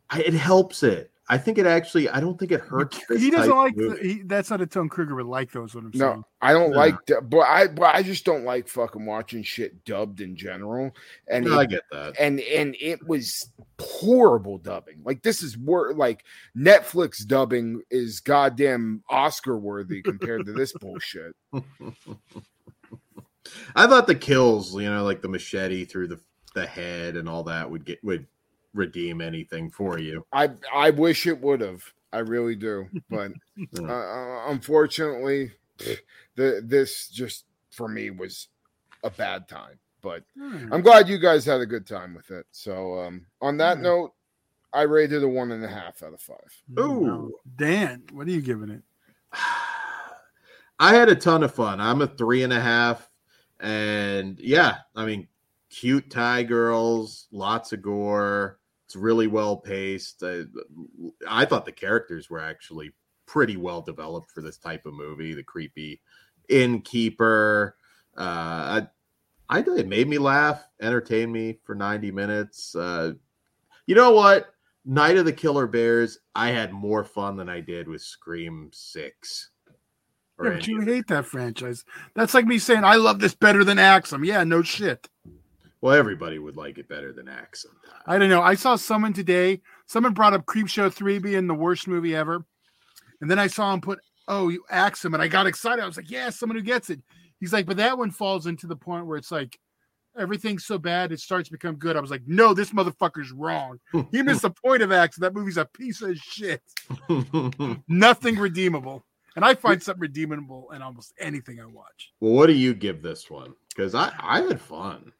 [0.10, 1.12] I, it helps it.
[1.30, 2.08] I think it actually.
[2.08, 3.02] I don't think it hurts.
[3.10, 3.76] He doesn't like.
[3.76, 5.52] The, he, that's not a tone Kruger would like.
[5.52, 6.24] Those what I'm no, saying.
[6.42, 6.78] I don't yeah.
[6.78, 6.96] like.
[7.24, 7.68] But I.
[7.68, 10.96] But I just don't like fucking watching shit dubbed in general.
[11.28, 12.18] And no, it, I get that.
[12.18, 13.50] And and it was
[13.80, 15.02] horrible dubbing.
[15.04, 16.24] Like this is wor- like
[16.56, 21.36] Netflix dubbing is goddamn Oscar worthy compared to this bullshit.
[23.76, 26.20] I thought the kills, you know, like the machete through the
[26.54, 28.26] the head and all that would get would
[28.74, 30.26] redeem anything for you.
[30.32, 31.84] I I wish it would have.
[32.14, 33.32] I really do, but
[33.78, 35.52] uh, uh, unfortunately,
[36.36, 38.48] the this just for me was
[39.04, 39.80] a bad time.
[40.02, 40.72] But hmm.
[40.72, 42.46] I'm glad you guys had a good time with it.
[42.52, 43.84] So um, on that hmm.
[43.84, 44.14] note,
[44.74, 46.64] I rated a one and a half out of five.
[46.80, 48.84] Ooh, Dan, what are you giving it?
[50.80, 51.82] I had a ton of fun.
[51.82, 53.10] I'm a three and a half,
[53.60, 55.28] and yeah, I mean,
[55.70, 58.60] cute Thai girls, lots of gore.
[58.86, 60.24] It's really well paced.
[60.24, 60.44] I,
[61.28, 62.94] I thought the characters were actually
[63.26, 65.34] pretty well developed for this type of movie.
[65.34, 66.02] The creepy
[66.50, 67.76] innkeeper.
[68.18, 68.88] Uh, I,
[69.50, 72.76] I it made me laugh, entertained me for 90 minutes.
[72.76, 73.14] Uh,
[73.86, 74.54] you know what?
[74.86, 79.50] Night of the Killer Bears, I had more fun than I did with Scream Six.
[80.42, 81.84] Yeah, but you hate that franchise.
[82.16, 84.24] That's like me saying I love this better than Axum.
[84.24, 85.10] Yeah, no shit.
[85.82, 88.04] Well, everybody would like it better than Axe sometimes.
[88.08, 88.42] I don't know.
[88.42, 89.62] I saw someone today.
[89.86, 92.44] Someone brought up Creepshow Three being the worst movie ever,
[93.22, 95.84] and then I saw him put, "Oh, you Axum," and I got excited.
[95.84, 97.02] I was like, "Yeah, someone who gets it."
[97.40, 99.60] He's like, "But that one falls into the point where it's like
[100.18, 103.80] everything's so bad it starts to become good." I was like, "No, this motherfucker's wrong.
[104.12, 105.22] He missed the point of Axum.
[105.22, 106.64] That movie's a piece of shit.
[107.88, 109.06] Nothing redeemable."
[109.36, 112.12] And I find something redeemable in almost anything I watch.
[112.20, 113.54] well, what do you give this one?
[113.70, 115.12] Because I I had fun.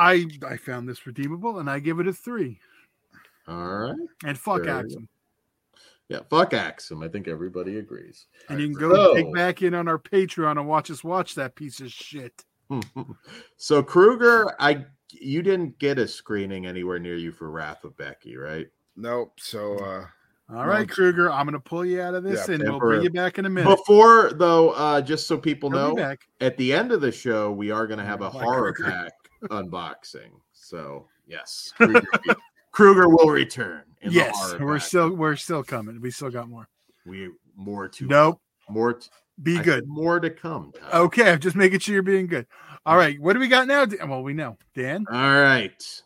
[0.00, 2.58] I I found this redeemable, and I give it a three.
[3.46, 3.96] All right.
[4.24, 5.08] And fuck There Axum.
[6.08, 7.02] Yeah, fuck Axum.
[7.02, 8.26] I think everybody agrees.
[8.48, 9.22] And you can I go agree.
[9.22, 12.44] dig back in on our Patreon and watch us watch that piece of shit.
[13.56, 18.36] so Kruger, I you didn't get a screening anywhere near you for Wrath of Becky,
[18.36, 18.68] right?
[18.96, 19.38] Nope.
[19.38, 20.06] So uh
[20.56, 20.94] All right, No.
[20.94, 23.46] Kruger, I'm gonna pull you out of this Yeah, and we'll bring you back in
[23.46, 23.76] a minute.
[23.76, 27.70] Before though, uh, just so people He'll know, at the end of the show, we
[27.70, 28.90] are going to have a Like horror Kruger.
[28.90, 29.12] pack
[29.44, 30.30] unboxing.
[30.52, 32.02] So yes, Kruger,
[32.72, 33.82] Kruger will return.
[34.02, 34.86] In Yes, we're pack.
[34.86, 36.00] still we're still coming.
[36.00, 36.68] We still got more.
[37.06, 38.40] we more to Nope.
[38.68, 39.08] more t-
[39.42, 39.86] Be I good.
[39.86, 40.72] more to come.
[40.72, 40.94] Todd.
[40.94, 42.46] Okay, I'm just making sure you're being good.
[42.86, 43.86] All right, what do we got now?
[44.06, 44.56] Well, we know.
[44.74, 45.04] Dan.
[45.10, 46.02] All right.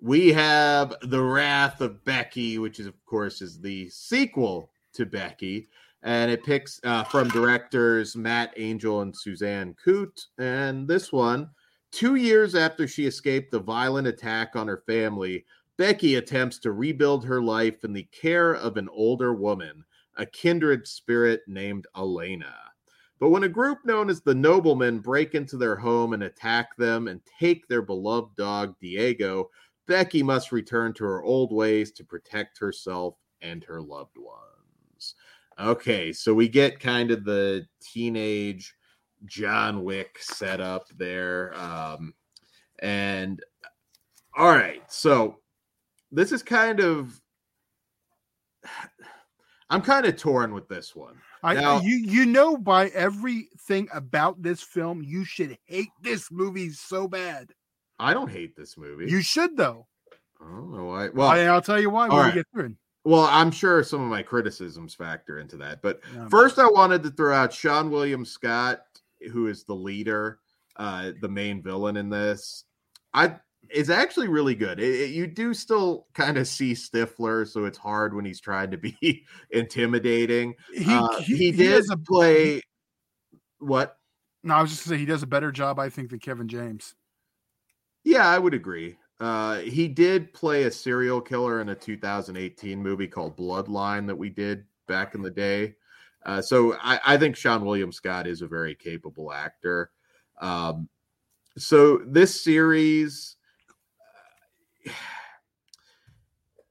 [0.00, 5.68] We have The Wrath of Becky, which is, of course, is the sequel to Becky.
[6.02, 10.26] And it picks uh, from directors Matt Angel and Suzanne Coote.
[10.38, 11.50] And this one,
[11.92, 15.44] two years after she escaped the violent attack on her family,
[15.76, 19.84] Becky attempts to rebuild her life in the care of an older woman,
[20.16, 22.54] a kindred spirit named Elena.
[23.20, 27.06] But when a group known as the Noblemen break into their home and attack them
[27.06, 29.50] and take their beloved dog Diego,
[29.86, 35.14] Becky must return to her old ways to protect herself and her loved ones.
[35.60, 38.74] Okay, so we get kind of the teenage
[39.26, 41.54] John Wick setup there.
[41.54, 42.14] Um,
[42.80, 43.42] and
[44.36, 45.38] all right, so
[46.10, 47.20] this is kind of.
[49.70, 51.14] I'm kind of torn with this one.
[51.42, 56.70] I, Now- you you know by everything about this film, you should hate this movie
[56.70, 57.50] so bad.
[57.98, 59.10] I don't hate this movie.
[59.10, 59.86] You should though.
[60.40, 61.08] I don't know why.
[61.08, 62.66] Well, I, I'll tell you why when all we get through.
[62.66, 62.72] it.
[63.04, 65.80] well, I'm sure some of my criticisms factor into that.
[65.82, 68.80] But first, I wanted to throw out Seann William Scott,
[69.30, 70.38] who is the leader,
[70.76, 72.64] uh, the main villain in this.
[73.14, 73.36] I
[73.70, 74.80] is actually really good.
[74.80, 78.70] It- it- you do still kind of see Stifler, so it's hard when he's trying
[78.72, 80.54] to be intimidating.
[80.74, 82.60] he, Uh, he, did does a- play
[83.58, 83.96] what?
[84.42, 86.48] No, I was just gonna say he does a better job, I think, than Kevin
[86.48, 86.94] James.
[88.04, 88.96] Yeah, I would agree.
[89.20, 94.28] Uh, he did play a serial killer in a 2018 movie called Bloodline that we
[94.28, 95.76] did back in the day.
[96.24, 99.90] Uh, so I, I think Seann William Scott is a very capable actor.
[100.40, 100.88] Um,
[101.58, 103.36] so this series,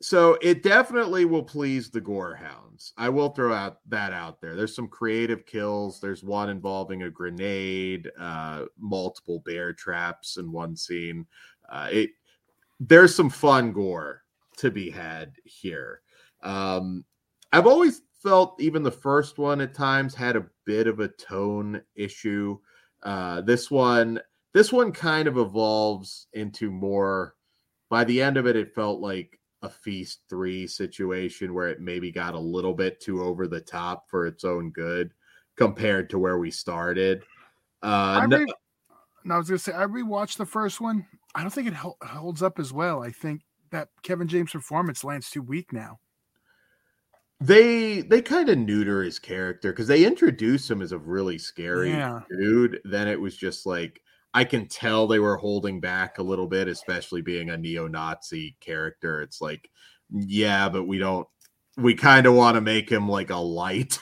[0.02, 2.94] so it definitely will please the gore hounds.
[2.98, 4.56] I will throw out that out there.
[4.56, 6.00] There's some creative kills.
[6.00, 11.28] There's one involving a grenade, uh, multiple bear traps in one scene.
[11.70, 12.10] Uh, it
[12.80, 14.24] there's some fun gore
[14.58, 16.02] to be had here.
[16.42, 17.06] Um,
[17.54, 21.82] I've always felt even the first one at times had a bit of a tone
[21.96, 22.58] issue.
[23.04, 24.20] Uh, this one,
[24.54, 27.36] this one kind of evolves into more.
[27.90, 32.12] By the end of it, it felt like a feast three situation where it maybe
[32.12, 35.12] got a little bit too over the top for its own good
[35.56, 37.24] compared to where we started.
[37.84, 38.54] Uh, I, re-
[39.24, 41.06] no, I was gonna say I rewatched the first one.
[41.36, 43.04] I don't think it hel- holds up as well.
[43.04, 43.42] I think
[43.72, 46.00] that Kevin James performance lands too weak now.
[47.42, 51.90] They they kind of neuter his character because they introduce him as a really scary
[51.92, 52.22] Yeah.
[52.30, 52.80] dude.
[52.86, 54.02] Then it was just like
[54.34, 59.22] I can tell they were holding back a little bit, especially being a neo-Nazi character.
[59.22, 59.70] It's like,
[60.10, 61.28] yeah, but we don't.
[61.78, 63.98] We kind of want to make him like a light,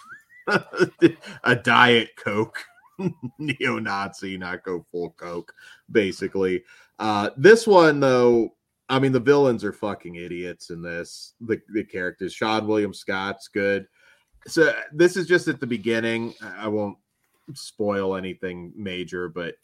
[1.43, 2.59] a diet coke
[3.39, 5.53] neo-Nazi, not go full coke,
[5.91, 6.63] basically.
[6.99, 8.53] Uh, this one though,
[8.89, 11.35] I mean, the villains are fucking idiots in this.
[11.41, 13.87] The the characters, Seann William Scott's good.
[14.47, 16.33] So this is just at the beginning.
[16.41, 16.97] I won't
[17.53, 19.55] spoil anything major, but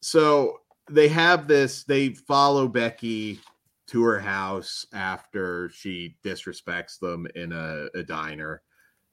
[0.00, 1.84] so they have this.
[1.84, 3.40] They follow Becky
[3.88, 8.62] to her house after she disrespects them in a, a diner,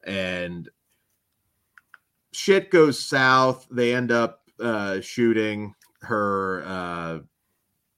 [0.05, 0.69] and
[2.31, 3.67] shit goes south.
[3.71, 7.19] They end up uh, shooting her uh,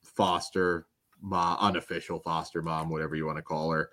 [0.03, 0.87] foster
[1.23, 3.89] mom, unofficial foster mom, whatever you want to call her.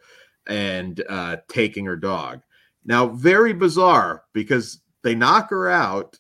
[0.47, 2.43] and uh, taking her dog.
[2.85, 6.19] Now, very bizarre because they knock her out.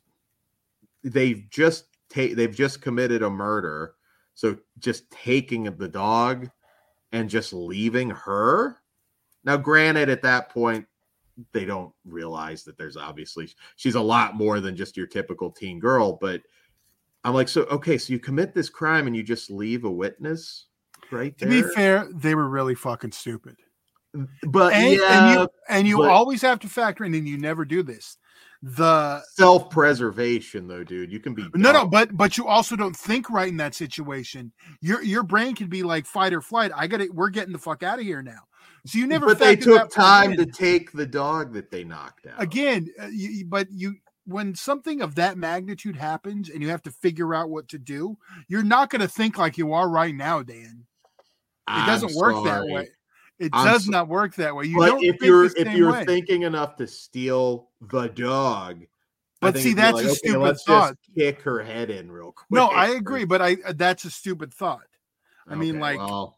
[1.03, 3.95] They've just ta- they've just committed a murder,
[4.35, 6.51] so just taking the dog
[7.13, 8.77] and just leaving her.
[9.43, 10.87] Now, granted, at that point,
[11.53, 15.81] they don't realize that there's obviously she's a lot more than just your typical teen
[15.81, 16.43] girl, but
[17.25, 20.67] I'm like, so okay, so you commit this crime and you just leave a witness
[21.13, 23.57] right To be fair, they were really fucking stupid.
[24.49, 27.39] but And, yeah, and you and you but- always have to factor in, and you
[27.39, 28.17] never do this.
[28.63, 31.11] The self-preservation though, dude.
[31.13, 34.53] You can be no, no, but but you also don't think right in that situation.
[34.83, 36.71] Your your brain can be like fight or flight.
[36.75, 38.41] I got to We're getting the fuck out of here now.
[38.87, 39.27] So you never.
[39.27, 42.43] but they took time to take the dog that they knocked out.
[42.43, 43.95] again uh, you- but you
[44.27, 48.17] when something of that magnitude happens and you have to figure out what to do
[48.49, 50.85] you're not going to think like you are right now dan
[51.79, 52.89] it I'm doesn't work that way
[53.39, 55.93] it I'm does so- not work that way you but don't if you're if you're
[55.93, 56.05] way.
[56.05, 58.85] thinking enough to steal the dog,
[59.41, 60.97] But see, that's like, a okay, stupid let's thought.
[61.07, 62.51] Just kick her head in real quick.
[62.51, 64.83] no i agree but i uh, that's a stupid thought
[65.49, 66.37] I mean, like- well,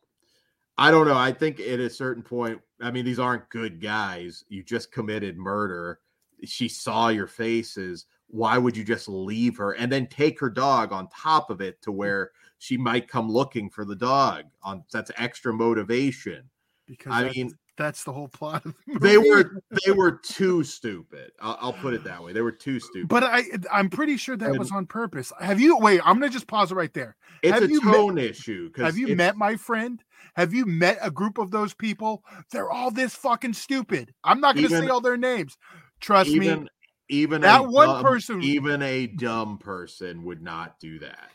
[0.79, 1.19] I don't know.
[1.19, 4.43] I think at a certain point, I mean, these aren't good guys.
[4.49, 6.01] You just committed murder.
[6.45, 8.07] She saw your faces.
[8.29, 11.83] Why would you just leave her and then take her dog on top of it
[11.83, 12.31] to where
[12.63, 14.45] she might come looking for the dog?
[14.63, 16.49] On that's extra motivation.
[16.87, 20.63] because I that's, mean, that's the whole plot of the they were they were too
[20.63, 21.33] stupid.
[21.41, 22.33] I'll, I'll put it that way.
[22.33, 23.09] They were too stupid.
[23.09, 26.31] but i i'm pretty sure that And- was on purpose have you wait i'm going
[26.31, 28.71] to just pause it right there it's have a you met- tone issue.
[28.71, 30.03] 'cause Have you met my friend?
[30.35, 32.23] Have you met a group of those people?
[32.53, 34.15] They're all this fucking stupid.
[34.23, 35.57] I'm not going to say all their names.
[36.01, 36.69] Trust even me.
[37.09, 41.31] even that one dumb- person- even a dumb person would not do that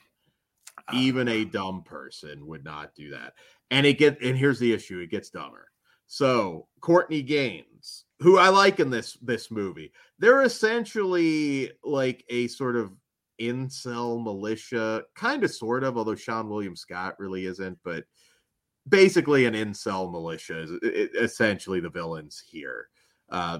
[0.93, 3.33] even a dumb person would not do that
[3.71, 5.69] and it get and here's the issue it gets dumber
[6.07, 12.75] so courtney gains who i like in this this movie they're essentially like a sort
[12.75, 12.93] of
[13.39, 18.03] incel militia kind of sort of although seann william scott really isn't but
[18.89, 20.71] basically an incel militia is
[21.19, 22.87] essentially the villains here
[23.29, 23.59] uh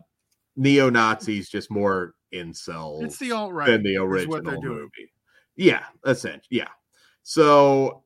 [0.56, 3.68] neo-nazis just more incels It's the alt right.
[3.68, 5.12] than the original movie.
[5.56, 6.46] Yeah, essentially.
[6.50, 6.68] Yeah.
[7.30, 8.04] So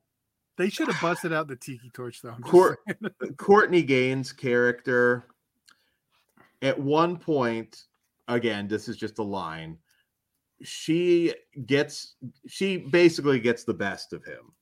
[0.58, 2.34] They should have busted out the tiki torch though.
[2.42, 5.28] Court- uh, Courtney Gains' character,
[6.60, 7.84] at one point,
[8.26, 9.78] again, this is just a line.
[10.64, 11.34] She
[11.66, 12.16] gets,
[12.48, 14.52] she basically gets the best of him,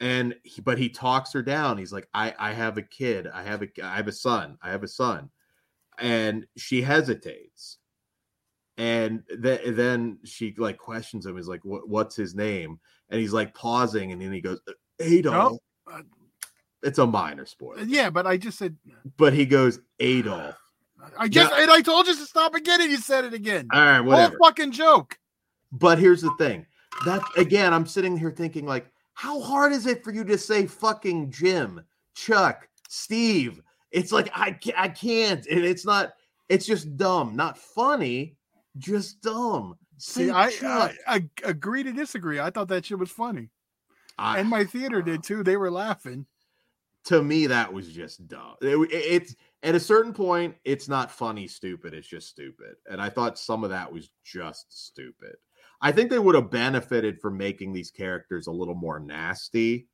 [0.00, 1.78] and he, but he talks her down.
[1.78, 3.26] He's like, "I, I have a kid.
[3.28, 4.58] I have a, I have a son.
[4.62, 5.30] I have a son,"
[5.98, 7.78] and she hesitates,
[8.76, 11.36] and th- then she like questions him.
[11.36, 12.78] He's like, what's his name?"
[13.10, 14.60] And he's like pausing, and then he goes,
[15.00, 15.58] "Adolf."
[15.90, 16.02] uh,
[16.82, 18.76] It's a minor spoiler yeah, but I just said
[19.16, 20.56] but he goes Adolf.
[21.18, 23.68] I just and I told you to stop again and you said it again.
[23.72, 24.36] All right, whatever.
[24.38, 25.18] Whole fucking joke.
[25.72, 26.66] But here's the thing.
[27.04, 30.66] That again, I'm sitting here thinking like, how hard is it for you to say
[30.66, 31.82] fucking Jim,
[32.14, 33.60] Chuck, Steve?
[33.90, 36.14] It's like I ca- I can't, and it's not.
[36.48, 38.36] It's just dumb, not funny,
[38.78, 39.76] just dumb.
[39.98, 42.40] See, I, I, I agree to disagree.
[42.40, 43.50] I thought that shit was funny.
[44.18, 45.42] I- and my theater did too.
[45.42, 46.26] They were laughing.
[47.06, 48.54] to me that was just dumb.
[48.62, 51.94] It- it- it's at a certain point, it's not funny, stupid.
[51.94, 55.36] It's just stupid, and I thought some of that was just stupid.
[55.80, 59.88] I think they would have benefited from making these characters a little more nasty,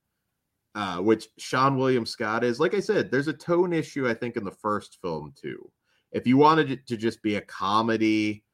[0.74, 2.58] uh, which Seann William Scott is.
[2.60, 4.08] Like I said, there's a tone issue.
[4.08, 5.70] I think in the first film too.
[6.12, 8.44] If you wanted it to just be a comedy,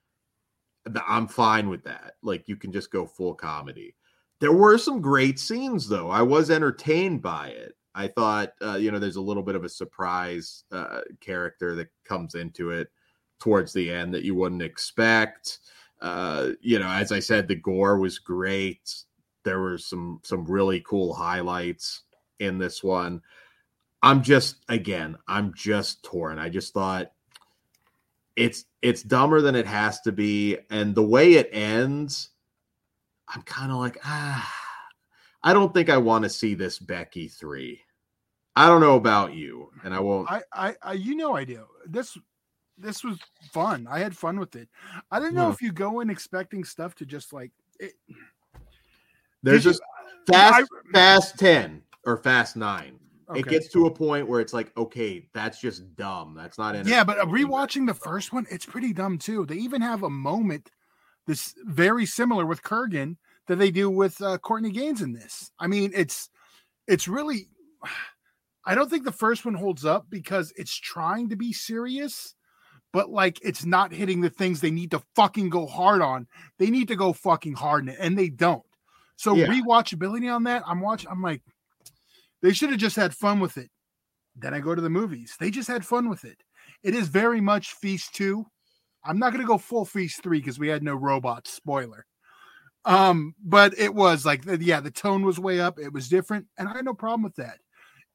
[1.06, 2.14] I'm fine with that.
[2.22, 3.94] Like you can just go full comedy.
[4.40, 6.10] There were some great scenes though.
[6.10, 7.74] I was entertained by it.
[7.94, 11.88] I thought, uh, you know, there's a little bit of a surprise uh, character that
[12.04, 12.88] comes into it
[13.40, 15.60] towards the end that you wouldn't expect.
[16.02, 18.94] Uh, you know, as I said, the gore was great.
[19.44, 22.02] There were some some really cool highlights
[22.38, 23.22] in this one.
[24.02, 26.38] I'm just again, I'm just torn.
[26.38, 27.12] I just thought
[28.36, 32.30] it's it's dumber than it has to be, and the way it ends,
[33.28, 34.52] I'm kind of like ah.
[35.42, 37.80] I don't think I want to see this Becky three.
[38.56, 40.30] I don't know about you, and I won't.
[40.30, 41.64] I, I, I, you know, I do.
[41.86, 42.18] This,
[42.76, 43.18] this was
[43.52, 43.86] fun.
[43.88, 44.68] I had fun with it.
[45.10, 45.52] I don't know Yeah.
[45.52, 47.52] if you go in expecting stuff to just like.
[47.78, 47.92] It,
[49.42, 49.82] There's did you- just
[50.26, 52.98] fast, I- fast ten or fast nine.
[53.34, 56.34] It gets to a point where it's like, okay, that's just dumb.
[56.36, 56.86] That's not in.
[56.86, 59.44] Yeah, but uh, rewatching the first one, it's pretty dumb too.
[59.44, 60.70] They even have a moment
[61.26, 63.16] this very similar with Kurgan
[63.48, 65.50] that they do with uh, Courtney Gains in this.
[65.58, 66.30] I mean, it's
[66.86, 67.48] it's really
[68.64, 72.34] I don't think the first one holds up because it's trying to be serious,
[72.92, 76.26] but like it's not hitting the things they need to fucking go hard on.
[76.58, 78.62] They need to go fucking hard in it, and they don't.
[79.16, 79.46] So Yeah.
[79.46, 81.10] rewatchability on that, I'm watching.
[81.10, 81.42] I'm like,
[82.46, 83.70] they should have just had fun with it.
[84.36, 85.34] Then I go to the movies.
[85.40, 86.38] They just had fun with it.
[86.84, 88.46] It is very much Feast Two.
[89.04, 91.52] I'm not going to go full Feast Three because we had no robots.
[91.52, 92.06] Spoiler.
[92.84, 95.80] Um, but it was like, yeah, the tone was way up.
[95.80, 97.58] It was different, and I had no problem with that.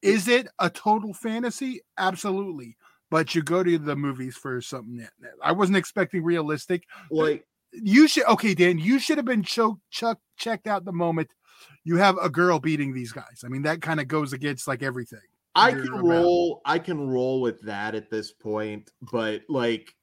[0.01, 1.81] Is it a total fantasy?
[1.97, 2.77] Absolutely.
[3.09, 5.05] But you go to the movies for something
[5.43, 6.85] I wasn't expecting realistic.
[7.09, 8.79] Like You should okay, Dan.
[8.79, 11.29] You should have been cho- chuck checked out the moment
[11.83, 13.43] you have a girl beating these guys.
[13.45, 15.19] I mean, that kind of goes against like everything.
[15.55, 16.03] I can about.
[16.03, 19.93] roll I can roll with that at this point, but like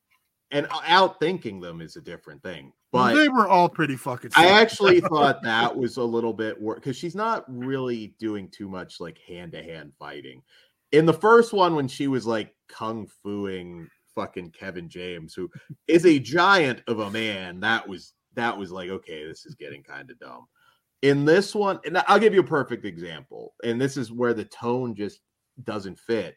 [0.50, 2.72] and outthinking them is a different thing.
[2.90, 4.32] But they were all pretty fucking.
[4.34, 8.68] I actually thought that was a little bit worse because she's not really doing too
[8.68, 10.42] much like hand to hand fighting.
[10.92, 13.88] In the first one, when she was like kung fuing
[14.18, 15.48] fucking Kevin James, who
[15.86, 19.82] is a giant of a man, that was that was like okay, this is getting
[19.82, 20.46] kind of dumb.
[21.02, 24.44] In this one, and I'll give you a perfect example, and this is where the
[24.46, 25.20] tone just
[25.62, 26.36] doesn't fit.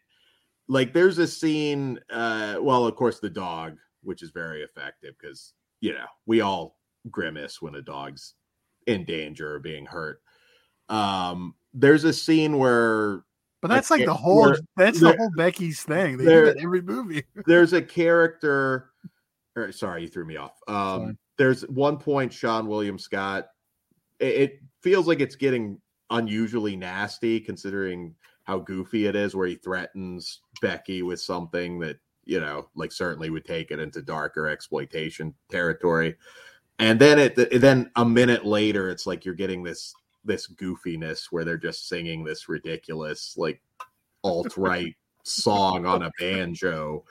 [0.67, 5.53] Like there's a scene, uh, well, of course, the dog, which is very effective because
[5.79, 6.77] you know we all
[7.09, 8.35] grimace when a dog's
[8.85, 10.21] in danger or being hurt.
[10.89, 13.23] Um, there's a scene where
[13.61, 14.55] but that's like the whole.
[14.75, 16.17] That's the whole Becky's thing.
[16.17, 17.23] They do that every movie.
[17.45, 18.91] there's a character.
[19.55, 20.59] Or, sorry, you threw me off.
[20.67, 23.49] Um, there's one point Seann William Scott.
[24.19, 25.79] It, it feels like it's getting
[26.09, 32.39] unusually nasty considering how goofy it is, where he threatens Becky with something that you
[32.39, 36.15] know, like certainly would take it into darker exploitation territory.
[36.79, 39.93] And then it then a minute later, it's like you're getting this
[40.23, 43.61] this goofiness where they're just singing this ridiculous like
[44.23, 47.03] alt right song on a banjo.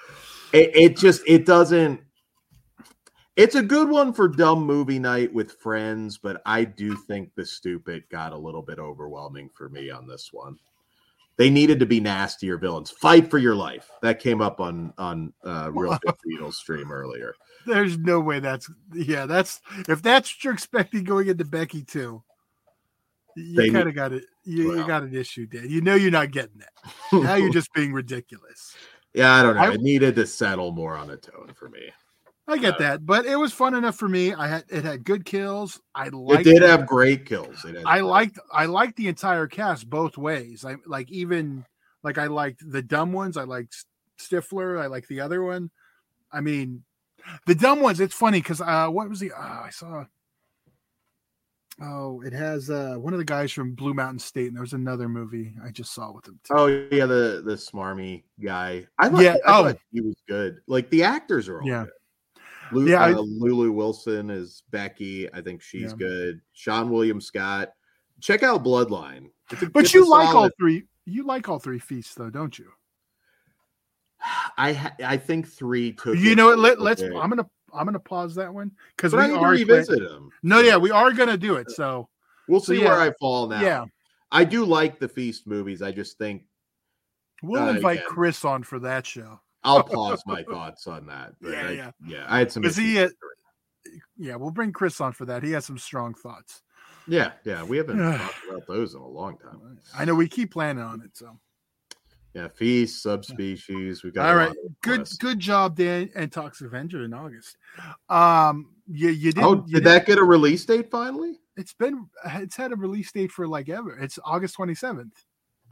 [0.52, 2.00] It, it just it doesn't.
[3.36, 7.46] It's a good one for dumb movie night with friends, but I do think the
[7.46, 10.58] stupid got a little bit overwhelming for me on this one.
[11.36, 12.90] They needed to be nastier villains.
[12.90, 13.88] Fight for your life.
[14.02, 17.34] That came up on on uh, Real Good Beatles stream earlier.
[17.64, 19.24] There's no way that's yeah.
[19.24, 22.22] That's if that's what you're expecting going into Becky too.
[23.36, 24.24] You kind of got it.
[24.44, 25.66] You, you got an issue, Dan.
[25.68, 26.72] You know you're not getting that.
[27.12, 28.74] Now you're just being ridiculous.
[29.14, 29.62] yeah, I don't know.
[29.62, 31.90] I- it needed to settle more on a tone for me.
[32.48, 34.34] I get Uh, that, but it was fun enough for me.
[34.34, 35.80] I had it had good kills.
[35.94, 37.64] I liked it did have great kills.
[37.64, 40.64] It I liked I liked the entire cast both ways.
[40.64, 41.64] I like even
[42.02, 43.36] like I liked the dumb ones.
[43.36, 43.84] I liked
[44.18, 44.80] Stifler.
[44.80, 45.70] I liked the other one.
[46.32, 46.82] I mean,
[47.46, 48.00] the dumb ones.
[48.00, 49.30] It's funny because uh, what was the?
[49.32, 50.04] Uh, I saw.
[51.82, 54.74] Oh, it has uh one of the guys from Blue Mountain State, and there was
[54.74, 56.38] another movie I just saw with him.
[56.44, 56.54] Too.
[56.54, 58.86] Oh yeah, the the smarmy guy.
[58.98, 59.62] I thought, Yeah, I oh.
[59.64, 60.58] thought he was good.
[60.66, 61.84] Like the actors are all Yeah.
[61.84, 61.92] good.
[62.72, 65.32] Lu- Yeah, I- uh, Lulu Wilson is Becky.
[65.32, 65.96] I think she's Yeah.
[65.96, 66.40] good.
[66.54, 67.70] Seann William Scott.
[68.20, 69.30] Check out Bloodline.
[69.50, 70.84] It's a- But you like all three.
[71.06, 72.70] You like all three feasts, though, don't you?
[74.58, 76.16] I ha- I think three took.
[76.18, 76.58] You know what?
[76.58, 77.00] Let, let's.
[77.00, 77.14] bit.
[77.16, 77.48] I'm gonna.
[77.74, 79.50] I'm gonna pause that one because we I need to are.
[79.50, 80.30] revisit them.
[80.42, 81.70] No, yeah, we are gonna do it.
[81.70, 82.08] So
[82.48, 82.88] We'll so see yeah.
[82.88, 83.60] where I fall now.
[83.60, 83.84] yeah,
[84.32, 85.82] I do like the feast movies.
[85.82, 86.44] I just think
[87.42, 88.06] we'll Uh, invite yeah.
[88.08, 89.40] Chris on for that show.
[89.62, 91.32] I'll pause my thoughts on that.
[91.42, 91.90] Yeah, I, yeah.
[92.06, 92.24] yeah.
[92.28, 92.64] I had some.
[92.64, 93.14] Is he, issues.
[94.16, 95.42] Yeah, we'll bring Chris on for that.
[95.42, 96.62] He has some strong thoughts.
[97.08, 97.62] yeah, yeah.
[97.62, 99.78] We haven't talked about those in a long time.
[99.96, 101.16] I know we keep planning on it.
[101.16, 101.38] So
[102.34, 104.04] Yeah, feast, subspecies.
[104.04, 104.52] We got all right,
[104.82, 105.16] good requests.
[105.16, 107.56] good job, Dan and Toxic Avenger in August.
[108.08, 109.44] Um, you you didn't.
[109.44, 111.40] Oh, you did didn't- that get a release date finally?
[111.56, 113.98] It's been it's had a release date for like ever.
[113.98, 115.12] It's August twenty seventh.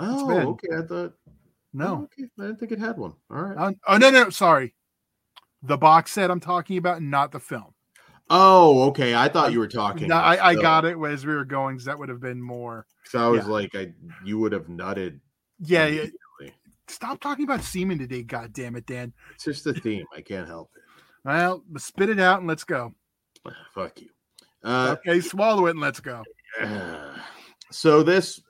[0.01, 0.47] Oh, been.
[0.48, 0.68] okay.
[0.76, 1.12] I thought.
[1.28, 1.32] oh,
[1.72, 2.28] No, okay.
[2.39, 3.14] I didn't think it had one.
[3.30, 3.56] All right.
[3.56, 4.74] Uh, oh no no sorry,
[5.62, 7.72] the box set I'm talking about, not the film.
[8.30, 9.14] oh, okay.
[9.14, 10.09] I thought you were talking.
[10.09, 11.76] No, I, I got it as we were going.
[11.76, 12.85] 'cause that would have been more.
[13.05, 13.52] So I was yeah.
[13.52, 13.93] like, I
[14.24, 15.20] you would have nutted.
[15.60, 16.06] Yeah, yeah.
[16.89, 19.12] Stop talking about semen today, God damn it, Dan.
[19.35, 20.05] It's just the theme.
[20.15, 20.82] I can't help it.
[21.24, 22.94] Well, spit it out and let's go.
[23.74, 24.09] Fuck you.
[24.65, 26.23] Uh, Okay, swallow it and let's go.
[27.70, 28.40] so this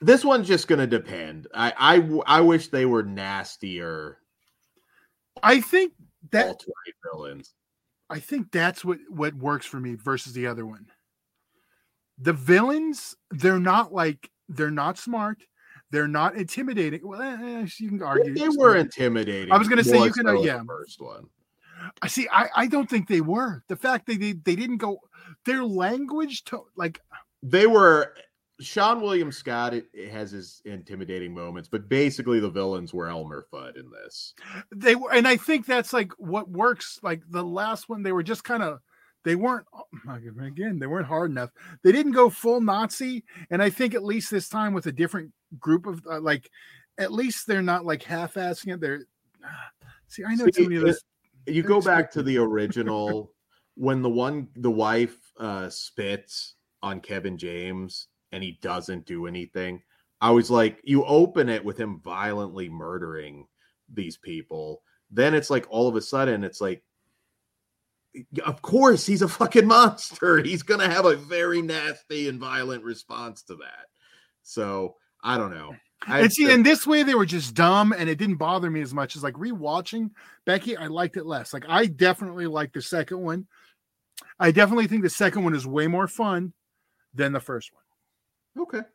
[0.00, 1.46] this one's just gonna depend.
[1.54, 4.18] I, I I wish they were nastier
[5.42, 5.92] I think
[6.30, 6.62] that
[7.12, 7.54] villains.
[8.10, 10.86] I think that's what what works for me versus the other one.
[12.18, 15.42] The villains, they're not like they're not smart,
[15.92, 17.06] they're not intimidating.
[17.06, 19.52] Well, eh, you can argue They were intimidating.
[19.52, 20.62] I was gonna say you can, uh, yeah.
[20.66, 21.26] first one.
[22.00, 22.26] I see.
[22.32, 23.62] I I don't think they were.
[23.68, 24.98] The fact that they they didn't go
[25.44, 27.00] their language to like
[27.42, 28.14] They were
[28.60, 33.46] Seann William Scott it, it has his intimidating moments, but basically the villains were Elmer
[33.52, 34.34] Fudd in this.
[34.74, 37.00] They were, and I think that's like what works.
[37.02, 38.80] Like the last one, they were just kind of
[39.24, 39.66] they weren't
[40.40, 41.50] again they weren't hard enough
[41.84, 45.32] they didn't go full nazi and i think at least this time with a different
[45.58, 46.50] group of uh, like
[46.98, 49.04] at least they're not like half-assing it they're
[50.08, 51.02] see i know See, too many of those
[51.46, 53.32] You go back to the original
[53.74, 59.82] when the one the wife uh spits on Kevin James and he doesn't do anything.
[60.20, 63.46] I was like, you open it with him violently murdering
[63.92, 64.82] these people.
[65.10, 66.82] Then it's like all of a sudden it's like
[68.44, 70.42] of course he's a fucking monster.
[70.42, 73.86] He's gonna have a very nasty and violent response to that.
[74.42, 75.74] So I don't know.
[76.06, 78.80] I, and see, in this way, they were just dumb, and it didn't bother me
[78.80, 80.10] as much as like rewatching
[80.44, 80.76] Becky.
[80.76, 81.52] I liked it less.
[81.52, 83.46] Like I definitely like the second one.
[84.40, 86.52] I definitely think the second one is way more fun
[87.14, 88.64] than the first one.
[88.64, 88.86] Okay.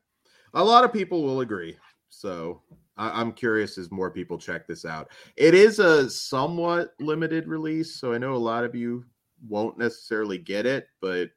[0.53, 1.77] A lot of people will agree.
[2.09, 2.61] So
[2.97, 5.09] I- I'm curious as more people check this out.
[5.35, 7.95] It is a somewhat limited release.
[7.99, 9.05] So I know a lot of you
[9.47, 11.29] won't necessarily get it, but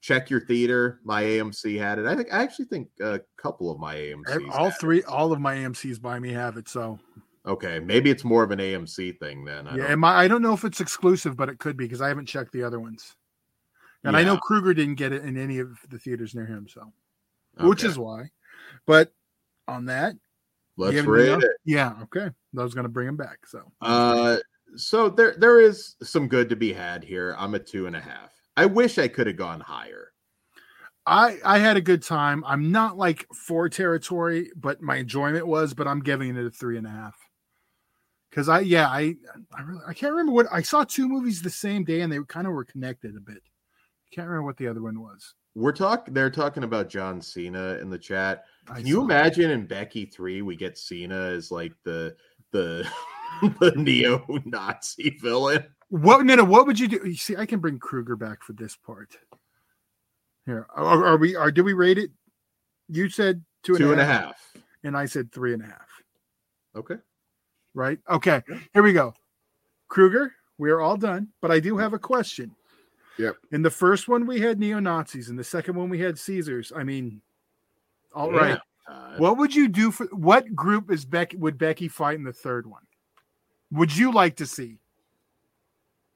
[0.00, 1.00] check your theater.
[1.04, 2.06] My AMC had it.
[2.06, 4.50] I think I actually think a couple of my AMCs.
[4.52, 5.06] all three, it.
[5.06, 6.68] all of my AMC's by me have it.
[6.68, 6.98] So
[7.46, 9.66] Okay, maybe it's more of an AMC thing then.
[9.66, 12.02] I yeah, don't- my, I don't know if it's exclusive, but it could be because
[12.02, 13.16] I haven't checked the other ones.
[14.04, 16.90] And I know Kruger didn't get it in any of the theaters near him, so
[17.60, 18.30] which is why.
[18.86, 19.12] But
[19.68, 20.14] on that,
[20.78, 21.50] let's rate it.
[21.66, 22.30] Yeah, okay.
[22.58, 23.46] I was gonna bring him back.
[23.46, 24.38] So Uh,
[24.76, 27.34] so there there is some good to be had here.
[27.38, 28.32] I'm a two and a half.
[28.56, 30.12] I wish I could have gone higher.
[31.06, 32.44] I I had a good time.
[32.46, 35.74] I'm not like four territory, but my enjoyment was.
[35.74, 37.16] But I'm giving it a three and a half.
[38.30, 39.16] Because I yeah I
[39.56, 42.18] I really I can't remember what I saw two movies the same day and they
[42.28, 43.42] kind of were connected a bit.
[44.12, 45.34] Can't remember what the other one was.
[45.54, 46.14] We're talking.
[46.14, 48.44] They're talking about John Cena in the chat.
[48.66, 52.14] Can you imagine in Becky three we get Cena as like the
[52.52, 52.88] the
[53.60, 55.64] the neo Nazi villain?
[55.90, 56.44] What no no?
[56.44, 57.00] What would you do?
[57.04, 59.16] You see, I can bring Kruger back for this part.
[60.46, 61.36] Here, are, are we?
[61.36, 62.10] Are did we rate it?
[62.88, 64.62] You said two and, Two a, and a half, half.
[64.84, 65.88] and I said three and a half.
[66.76, 66.96] Okay.
[67.74, 67.98] Right?
[68.08, 68.42] Okay.
[68.72, 69.14] Here we go.
[69.88, 72.54] Kruger, we are all done, but I do have a question.
[73.18, 73.36] Yep.
[73.52, 75.28] In the first one, we had neo Nazis.
[75.28, 76.72] In the second one, we had Caesars.
[76.74, 77.20] I mean,
[78.14, 78.58] all right.
[78.86, 79.20] Damn, Todd.
[79.20, 81.36] What would you do for what group is Becky?
[81.36, 82.82] Would Becky fight in the third one?
[83.72, 84.78] Would you like to see?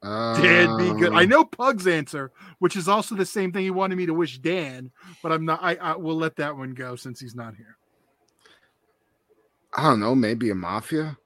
[0.05, 1.13] Dan be good.
[1.13, 4.13] I Um, know Pug's answer, which is also the same thing he wanted me to
[4.13, 4.91] wish Dan,
[5.23, 5.59] but I'm not.
[5.63, 7.77] I, I will let that one go since he's not here.
[9.75, 11.17] I don't know, maybe a mafia.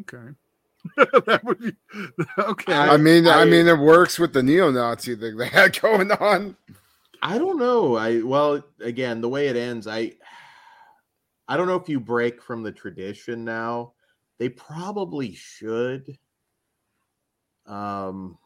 [0.00, 0.34] Okay,
[0.96, 1.72] that would be
[2.38, 2.72] okay.
[2.74, 6.56] I, mean, I, I- mean, it works with the neo-Nazi thing they had going on.
[7.22, 7.96] I don't know.
[7.96, 10.12] I well, again, the way it ends, I
[11.48, 13.92] I don't know if you break from the tradition now.
[14.38, 16.16] They probably should.
[17.68, 18.38] Um,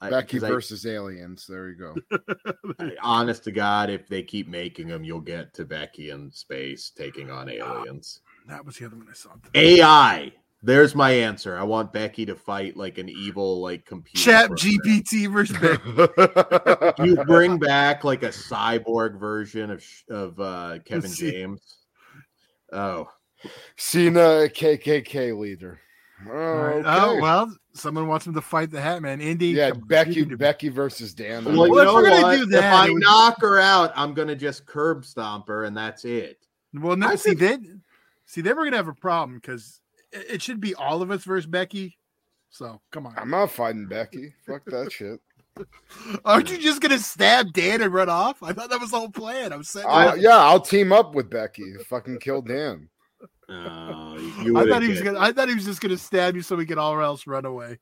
[0.00, 1.46] I- Becky 'cause I- versus aliens.
[1.46, 1.94] There you go.
[2.80, 6.90] I- honest to God, if they keep making them, you'll get to Becky in space
[6.96, 8.20] taking on aliens.
[8.48, 9.30] that was the other one I saw.
[9.54, 10.32] AI.
[10.64, 11.56] There's my answer.
[11.58, 14.24] I want Becky to fight like an evil, like computer.
[14.24, 14.78] Chat program.
[14.84, 17.04] GPT versus Becky.
[17.04, 21.12] You bring back like a cyborg version of of uh, Kevin.
[21.14, 21.78] James.
[22.72, 23.08] Oh,
[23.76, 25.80] Cena, KKK leader.
[26.28, 26.76] Oh, All right.
[26.76, 26.88] okay.
[26.88, 29.20] Oh well, someone wants him to fight the Hat Man.
[29.20, 31.44] Indy, yeah, come Becky, to- Becky versus Dan.
[31.44, 32.36] well, Well, if know we're gonna what?
[32.48, 35.76] do if I it would- knock her out, I'm gonna just curb stomp her, and
[35.76, 36.38] that's it.
[36.74, 37.82] Well, no, I see think- then,
[38.26, 39.80] see then we're gonna have a problem because
[40.12, 41.96] it, it should be all of us versus Becky.
[42.50, 44.34] So come on, I'm not fighting Becky.
[44.46, 45.20] Fuck that shit.
[46.24, 48.42] aren't you just gonna stab Dan and run off?
[48.42, 49.52] I thought that was the whole plan.
[49.52, 49.86] I'm saying,
[50.18, 51.74] yeah, I'll team up with Becky.
[51.88, 52.88] Fucking kill Dan.
[53.52, 55.18] Uh, you I thought he was gonna.
[55.20, 57.78] I thought he was just gonna stab you so we could all else run away,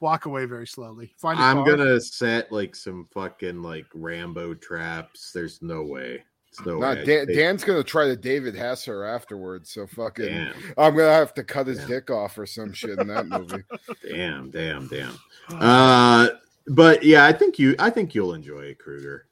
[0.00, 1.12] walk away very slowly.
[1.18, 1.38] Find.
[1.38, 1.76] a I'm car.
[1.76, 5.32] gonna set like some fucking like Rambo traps.
[5.32, 6.24] There's no way.
[6.50, 7.04] It's no Nah, way.
[7.04, 9.70] Dan, Dan's gonna try to David Hess her afterwards.
[9.70, 11.88] So fucking, Damn, I'm gonna have to cut his Damn.
[11.88, 13.64] dick off or some shit in that movie.
[14.08, 15.18] damn, damn, damn.
[15.50, 16.28] Uh,
[16.68, 17.74] but yeah, I think you.
[17.78, 19.26] I think you'll enjoy it, Kruger.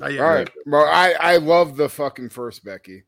[0.00, 3.04] All right, well, I I love the fucking first Becky.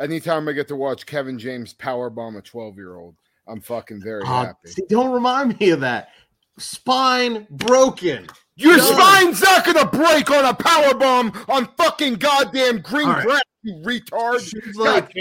[0.00, 3.16] Anytime I get to watch Kevin James powerbomb a 12 year old,
[3.46, 4.68] I'm fucking very Oh, happy.
[4.70, 6.10] see, don't remind me of that.
[6.58, 8.26] Spine broken.
[8.56, 8.84] Your No.
[8.84, 13.24] spine's not gonna break on a powerbomb on fucking goddamn green All right.
[13.26, 14.40] grass, you retard.
[14.40, 15.14] She's God like,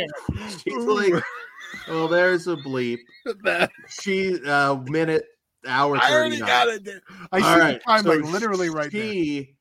[0.63, 1.23] she's like,
[1.87, 2.99] oh, there's a bleep.
[3.43, 3.71] That-
[4.01, 5.25] She uh minute
[5.67, 6.83] hour I already got it.
[6.83, 7.01] Dan.
[7.31, 9.01] I All see right, the time so like literally right there.
[9.11, 9.56] she,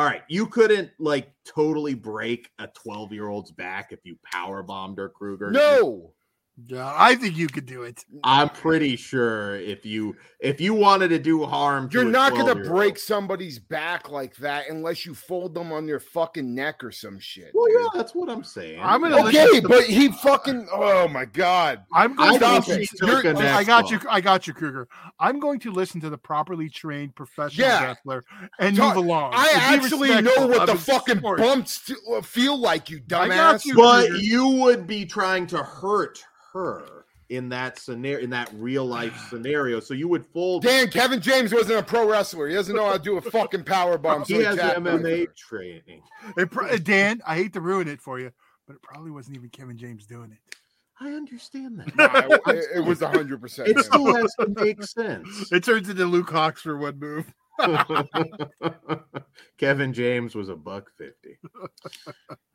[0.00, 4.62] all right, you couldn't like totally break a 12 year old's back if you power
[4.62, 5.50] bombed her Kruger.
[5.50, 6.14] No,
[6.66, 8.04] Yeah, I think you could do it.
[8.22, 12.54] I'm pretty sure if you if you wanted to do harm, you're a not gonna
[12.54, 17.18] break somebody's back like that unless you fold them on your fucking neck or some
[17.18, 17.52] shit.
[17.54, 17.80] Well, dude.
[17.80, 18.78] yeah, that's what I'm saying.
[18.82, 20.68] I'm gonna Okay, listen to- but he fucking.
[20.70, 21.82] Oh my god.
[21.94, 22.80] I'm going I to think listen.
[22.82, 24.00] she to- took you're- a neck I got you.
[24.10, 24.86] I got you, Kruger.
[25.18, 27.84] I'm going to listen to the properly trained professional Yeah.
[27.86, 28.22] wrestler
[28.58, 29.32] and Talk- move along.
[29.34, 31.38] I And be actually know what the fucking sport.
[31.38, 33.64] bumps to- uh, feel like, you I got dumbass.
[33.64, 33.74] you.
[33.76, 34.16] but Kruger.
[34.22, 36.22] you would be trying to hurt
[36.52, 39.80] her in that scenario, in that real life scenario.
[39.80, 40.62] So you would fold.
[40.62, 42.48] Dan, Kevin James wasn't a pro wrestler.
[42.48, 44.24] He doesn't know how to do a fucking power bomb.
[44.24, 45.36] he so has tapped MMA out.
[45.36, 46.02] training.
[46.36, 48.32] It pro- uh, Dan, I hate to ruin it for you,
[48.66, 50.38] but it probably wasn't even Kevin James doing it.
[51.02, 51.96] I understand that.
[51.96, 53.68] Nah, it, it was hundred percent.
[53.68, 55.50] It still has to make sense.
[55.50, 57.32] It turns into Luke Hawx for one move.
[59.58, 61.38] Kevin James was a buck fifty.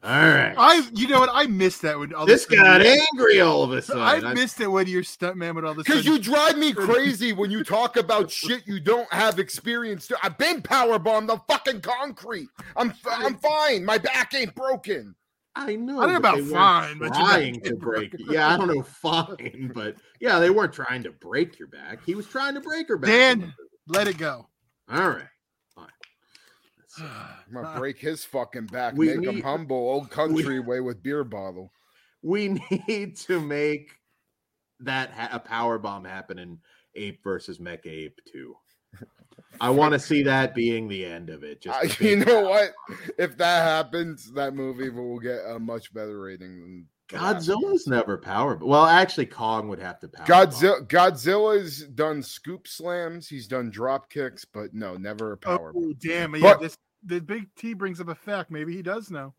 [0.03, 0.53] All right.
[0.57, 1.29] I, you know what?
[1.33, 4.03] I missed that when all this the got angry all of a sudden.
[4.03, 5.85] I missed it when your stuntman would all this.
[5.85, 10.17] Because you drive me crazy when you talk about shit you don't have experience to.
[10.23, 12.49] I've been power bombed the fucking concrete.
[12.75, 13.83] I'm I'm fine.
[13.85, 15.15] My back ain't broken.
[15.55, 15.99] I know.
[15.99, 18.11] I don't know about they fine, but trying to break.
[18.11, 18.33] broken.
[18.33, 21.99] Yeah, I don't know fine, but yeah, they weren't trying to break your back.
[22.05, 23.09] He was trying to break her back.
[23.09, 23.53] Dan.
[23.87, 24.47] Let it go.
[24.89, 25.27] All right.
[25.73, 25.87] Fine.
[26.99, 28.95] I'm gonna break his fucking back.
[28.95, 29.77] We make him humble.
[29.89, 31.71] Old country way with beer bottle.
[32.21, 33.91] We need to make
[34.79, 36.59] that ha- a power bomb happen in
[36.95, 38.55] Ape versus Mecha Ape too.
[39.61, 41.61] I want to see that being the end of it.
[41.61, 42.73] Just I, a you know what?
[43.17, 46.94] If that happens, that movie will get a much better rating than the last one.
[47.09, 48.57] Godzilla's never power.
[48.61, 50.25] Well, actually, Kong would have to power.
[50.25, 55.71] Godzilla Godzilla's done scoop slams, he's done drop kicks, but no, never a power.
[55.75, 56.35] Oh damn!
[56.35, 58.49] Yeah, this the big T brings up a fact.
[58.49, 59.33] Maybe he does know.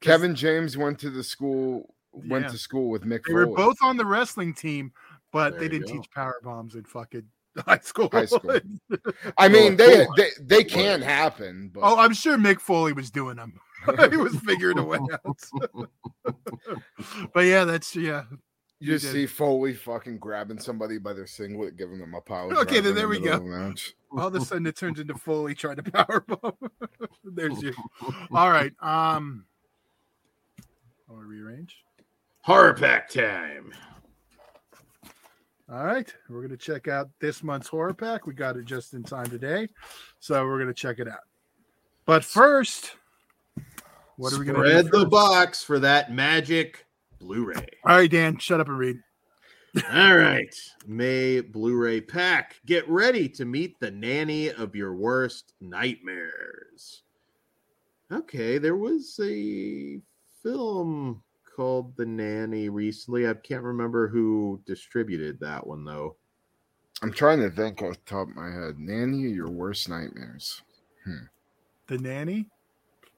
[0.00, 2.50] Kevin James went to the school went Yeah.
[2.50, 4.92] to school with Mick They were both on the wrestling team,
[5.32, 5.94] but There they didn't go.
[5.94, 7.26] teach power bombs in fucking
[7.66, 8.08] high school.
[8.12, 8.58] High school.
[9.38, 13.36] I mean, they they, they can happen, but oh, I'm sure Mick Foley was doing
[13.36, 13.60] them.
[14.10, 15.88] he was figuring a way out.
[17.34, 18.24] but yeah, that's yeah.
[18.80, 22.54] you just see Foley fucking grabbing somebody by their singlet, giving them a power.
[22.58, 23.34] Okay, then there the we go.
[23.34, 23.94] of the match.
[24.12, 26.54] All of a sudden, it turns into Foley trying to power bomb.
[27.24, 27.74] There's you.
[28.32, 28.72] All right.
[28.80, 29.44] Um,
[31.08, 31.76] I'll rearrange.
[32.42, 33.72] horror pack time.
[35.72, 38.26] All right, we're gonna check out this month's horror pack.
[38.26, 39.68] We got it just in time today,
[40.20, 41.20] so we're gonna check it out.
[42.04, 42.96] But first,
[44.16, 46.84] what are we gonna Spread the box for that magic
[47.24, 47.66] Blu-ray.
[47.86, 48.98] All right, Dan, shut up and read.
[49.92, 50.54] All right,
[50.86, 52.56] May Blu-ray pack.
[52.66, 57.02] Get ready to meet the nanny of your worst nightmares.
[58.12, 60.00] Okay, there was a
[60.42, 61.22] film
[61.56, 63.26] called The Nanny recently.
[63.26, 66.16] I can't remember who distributed that one though.
[67.02, 68.78] I'm trying to think off the top of my head.
[68.78, 70.62] Nanny, your worst nightmares.
[71.04, 71.24] Hmm.
[71.86, 72.46] The nanny.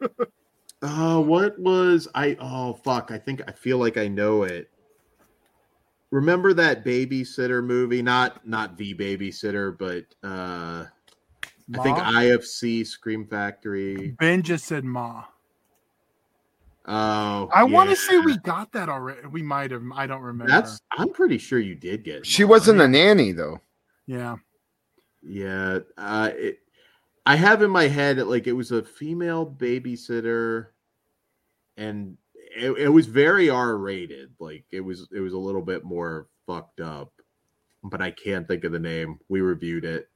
[0.83, 2.37] Uh, what was I?
[2.39, 3.11] Oh fuck!
[3.11, 4.71] I think I feel like I know it.
[6.11, 8.03] Remember that babysitter movie?
[8.03, 10.85] Not not the babysitter, but uh,
[11.75, 14.15] I think IFC Scream Factory.
[14.19, 15.25] Ben just said Ma.
[16.89, 19.27] Oh, I want to say we got that already.
[19.27, 19.83] We might have.
[19.95, 20.51] I don't remember.
[20.51, 20.81] That's.
[20.93, 22.25] I'm pretty sure you did get.
[22.25, 22.51] She mine.
[22.51, 23.61] wasn't a nanny though.
[24.07, 24.37] yeah.
[25.29, 25.81] Yeah.
[25.99, 26.61] Uh, it,
[27.27, 30.69] I have in my head like it was a female babysitter,
[31.77, 34.31] and it, it was very R rated.
[34.39, 37.13] Like it was it was a little bit more fucked up,
[37.83, 39.19] but I can't think of the name.
[39.29, 40.09] We reviewed it.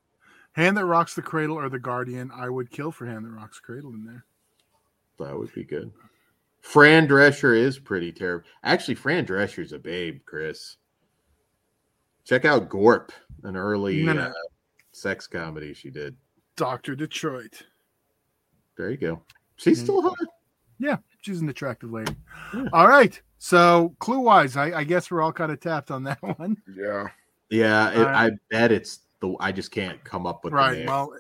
[0.53, 2.31] Hand that rocks the cradle or the guardian.
[2.35, 4.25] I would kill for hand that rocks the cradle in there.
[5.19, 5.91] That would be good.
[6.61, 8.47] Fran Drescher is pretty terrible.
[8.63, 10.77] Actually, Fran Drescher's a babe, Chris.
[12.25, 13.13] Check out Gorp,
[13.43, 14.23] an early No, no.
[14.23, 14.33] Uh,
[14.93, 16.17] sex comedy she did.
[16.61, 17.63] Doctor Detroit.
[18.77, 19.23] There you go.
[19.57, 19.85] She's Yeah.
[19.85, 20.19] still hot.
[20.79, 22.15] Yeah, she's an attractive lady.
[22.55, 22.67] Yeah.
[22.75, 23.19] All right.
[23.39, 26.59] So clue wise, I, I guess we're all kind of tapped on that one.
[26.77, 27.09] Yeah.
[27.49, 28.33] Yeah, it, All right.
[28.35, 29.35] I bet it's the.
[29.41, 30.79] I just can't come up with the right.
[30.81, 30.87] name.
[30.87, 31.15] Well,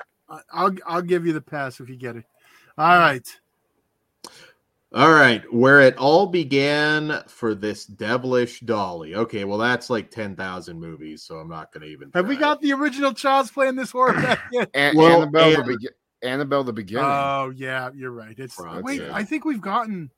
[0.52, 2.24] I'll I'll give you the pass if you get it.
[2.76, 3.26] All right.
[4.92, 9.14] All right, where it all began for this devilish dolly.
[9.14, 12.10] Okay, well that's like ten thousand movies, so I'm not going to even.
[12.12, 12.40] Have we try.
[12.48, 14.68] got the original Child's Play in this horror back yet?
[14.74, 15.86] An- Well, Annabelle, the and- Begi-
[16.22, 17.04] Annabelle the beginning.
[17.06, 18.34] Oh yeah, you're right.
[18.36, 19.00] It's Front, wait.
[19.02, 20.10] I think we've gotten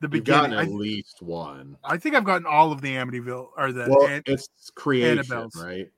[0.00, 0.72] the You've gotten beginning.
[0.72, 1.76] at I, least one.
[1.84, 5.54] I think I've gotten all of the Amityville or the Well, An- it's creation, Annabelle's.
[5.56, 5.88] right?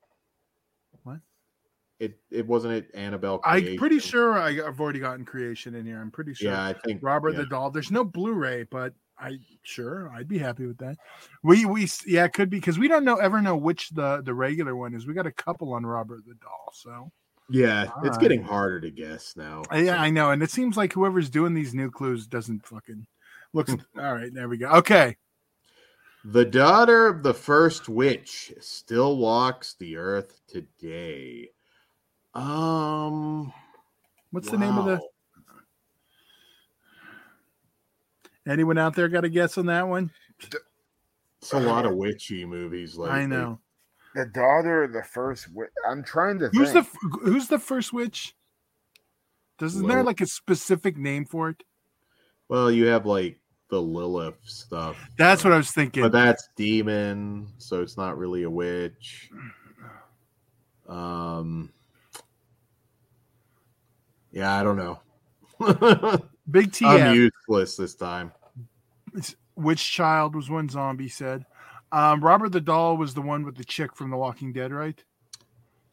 [2.03, 3.39] It it wasn't it Annabelle.
[3.45, 6.01] I'm pretty sure I, I've already gotten creation in here.
[6.01, 6.51] I'm pretty sure.
[6.51, 7.39] Yeah, I think Robert yeah.
[7.41, 7.71] the doll.
[7.71, 10.97] There's no Blu-ray, but I sure I'd be happy with that.
[11.43, 14.33] We we yeah, it could be because we don't know ever know which the the
[14.33, 15.07] regular one is.
[15.07, 17.11] We got a couple on Robert the doll, so
[17.49, 18.21] Yeah, All it's right.
[18.21, 19.63] getting harder to guess now.
[19.71, 23.05] Uh, yeah, I know, and it seems like whoever's doing these new clues doesn't fucking
[23.53, 23.73] looks.
[23.97, 24.67] all right, there we go.
[24.69, 25.15] Okay,
[26.25, 31.49] The daughter of the first witch still walks the earth today.
[32.33, 33.53] Um,
[34.31, 35.01] what's the name of the?
[38.47, 40.11] Anyone out there got a guess on that one?
[41.41, 42.97] It's a lot of witchy movies.
[42.97, 43.59] Like I know.
[44.15, 45.47] The daughter of the first.
[45.53, 45.69] Witch.
[45.87, 46.49] I'm trying to.
[46.49, 47.13] Who's the think.
[47.13, 48.35] f- who's the first witch?
[49.59, 51.63] Doesn't there like a specific name for it?
[52.49, 53.39] Well, you have like
[53.69, 54.97] the Lilith stuff.
[55.17, 56.03] That's what I was thinking.
[56.03, 59.31] But that's demon, so it's not really a witch.
[60.87, 61.71] Um,
[64.33, 64.99] yeah, I don't know.
[66.51, 66.85] Big T.
[66.85, 68.33] I'm useless this time.
[69.55, 71.45] Which child was one zombie said?
[71.91, 75.01] Um, Robert the doll was the one with the chick from The Walking Dead, right?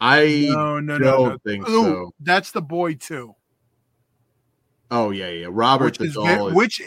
[0.01, 1.39] I No, no, no, don't no.
[1.47, 2.15] think Ooh, so.
[2.21, 3.35] that's the boy too.
[4.91, 5.49] Oh yeah, yeah.
[5.51, 6.49] Robert which the is, doll.
[6.49, 6.83] Is, which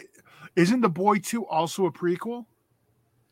[0.55, 2.47] isn't the boy too also a prequel?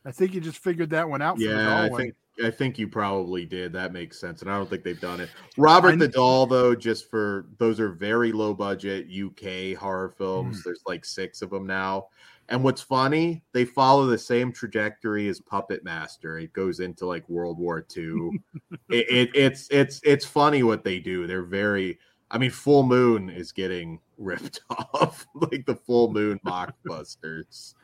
[0.05, 1.37] I think you just figured that one out.
[1.37, 1.99] For the yeah, doll I one.
[1.99, 3.73] think I think you probably did.
[3.73, 5.29] That makes sense, and I don't think they've done it.
[5.57, 10.59] Robert the doll, though, just for those are very low budget UK horror films.
[10.59, 10.63] Mm.
[10.63, 12.07] There's like six of them now.
[12.51, 16.37] And what's funny, they follow the same trajectory as Puppet Master.
[16.37, 18.41] It goes into like World War II.
[18.89, 21.27] it, it, it's it's it's funny what they do.
[21.27, 21.97] They're very.
[22.29, 27.75] I mean, Full Moon is getting ripped off, like the Full Moon mockbusters.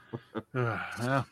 [0.53, 1.23] Yeah.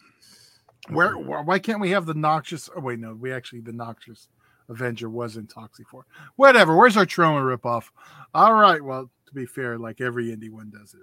[0.89, 2.69] Where, why can't we have the noxious?
[2.75, 4.27] Oh wait, no, we actually the noxious
[4.69, 6.05] Avenger was in Toxic Four.
[6.35, 6.75] Whatever.
[6.75, 7.85] Where's our Troma ripoff?
[8.33, 8.81] All right.
[8.83, 11.01] Well, to be fair, like every indie one does it,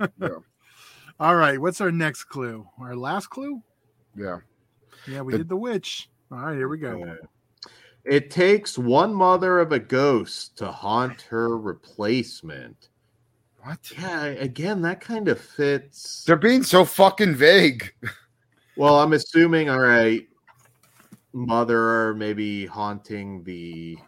[0.00, 0.10] right?
[0.20, 0.28] Yeah.
[1.20, 1.60] All right.
[1.60, 2.66] What's our next clue?
[2.80, 3.62] Our last clue?
[4.16, 4.38] Yeah.
[5.06, 6.08] Yeah, we The- did the witch.
[6.30, 7.02] All right, here we go.
[7.04, 7.68] Uh,
[8.04, 12.88] It takes one mother of a ghost to haunt her replacement.
[13.62, 13.78] What?
[13.96, 16.24] Yeah, again, that kind of fits.
[16.24, 17.92] They're being so fucking vague.
[18.76, 20.26] Well, I'm assuming, all right,
[21.32, 23.98] mother maybe haunting the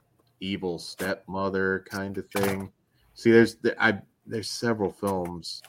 [0.40, 2.70] evil stepmother kind of thing.
[3.14, 5.62] See, there's I there's several films,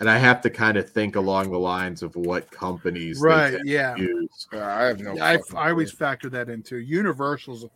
[0.00, 3.52] and I have to kind of think along the lines of what companies Right.
[3.52, 3.96] tend Yeah.
[3.96, 4.46] use.
[4.52, 5.18] Uh, I have no.
[5.18, 7.66] I, I always factor that into Universal's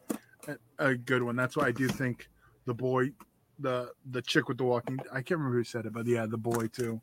[0.48, 1.36] a, a good one.
[1.36, 2.28] That's why I do think
[2.66, 3.12] the boy,
[3.58, 4.98] the the chick with the walking.
[5.12, 7.00] I can't remember who said it, but yeah, the boy too.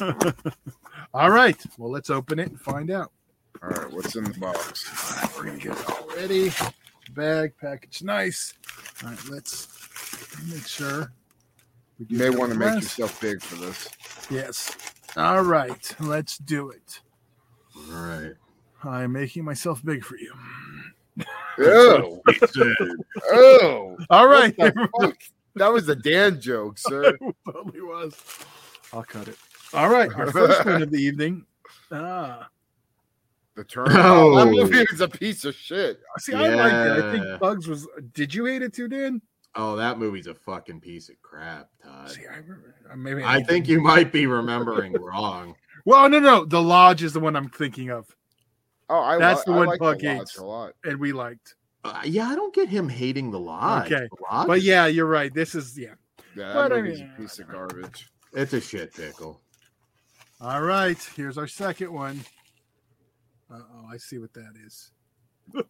[1.14, 3.12] All right, well, let's open it and find out.
[3.62, 4.84] All right, what's in the box?
[5.12, 6.52] All right, we're gonna get it all ready.
[7.14, 8.54] Bag package, nice.
[9.02, 9.68] All right, let's
[10.48, 11.12] make sure.
[11.98, 13.88] we You may want to make yourself big for this.
[14.30, 14.76] Yes.
[15.16, 17.00] All right, let's do it.
[17.76, 18.32] All right.
[18.84, 20.32] I'm making myself big for you.
[21.60, 22.22] Oh,
[23.32, 23.96] oh!
[24.10, 24.56] All right.
[24.56, 25.16] What the fuck?
[25.56, 27.18] That was a Dan joke, sir.
[27.44, 28.14] totally was.
[28.92, 29.36] I'll cut it.
[29.74, 31.44] All right, our first one of the evening.
[31.90, 32.48] Ah,
[33.54, 33.86] The turn.
[33.90, 34.34] Oh.
[34.36, 36.00] That movie is a piece of shit.
[36.18, 37.04] see, I liked it.
[37.04, 37.86] I think Bugs was.
[38.12, 39.22] Did you hate it too, Dan?
[39.54, 42.10] Oh, that movie's a fucking piece of crap, Todd.
[42.10, 42.74] See, I remember.
[42.90, 45.54] uh, Maybe I think you might be remembering wrong.
[45.86, 46.44] Well, no, no.
[46.44, 48.06] The Lodge is the one I'm thinking of,
[48.90, 50.38] Oh, I That's the I one like Pug the Lodge hates.
[50.38, 50.72] a lot.
[50.84, 51.54] and we liked.
[51.84, 53.90] Uh, yeah, I don't get him hating the lodge.
[53.90, 54.06] Okay.
[54.10, 55.32] The Lodge But yeah, you're right.
[55.32, 55.94] This is yeah.
[56.36, 58.10] Yeah, But that I mean, a piece of garbage.
[58.32, 59.40] It's a shit pickle.
[60.40, 62.20] All right, here's our second one.
[63.50, 64.90] Uh oh, I see what that is.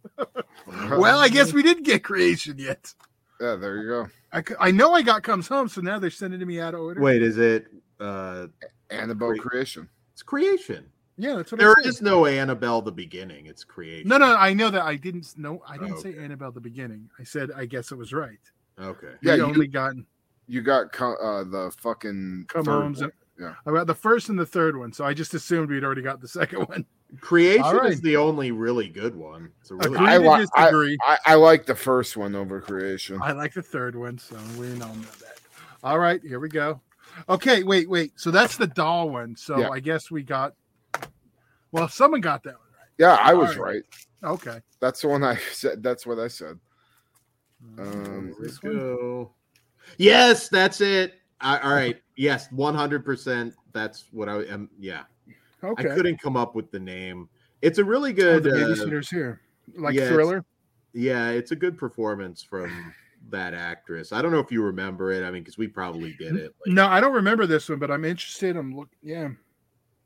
[0.67, 2.93] Well, I guess we didn't get creation yet.
[3.41, 4.09] Yeah, there you go.
[4.33, 6.81] I, I know I got comes home, so now they're sending to me out of
[6.81, 7.01] order.
[7.01, 7.69] Wait, is it?
[8.01, 8.49] uh
[8.91, 9.41] Annabelle Great.
[9.41, 9.89] creation.
[10.13, 10.85] It's creation.
[11.17, 11.89] yeah, that's what There I said.
[11.89, 13.47] is no Annabelle the beginning.
[13.47, 14.09] It's creation.
[14.09, 15.33] No, no, I know that I didn't.
[15.39, 16.17] No, I didn't Oh, say.
[16.19, 17.09] Annabelle the beginning.
[17.19, 18.41] I said I guess it was right.
[18.81, 19.15] Okay.
[19.23, 20.05] Yeah, we you- only gotten
[20.49, 23.01] You got uh, the fucking come third homes.
[23.01, 23.05] one.
[23.05, 23.55] And, Yeah.
[23.67, 26.21] I got the first and the third one, so I just assumed we'd already got
[26.21, 26.85] the second one.
[27.21, 27.91] Creation All right.
[27.93, 29.51] is the only really good one.
[29.61, 30.99] It's a really Agree I li- I- disagree.
[31.03, 33.19] I, I like the first one over creation.
[33.23, 35.39] I like the third one, so we all know that.
[35.83, 36.81] All right, here we go.
[37.29, 38.13] Okay, wait, wait.
[38.17, 39.37] So that's the doll one.
[39.37, 39.71] So Yeah.
[39.71, 40.55] I guess we got.
[41.73, 42.89] Well, someone got that one right.
[42.99, 43.73] Yeah, I was All right.
[43.75, 43.83] right.
[44.23, 44.31] right.
[44.33, 44.61] Okay.
[44.81, 45.83] That's the one I said.
[45.83, 46.59] That's what I said.
[47.79, 48.77] Um, Let's this one?
[48.79, 49.33] go.
[49.97, 51.15] Yes, that's it.
[51.41, 52.01] I, all right.
[52.17, 53.55] Yes, one hundred percent.
[53.73, 54.69] That's what I am.
[54.79, 55.05] Yeah,
[55.63, 55.91] Okay.
[55.91, 57.29] I couldn't come up with the name.
[57.63, 58.43] It's a really Oh, good.
[58.45, 58.51] the
[58.99, 59.41] uh, here,
[59.77, 60.45] like yeah, it's- thriller.
[60.95, 62.93] Yeah, it's a good performance from
[63.31, 64.11] that actress.
[64.13, 65.23] I don't know if you remember it.
[65.23, 66.55] I mean, because we probably did it.
[66.67, 68.57] Like, No, I don't remember this one, but I'm interested.
[68.57, 68.89] I'm look.
[69.03, 69.29] Yeah,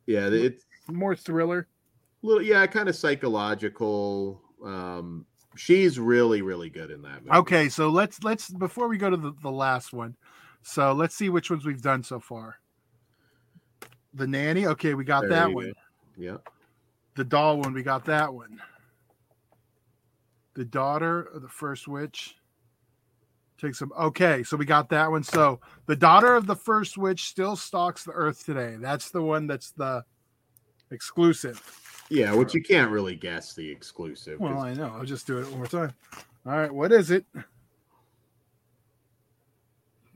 [0.07, 1.69] yeah, it's more thriller.
[2.23, 4.43] little yeah, kind of psychological.
[4.65, 5.25] Um,
[5.57, 7.37] she's really, really good in that movie.
[7.39, 10.17] Okay, so let's let's before we go to the, the last one,
[10.63, 12.59] so let's see which ones we've done so far.
[14.15, 15.67] The nanny, okay, we got There that one.
[15.67, 15.73] go.
[16.17, 16.37] Yeah.
[17.15, 18.61] The doll one, we got that one.
[20.55, 22.37] The daughter of the first witch
[23.59, 23.93] takes some.
[23.99, 25.23] Okay, so we got that one.
[25.23, 28.77] So the daughter of the first witch still stalks the earth today.
[28.79, 30.05] That's the one that's the
[30.91, 31.59] exclusive.
[32.13, 34.39] Yeah, which you can't really guess the exclusive.
[34.39, 34.93] Well, I know.
[34.97, 35.95] I'll just do it one more time.
[36.45, 37.25] All right, what is it?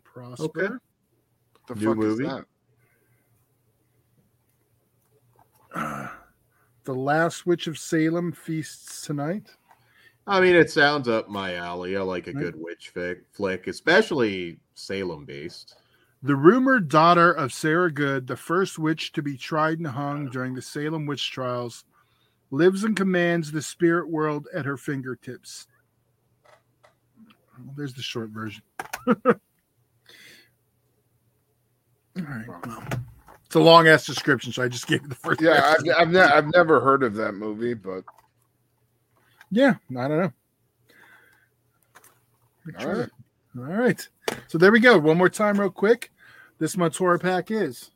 [0.04, 0.44] Prosper.
[0.44, 0.74] Okay.
[1.68, 2.24] The New fuck movie?
[2.26, 2.30] is
[5.74, 6.10] that?
[6.84, 9.48] The Last Witch of Salem feasts tonight.
[10.26, 11.96] I mean, it sounds up my alley.
[11.96, 12.42] I like a Right.
[12.42, 15.76] good witch fic, flick, especially Salem based.
[16.26, 20.54] The rumored daughter of Sarah Good, the first witch to be tried and hung during
[20.54, 21.84] the Salem witch trials,
[22.50, 25.68] lives and commands the spirit world at her fingertips.
[27.64, 28.64] Well, there's the short version.
[29.06, 29.14] All
[32.16, 32.48] right.
[32.66, 32.82] Well,
[33.44, 35.40] it's a long ass description, so I just gave you the first.
[35.40, 35.76] Yeah.
[35.78, 38.02] I've, I've, ne- I've never heard of that movie, but
[39.52, 39.74] yeah.
[39.96, 40.32] I don't know.
[42.80, 43.10] all right.
[43.56, 44.08] All right.
[44.48, 44.98] So there we go.
[44.98, 46.10] One more time, real quick.
[46.58, 47.90] This month's horror pack is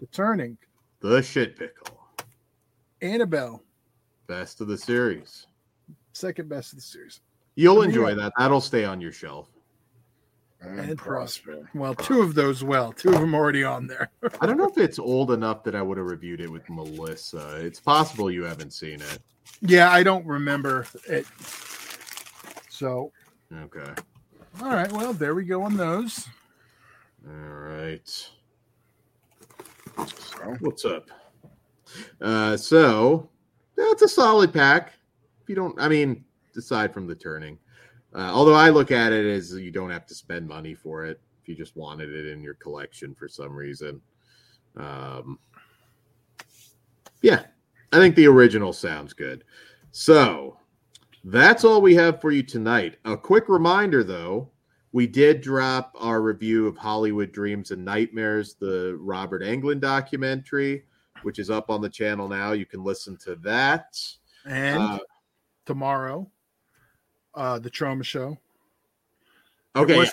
[0.00, 0.56] The Turning,
[1.00, 1.98] The shit pickle,
[3.02, 3.62] Annabelle,
[4.26, 5.46] best of the series.
[6.12, 7.20] second best of the series.
[7.54, 7.88] You'll Yeah.
[7.88, 8.32] enjoy that.
[8.38, 9.48] That'll stay on your shelf.
[10.62, 11.70] And Prosper.
[11.74, 14.10] Well, two of those, well, two of them already on there.
[14.42, 17.56] I don't know if it's old enough that I would have reviewed it with Melissa.
[17.64, 19.18] It's possible you haven't seen it.
[19.62, 21.26] yeah, I don't remember it.
[22.68, 23.10] So,
[23.52, 23.94] Okay.
[24.60, 24.90] all right.
[24.92, 26.28] Well, there we go on those.
[27.26, 28.08] All right.
[28.08, 28.30] So,
[30.60, 31.10] What's up?
[32.20, 33.28] Uh, so
[33.76, 34.94] that's a solid pack.
[35.42, 36.24] If you don't, I mean,
[36.56, 37.58] aside from the turning,
[38.14, 41.20] uh, although I look at it as you don't have to spend money for it
[41.42, 44.00] if you just wanted it in your collection for some reason.
[44.76, 45.38] Um,
[47.22, 47.44] yeah,
[47.92, 49.44] I think the original sounds good.
[49.90, 50.56] So
[51.24, 52.96] that's all we have for you tonight.
[53.04, 54.48] A quick reminder, though,
[54.92, 60.84] we did drop our review of Hollywood Dreams and Nightmares, the Robert Englund documentary,
[61.22, 62.52] which is up on the channel now.
[62.52, 63.98] You can listen to that.
[64.44, 64.98] And Uh,
[65.66, 66.30] tomorrow,
[67.34, 68.36] uh, the Troma Show.
[69.76, 69.96] okay.
[69.96, 70.12] was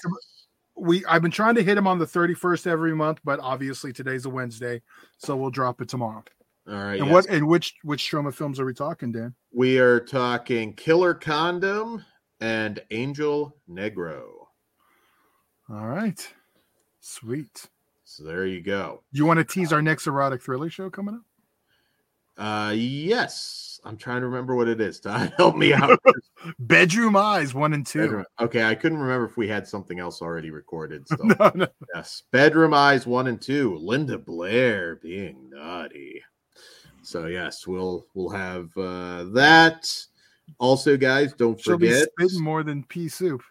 [0.76, 4.26] We I've been trying to hit him on the 31st every month, but obviously today's
[4.26, 4.82] a Wednesday,
[5.18, 6.24] so we'll drop it tomorrow.
[6.70, 7.00] All right.
[7.00, 7.14] and yes.
[7.14, 9.34] what and which which Troma films are we talking, Dan?
[9.52, 12.04] We are talking Killer Condom
[12.42, 14.37] and Angel Negro.
[15.70, 16.34] All right.
[17.00, 17.68] Sweet.
[18.06, 19.04] So there you go.
[19.12, 21.22] You want to tease our next erotic thriller show coming up?
[22.38, 23.80] Uh, yes.
[23.84, 25.00] I'm trying to remember what it is.
[25.02, 26.00] Todd, help me out.
[26.60, 28.02] Bedroom Eyes one and two.
[28.02, 31.06] Bedroom- Okay, I couldn't remember if we had something else already recorded.
[31.10, 31.68] So No, no.
[31.96, 33.76] yes, Bedroom Eyes one and two.
[33.78, 36.22] Linda Blair being naughty.
[37.02, 39.90] So yes, we'll we'll have uh, that.
[40.60, 42.10] Also, guys, don't She'll be forget.
[42.20, 43.42] spitting more than pea soup.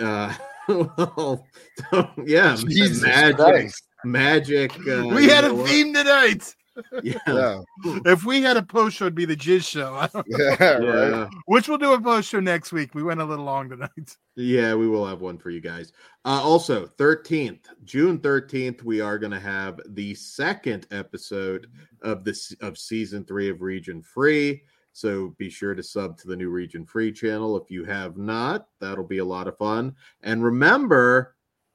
[0.00, 0.32] Uh,
[0.68, 1.46] well,
[2.24, 3.82] yeah, Jesus magic, Christ.
[4.04, 4.72] magic.
[4.88, 5.68] Uh, we had a what?
[5.68, 6.54] theme tonight.
[7.02, 7.60] Yeah, Yeah,
[8.06, 9.94] If we had a post show, it'd be the Jizz show.
[9.94, 11.10] I don't- yeah, right.
[11.10, 12.94] yeah, Which we'll do a post show next week.
[12.94, 14.16] We went a little long tonight.
[14.36, 14.74] yeah.
[14.74, 15.92] We will have one for you guys.
[16.24, 21.66] Uh, also, thirteenth, June thirteenth, we are going to have the second episode
[22.00, 24.62] of this of season three of Region Free.
[24.92, 28.66] So be sure to sub to the new Region Free channel if you have not.
[28.80, 29.94] That'll be a lot of fun.
[30.22, 31.34] And remember,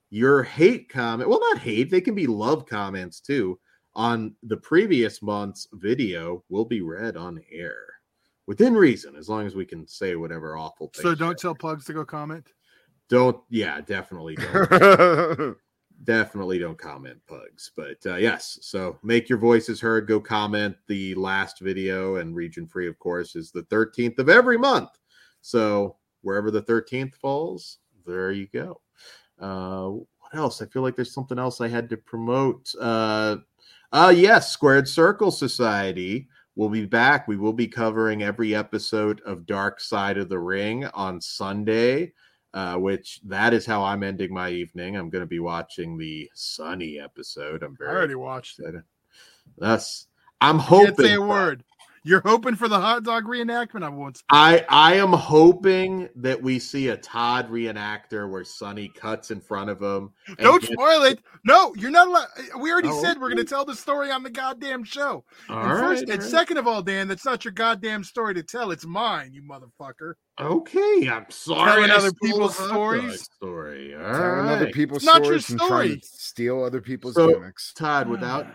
[0.10, 3.60] your hate comment, well, not hate, they can be love comments too,
[3.96, 7.76] on the previous month's video will be read on air
[8.46, 11.04] within reason, as long as we can say whatever awful things.
[11.04, 12.54] So don't tell Pugs to go comment.
[13.10, 15.58] don't, yeah, definitely don't.
[16.04, 20.76] definitely don't comment pugs but uh, yes so make your voices heard go comment.
[20.88, 24.90] The last video and region free of course is the 13th of every month.
[25.42, 28.82] So wherever the 13th falls there you go.
[29.40, 30.62] Uh what else?
[30.62, 32.74] I feel like there's something else i had to promote.
[32.80, 33.38] Uh
[33.92, 37.28] uh yes squared circle society We'll be back.
[37.28, 42.14] We will be covering every episode of dark side of the ring on sunday
[42.58, 44.96] uh, which that is how I'm ending my evening.
[44.98, 47.62] I'm going to be watching the Sunny episode.
[47.62, 48.64] I'm very I already watched it.
[48.64, 48.84] excited.
[49.60, 50.08] Thus,
[50.42, 50.88] I'm hoping.
[50.88, 51.64] can't say a word.
[52.08, 53.84] You're hoping for the hot dog reenactment.
[53.84, 54.24] I won't.
[54.32, 59.70] I I am hoping that we see a Todd reenactor where Sunny cuts in front
[59.70, 60.12] of him.
[60.28, 61.20] and Don't gets- spoil it.
[61.44, 62.28] No, you're not allowed.
[62.62, 65.26] We already Oh, said we're going to tell the story on the goddamn show.
[65.50, 66.26] All and right, first, and all right.
[66.30, 68.72] second of all, Dan, that's not your goddamn story to tell.
[68.72, 70.14] It's mine, you motherfucker.
[70.40, 71.72] Okay, I'm sorry.
[71.88, 73.24] Telling other people's stories?
[73.24, 73.96] Story.
[73.96, 76.00] All Telling other people's It's not your stories and trying story.
[76.00, 77.74] to steal other people's So- gimmicks.
[77.74, 78.48] Todd, without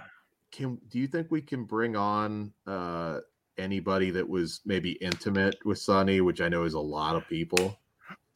[0.53, 3.19] can do you think we can bring on uh
[3.59, 7.79] anybody that was maybe intimate with Sunny, which I know is a lot of people?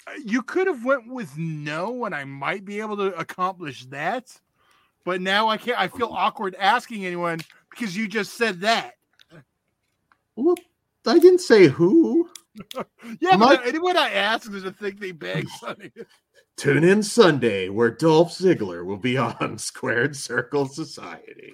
[0.06, 4.38] Uh, you could have went with no, and I might be able to accomplish that.
[5.04, 5.78] But now I can't.
[5.78, 7.40] I feel awkward asking anyone
[7.70, 8.94] because you just said that.
[10.34, 10.56] Well,
[11.06, 12.30] I didn't say who.
[13.20, 15.92] Yeah, but anyone I ask is to think they beg Sunny.
[16.56, 21.52] Tune in Sunday where Dolph Ziggler will be on Squared Circle Society.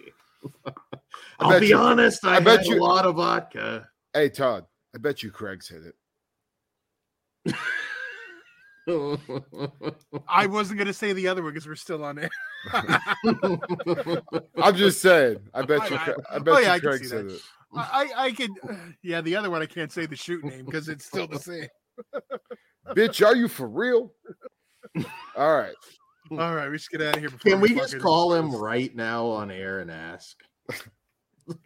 [1.38, 3.88] I'll be you- honest, I, I bet had you- a lot of vodka.
[4.14, 5.82] Hey Todd, I bet you Craig's hit
[7.46, 7.54] it.
[10.28, 12.30] I wasn't going to say the other one because we're still on it.
[14.56, 15.38] I'm just saying.
[15.54, 15.96] I bet oh, you.
[15.96, 17.34] I- Cra- I oh, bet yeah, you can Craig's see hit that.
[17.34, 17.42] it.
[17.74, 18.50] I, I could,
[19.02, 21.68] yeah, the other one I can't say the shoot name because it's still the same.
[22.88, 24.12] Bitch, are you for real?
[25.36, 25.74] All right.
[26.38, 27.30] All right, we should get out of here.
[27.30, 30.38] Before Can we just call him right now on air and ask?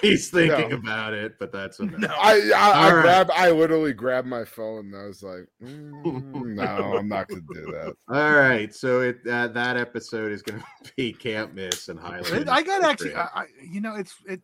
[0.00, 0.76] He's thinking No.
[0.76, 1.98] about it, but that's a no.
[1.98, 2.08] No.
[2.08, 3.02] I I, I All right.
[3.02, 3.30] grabbed.
[3.32, 7.54] I literally grabbed my phone and I was like, mm, "No, I'm not going to
[7.54, 11.88] do that." All right, so it uh, that episode is going to be can't miss
[11.88, 12.48] and highlight.
[12.48, 14.40] I got actually, I, I, you know, it's it.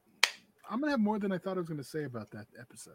[0.70, 2.94] I'm gonna have more than I thought I was gonna say about that episode.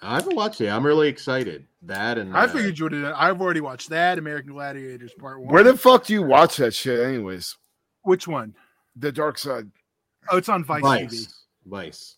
[0.00, 0.68] I haven't watched it.
[0.68, 1.66] I'm really excited.
[1.82, 2.92] That and I uh, figured you would.
[2.92, 5.52] have I've already watched that American Gladiators Part One.
[5.52, 7.56] Where the fuck do you watch that shit, anyways?
[8.02, 8.54] Which one?
[8.96, 9.70] The Dark Side.
[10.30, 11.00] Oh, it's on Vice, TV.
[11.10, 11.34] Vice.
[11.66, 12.16] Vice.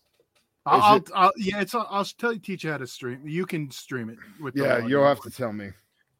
[0.65, 1.73] I'll, I'll, it- I'll yeah, it's.
[1.75, 3.21] I'll tell you, teach you how to stream.
[3.25, 4.55] You can stream it with.
[4.55, 4.87] Yeah, audio.
[4.87, 5.69] you'll have to tell me.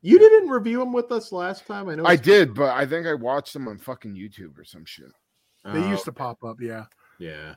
[0.02, 1.90] You didn't review them with us last time.
[1.90, 2.06] I know.
[2.06, 5.12] I it's- did, but I think I watched them on fucking YouTube or some shit.
[5.64, 6.58] They Oh, used to pop up.
[6.60, 6.86] Yeah.
[7.20, 7.54] Yeah,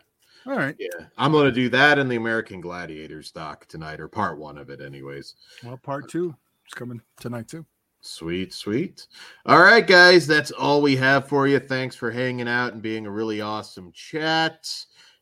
[0.46, 0.76] All right.
[0.78, 1.06] yeah.
[1.16, 4.70] I'm going to do that in the American Gladiators doc tonight, or part one of
[4.70, 5.36] it, anyways.
[5.62, 6.34] Well, part two
[6.66, 7.64] is coming tonight too.
[8.06, 9.06] Sweet, sweet.
[9.46, 11.58] All right, guys, that's all we have for you.
[11.58, 14.68] Thanks for hanging out and being a really awesome chat.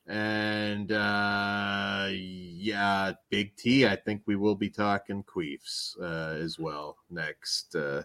[0.08, 6.96] And uh yeah, Big T, I think we will be talking queefs uh as well
[7.08, 8.02] next uh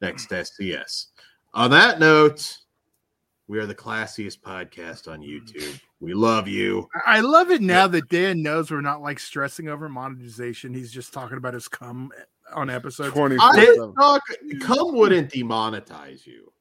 [0.00, 1.06] next SCS.
[1.52, 2.56] On that note,
[3.50, 5.80] we are the classiest podcast on YouTube.
[5.98, 6.88] We love you.
[7.04, 10.72] I I love it now that Dan knows we're not like stressing over monetization.
[10.72, 12.12] He's just talking about his cum
[12.54, 13.94] on episode Twenty I four didn't seven.
[13.96, 14.22] talk
[14.60, 16.52] cum wouldn't demonetize you.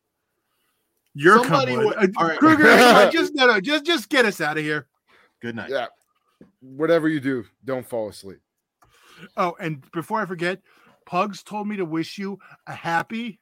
[1.14, 1.86] Your cum Somebody would.
[1.86, 2.40] would- Uh, all right.
[2.40, 4.88] Kruger, come just no, no, just just get us out of here.
[5.44, 5.70] Good night.
[5.70, 5.86] Yeah.
[6.60, 8.40] Whatever you do, don't fall asleep.
[9.38, 10.60] Oh, and before I forget,
[11.06, 13.40] Pugs told me to wish you a happy